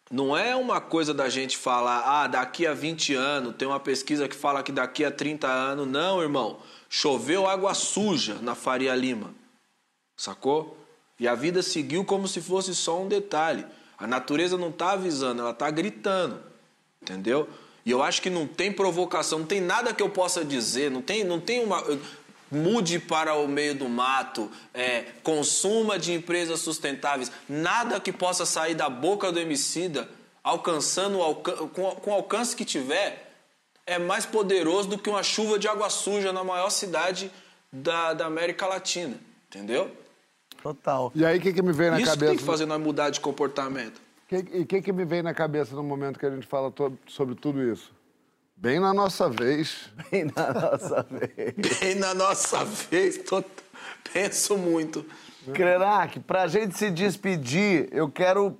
não 0.09 0.37
é 0.37 0.55
uma 0.55 0.79
coisa 0.79 1.13
da 1.15 1.29
gente 1.29 1.57
falar, 1.57 2.03
ah, 2.05 2.27
daqui 2.27 2.67
a 2.67 2.73
20 2.75 3.15
anos, 3.15 3.55
tem 3.55 3.67
uma 3.67 3.79
pesquisa 3.79 4.27
que 4.27 4.35
fala 4.35 4.61
que 4.61 4.71
daqui 4.71 5.03
a 5.03 5.11
30 5.11 5.47
anos. 5.47 5.87
Não, 5.87 6.21
irmão. 6.21 6.59
Choveu 6.87 7.47
água 7.47 7.73
suja 7.73 8.35
na 8.35 8.53
Faria 8.53 8.95
Lima. 8.95 9.33
Sacou? 10.15 10.80
E 11.21 11.27
a 11.27 11.35
vida 11.35 11.61
seguiu 11.61 12.03
como 12.03 12.27
se 12.27 12.41
fosse 12.41 12.73
só 12.73 12.99
um 12.99 13.07
detalhe. 13.07 13.63
A 13.95 14.07
natureza 14.07 14.57
não 14.57 14.69
está 14.69 14.93
avisando, 14.93 15.43
ela 15.43 15.51
está 15.51 15.69
gritando. 15.69 16.41
Entendeu? 16.99 17.47
E 17.85 17.91
eu 17.91 18.01
acho 18.01 18.23
que 18.23 18.29
não 18.29 18.47
tem 18.47 18.71
provocação, 18.71 19.37
não 19.37 19.45
tem 19.45 19.61
nada 19.61 19.93
que 19.93 20.01
eu 20.01 20.09
possa 20.09 20.43
dizer, 20.43 20.89
não 20.89 20.99
tem, 20.99 21.23
não 21.23 21.39
tem 21.39 21.63
uma. 21.63 21.83
Mude 22.51 22.97
para 22.97 23.35
o 23.35 23.47
meio 23.47 23.75
do 23.75 23.87
mato, 23.87 24.51
é, 24.73 25.05
consuma 25.21 25.97
de 25.97 26.11
empresas 26.11 26.59
sustentáveis, 26.59 27.31
nada 27.47 27.99
que 27.99 28.11
possa 28.11 28.45
sair 28.45 28.73
da 28.73 28.89
boca 28.89 29.31
do 29.31 29.39
homicida, 29.39 30.09
alcançando 30.43 31.19
com, 31.35 31.91
com 31.95 32.11
o 32.11 32.13
alcance 32.13 32.55
que 32.55 32.65
tiver, 32.65 33.31
é 33.85 33.97
mais 33.97 34.25
poderoso 34.25 34.89
do 34.89 34.97
que 34.97 35.09
uma 35.09 35.23
chuva 35.23 35.57
de 35.57 35.67
água 35.67 35.89
suja 35.89 36.33
na 36.33 36.43
maior 36.43 36.71
cidade 36.71 37.31
da, 37.71 38.13
da 38.13 38.25
América 38.25 38.65
Latina. 38.65 39.17
Entendeu? 39.47 40.00
Total. 40.61 41.11
E 41.15 41.25
aí, 41.25 41.37
o 41.37 41.41
que, 41.41 41.53
que 41.53 41.61
me 41.61 41.71
veio 41.73 41.91
na 41.91 41.99
Isso 41.99 42.09
cabeça? 42.11 42.31
tem 42.31 42.37
que 42.37 42.43
fazer 42.43 42.65
nós 42.65 42.79
mudar 42.81 43.09
de 43.09 43.19
comportamento. 43.19 44.01
Que, 44.27 44.35
e 44.53 44.61
o 44.61 44.65
que, 44.65 44.81
que 44.81 44.93
me 44.93 45.03
vem 45.05 45.21
na 45.21 45.33
cabeça 45.33 45.75
no 45.75 45.83
momento 45.83 46.17
que 46.19 46.25
a 46.25 46.29
gente 46.29 46.47
fala 46.47 46.71
to- 46.71 46.97
sobre 47.07 47.35
tudo 47.35 47.61
isso? 47.61 47.91
Bem 48.55 48.79
na 48.79 48.93
nossa 48.93 49.29
vez. 49.29 49.89
Bem 50.11 50.25
na 50.35 50.53
nossa 50.53 51.03
vez. 51.09 51.79
Bem 51.79 51.95
na 51.95 52.13
nossa 52.13 52.63
vez, 52.63 53.17
tô- 53.17 53.43
penso 54.13 54.57
muito. 54.57 55.05
Krenak, 55.53 56.19
pra 56.19 56.47
gente 56.47 56.77
se 56.77 56.91
despedir, 56.91 57.89
eu 57.91 58.07
quero 58.09 58.55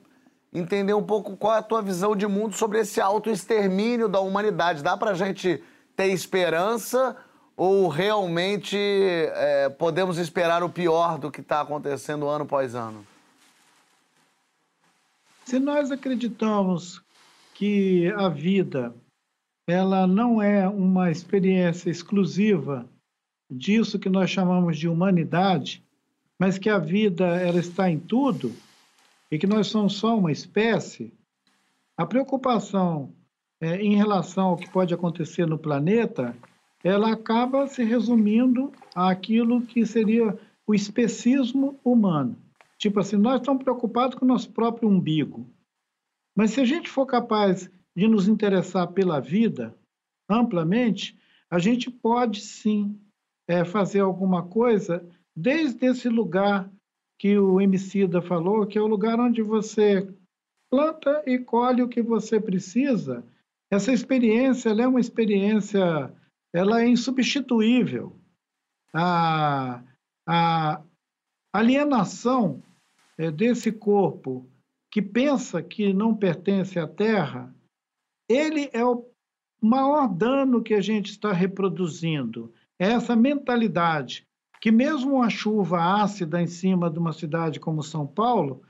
entender 0.52 0.94
um 0.95 1.03
pouco 1.03 1.38
qual 1.38 1.53
é 1.56 1.60
a 1.60 1.61
tua 1.61 1.82
visão 1.82 2.15
de 2.15 2.26
mundo 2.26 2.56
sobre 2.56 2.80
esse 2.80 2.99
autoextermínio 2.99 4.10
da 4.10 4.19
humanidade. 4.19 4.82
Dá 4.84 4.98
pra 4.98 5.14
gente 5.14 5.64
ter 5.95 6.07
esperança 6.07 7.15
ou 7.63 7.88
realmente 7.88 8.75
é, 8.75 9.69
podemos 9.69 10.17
esperar 10.17 10.63
o 10.63 10.69
pior 10.69 11.19
do 11.19 11.29
que 11.29 11.41
está 11.41 11.61
acontecendo 11.61 12.27
ano 12.27 12.43
após 12.43 12.73
ano? 12.73 13.05
Se 15.45 15.59
nós 15.59 15.91
acreditamos 15.91 17.03
que 17.53 18.11
a 18.17 18.29
vida 18.29 18.95
ela 19.67 20.07
não 20.07 20.41
é 20.41 20.67
uma 20.67 21.11
experiência 21.11 21.91
exclusiva 21.91 22.89
disso 23.47 23.99
que 23.99 24.09
nós 24.09 24.31
chamamos 24.31 24.75
de 24.75 24.88
humanidade, 24.88 25.83
mas 26.39 26.57
que 26.57 26.67
a 26.67 26.79
vida 26.79 27.27
ela 27.27 27.59
está 27.59 27.88
em 27.91 27.99
tudo 27.99 28.55
e 29.29 29.38
que 29.38 29.45
nós 29.45 29.67
somos 29.67 29.97
só 29.97 30.17
uma 30.17 30.31
espécie, 30.31 31.13
a 31.95 32.07
preocupação 32.07 33.13
eh, 33.61 33.75
em 33.75 33.95
relação 33.95 34.47
ao 34.47 34.57
que 34.57 34.67
pode 34.67 34.95
acontecer 34.95 35.45
no 35.45 35.59
planeta, 35.59 36.35
ela 36.84 37.12
acaba 37.12 37.68
se 37.68 37.84
resumindo 37.84 38.72
àquilo 38.95 39.62
que 39.62 39.86
seria 39.86 40.38
o 40.66 40.74
especismo 40.74 41.80
humano. 41.84 42.38
Tipo 42.78 42.99
assim, 42.99 43.18
nós 43.18 43.40
estamos 43.40 43.64
preocupados 43.64 44.18
com 44.18 44.26
o 44.26 44.28
nosso 44.28 44.52
próprio 44.52 44.90
umbigo. 44.90 45.48
Mas 46.36 46.52
se 46.52 46.62
a 46.62 46.66
gente 46.66 46.90
for 46.90 47.06
capaz 47.06 47.70
de 47.95 48.08
nos 48.08 48.28
interessar 48.28 48.88
pela 48.88 49.20
vida 49.20 49.76
amplamente, 50.30 51.20
a 51.49 51.60
gente 51.60 51.91
pode 51.91 52.41
sim 52.41 52.98
é, 53.48 53.66
fazer 53.66 53.99
alguma 53.99 54.44
coisa 54.44 55.06
desde 55.36 55.86
esse 55.86 56.08
lugar 56.08 56.72
que 57.20 57.38
o 57.38 57.62
Emicida 57.62 58.22
falou, 58.22 58.66
que 58.66 58.78
é 58.78 58.82
o 58.82 58.88
lugar 58.88 59.20
onde 59.20 59.41
você 59.41 60.08
planta 60.72 61.22
e 61.28 61.38
colhe 61.38 61.84
o 61.84 61.88
que 61.88 62.02
você 62.02 62.40
precisa. 62.40 63.24
Essa 63.70 63.91
experiência 63.91 64.70
é 64.70 64.88
uma 64.88 64.99
experiência, 64.99 66.12
ela 66.53 66.82
é 66.82 66.88
insubstituível. 66.88 68.15
A, 68.94 69.82
a 70.28 70.82
alienação 71.53 72.61
é, 73.18 73.32
desse 73.32 73.72
corpo 73.72 74.49
que 74.90 75.02
pensa 75.02 75.64
que 75.64 75.94
não 75.94 76.15
pertence 76.15 76.78
à 76.78 76.88
Terra, 76.88 77.53
ele 78.28 78.69
é 78.73 78.84
o 78.84 79.06
maior 79.61 80.07
dano 80.07 80.61
que 80.61 80.73
a 80.73 80.82
gente 80.82 81.11
está 81.11 81.32
reproduzindo. 81.32 82.53
É 82.78 82.91
essa 82.91 83.15
mentalidade 83.15 84.28
que 84.60 84.72
mesmo 84.72 85.15
uma 85.15 85.30
chuva 85.30 86.03
ácida 86.03 86.41
em 86.41 86.48
cima 86.48 86.90
de 86.90 86.99
uma 86.99 87.14
cidade 87.14 87.60
como 87.60 87.82
São 87.82 88.06
Paulo, 88.06 88.61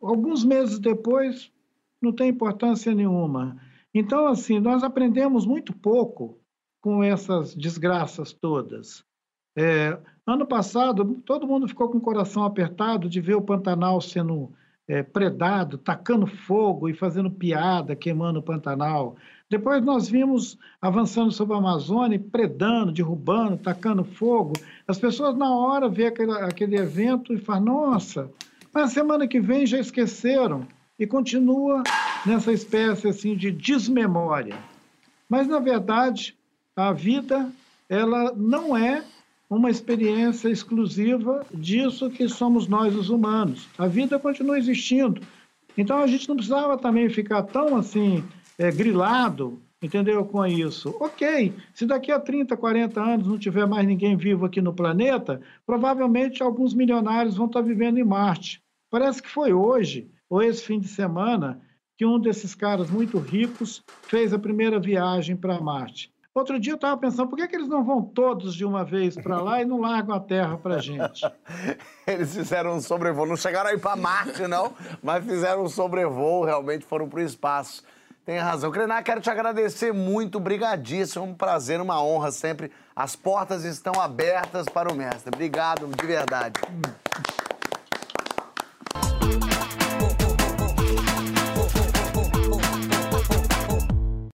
alguns 0.00 0.44
meses 0.44 0.78
depois 0.78 1.52
não 2.00 2.12
tem 2.12 2.30
importância 2.30 2.94
nenhuma. 2.94 3.60
Então, 3.92 4.26
assim, 4.26 4.58
nós 4.58 4.82
aprendemos 4.82 5.44
muito 5.44 5.74
pouco 5.74 6.38
com 6.80 7.02
essas 7.02 7.54
desgraças 7.54 8.32
todas. 8.32 9.04
É, 9.56 9.98
ano 10.26 10.46
passado, 10.46 11.20
todo 11.24 11.46
mundo 11.46 11.66
ficou 11.66 11.88
com 11.88 11.98
o 11.98 12.02
coração 12.02 12.44
apertado 12.44 13.08
de 13.08 13.20
ver 13.20 13.34
o 13.34 13.42
Pantanal 13.42 14.00
sendo 14.00 14.52
é, 14.86 15.02
predado, 15.02 15.76
tacando 15.76 16.26
fogo 16.26 16.88
e 16.88 16.94
fazendo 16.94 17.30
piada, 17.30 17.96
queimando 17.96 18.38
o 18.38 18.42
Pantanal. 18.42 19.16
Depois 19.50 19.82
nós 19.82 20.08
vimos 20.08 20.58
avançando 20.80 21.32
sobre 21.32 21.54
a 21.54 21.58
Amazônia, 21.58 22.22
predando, 22.30 22.92
derrubando, 22.92 23.56
tacando 23.56 24.04
fogo. 24.04 24.52
As 24.86 24.98
pessoas 24.98 25.36
na 25.36 25.50
hora 25.54 25.88
vê 25.88 26.06
aquele, 26.06 26.32
aquele 26.32 26.76
evento 26.76 27.34
e 27.34 27.38
falam, 27.38 27.64
nossa, 27.64 28.30
mas 28.72 28.92
semana 28.92 29.26
que 29.26 29.40
vem 29.40 29.66
já 29.66 29.78
esqueceram. 29.78 30.66
E 30.98 31.06
continua 31.06 31.82
nessa 32.26 32.52
espécie 32.52 33.08
assim 33.08 33.36
de 33.36 33.50
desmemória. 33.50 34.56
Mas, 35.28 35.46
na 35.46 35.58
verdade, 35.58 36.37
a 36.78 36.92
vida 36.92 37.50
ela 37.88 38.32
não 38.36 38.76
é 38.76 39.02
uma 39.50 39.68
experiência 39.68 40.48
exclusiva 40.48 41.44
disso 41.52 42.08
que 42.08 42.28
somos 42.28 42.68
nós, 42.68 42.94
os 42.94 43.10
humanos. 43.10 43.68
A 43.76 43.88
vida 43.88 44.16
continua 44.18 44.58
existindo. 44.58 45.20
Então, 45.76 45.98
a 45.98 46.06
gente 46.06 46.28
não 46.28 46.36
precisava 46.36 46.78
também 46.78 47.08
ficar 47.08 47.42
tão 47.42 47.76
assim, 47.76 48.22
é, 48.56 48.70
grilado, 48.70 49.58
entendeu, 49.82 50.24
com 50.24 50.46
isso. 50.46 50.94
Ok, 51.00 51.52
se 51.74 51.84
daqui 51.84 52.12
a 52.12 52.20
30, 52.20 52.56
40 52.56 53.00
anos 53.00 53.26
não 53.26 53.38
tiver 53.38 53.66
mais 53.66 53.84
ninguém 53.84 54.16
vivo 54.16 54.46
aqui 54.46 54.60
no 54.60 54.72
planeta, 54.72 55.40
provavelmente 55.66 56.44
alguns 56.44 56.74
milionários 56.74 57.36
vão 57.36 57.46
estar 57.46 57.62
vivendo 57.62 57.98
em 57.98 58.04
Marte. 58.04 58.62
Parece 58.88 59.20
que 59.20 59.28
foi 59.28 59.52
hoje, 59.52 60.08
ou 60.30 60.42
esse 60.42 60.62
fim 60.62 60.78
de 60.78 60.88
semana, 60.88 61.60
que 61.96 62.06
um 62.06 62.20
desses 62.20 62.54
caras 62.54 62.88
muito 62.88 63.18
ricos 63.18 63.82
fez 64.02 64.32
a 64.32 64.38
primeira 64.38 64.78
viagem 64.78 65.36
para 65.36 65.60
Marte. 65.60 66.12
Outro 66.38 66.60
dia 66.60 66.72
eu 66.72 66.76
estava 66.76 66.96
pensando, 66.96 67.28
por 67.28 67.36
que, 67.36 67.48
que 67.48 67.56
eles 67.56 67.66
não 67.66 67.82
vão 67.82 68.00
todos 68.00 68.54
de 68.54 68.64
uma 68.64 68.84
vez 68.84 69.16
para 69.16 69.40
lá 69.40 69.60
e 69.60 69.64
não 69.64 69.80
largam 69.80 70.14
a 70.14 70.20
Terra 70.20 70.56
para 70.56 70.78
gente? 70.78 71.26
Eles 72.06 72.32
fizeram 72.32 72.76
um 72.76 72.80
sobrevoo, 72.80 73.26
não 73.26 73.36
chegaram 73.36 73.70
aí 73.70 73.76
para 73.76 73.96
Marte, 73.96 74.46
não, 74.46 74.72
mas 75.02 75.24
fizeram 75.24 75.64
um 75.64 75.68
sobrevoo, 75.68 76.44
realmente 76.44 76.84
foram 76.86 77.08
para 77.08 77.18
o 77.18 77.22
espaço. 77.22 77.82
Tem 78.24 78.38
razão. 78.38 78.70
Krenak, 78.70 79.04
quero 79.04 79.20
te 79.20 79.28
agradecer 79.28 79.92
muito, 79.92 80.38
brigadíssimo, 80.38 81.24
um 81.24 81.34
prazer, 81.34 81.80
uma 81.80 82.00
honra 82.00 82.30
sempre. 82.30 82.70
As 82.94 83.16
portas 83.16 83.64
estão 83.64 84.00
abertas 84.00 84.66
para 84.68 84.92
o 84.92 84.94
mestre. 84.94 85.30
Obrigado, 85.34 85.88
de 85.88 86.06
verdade. 86.06 86.60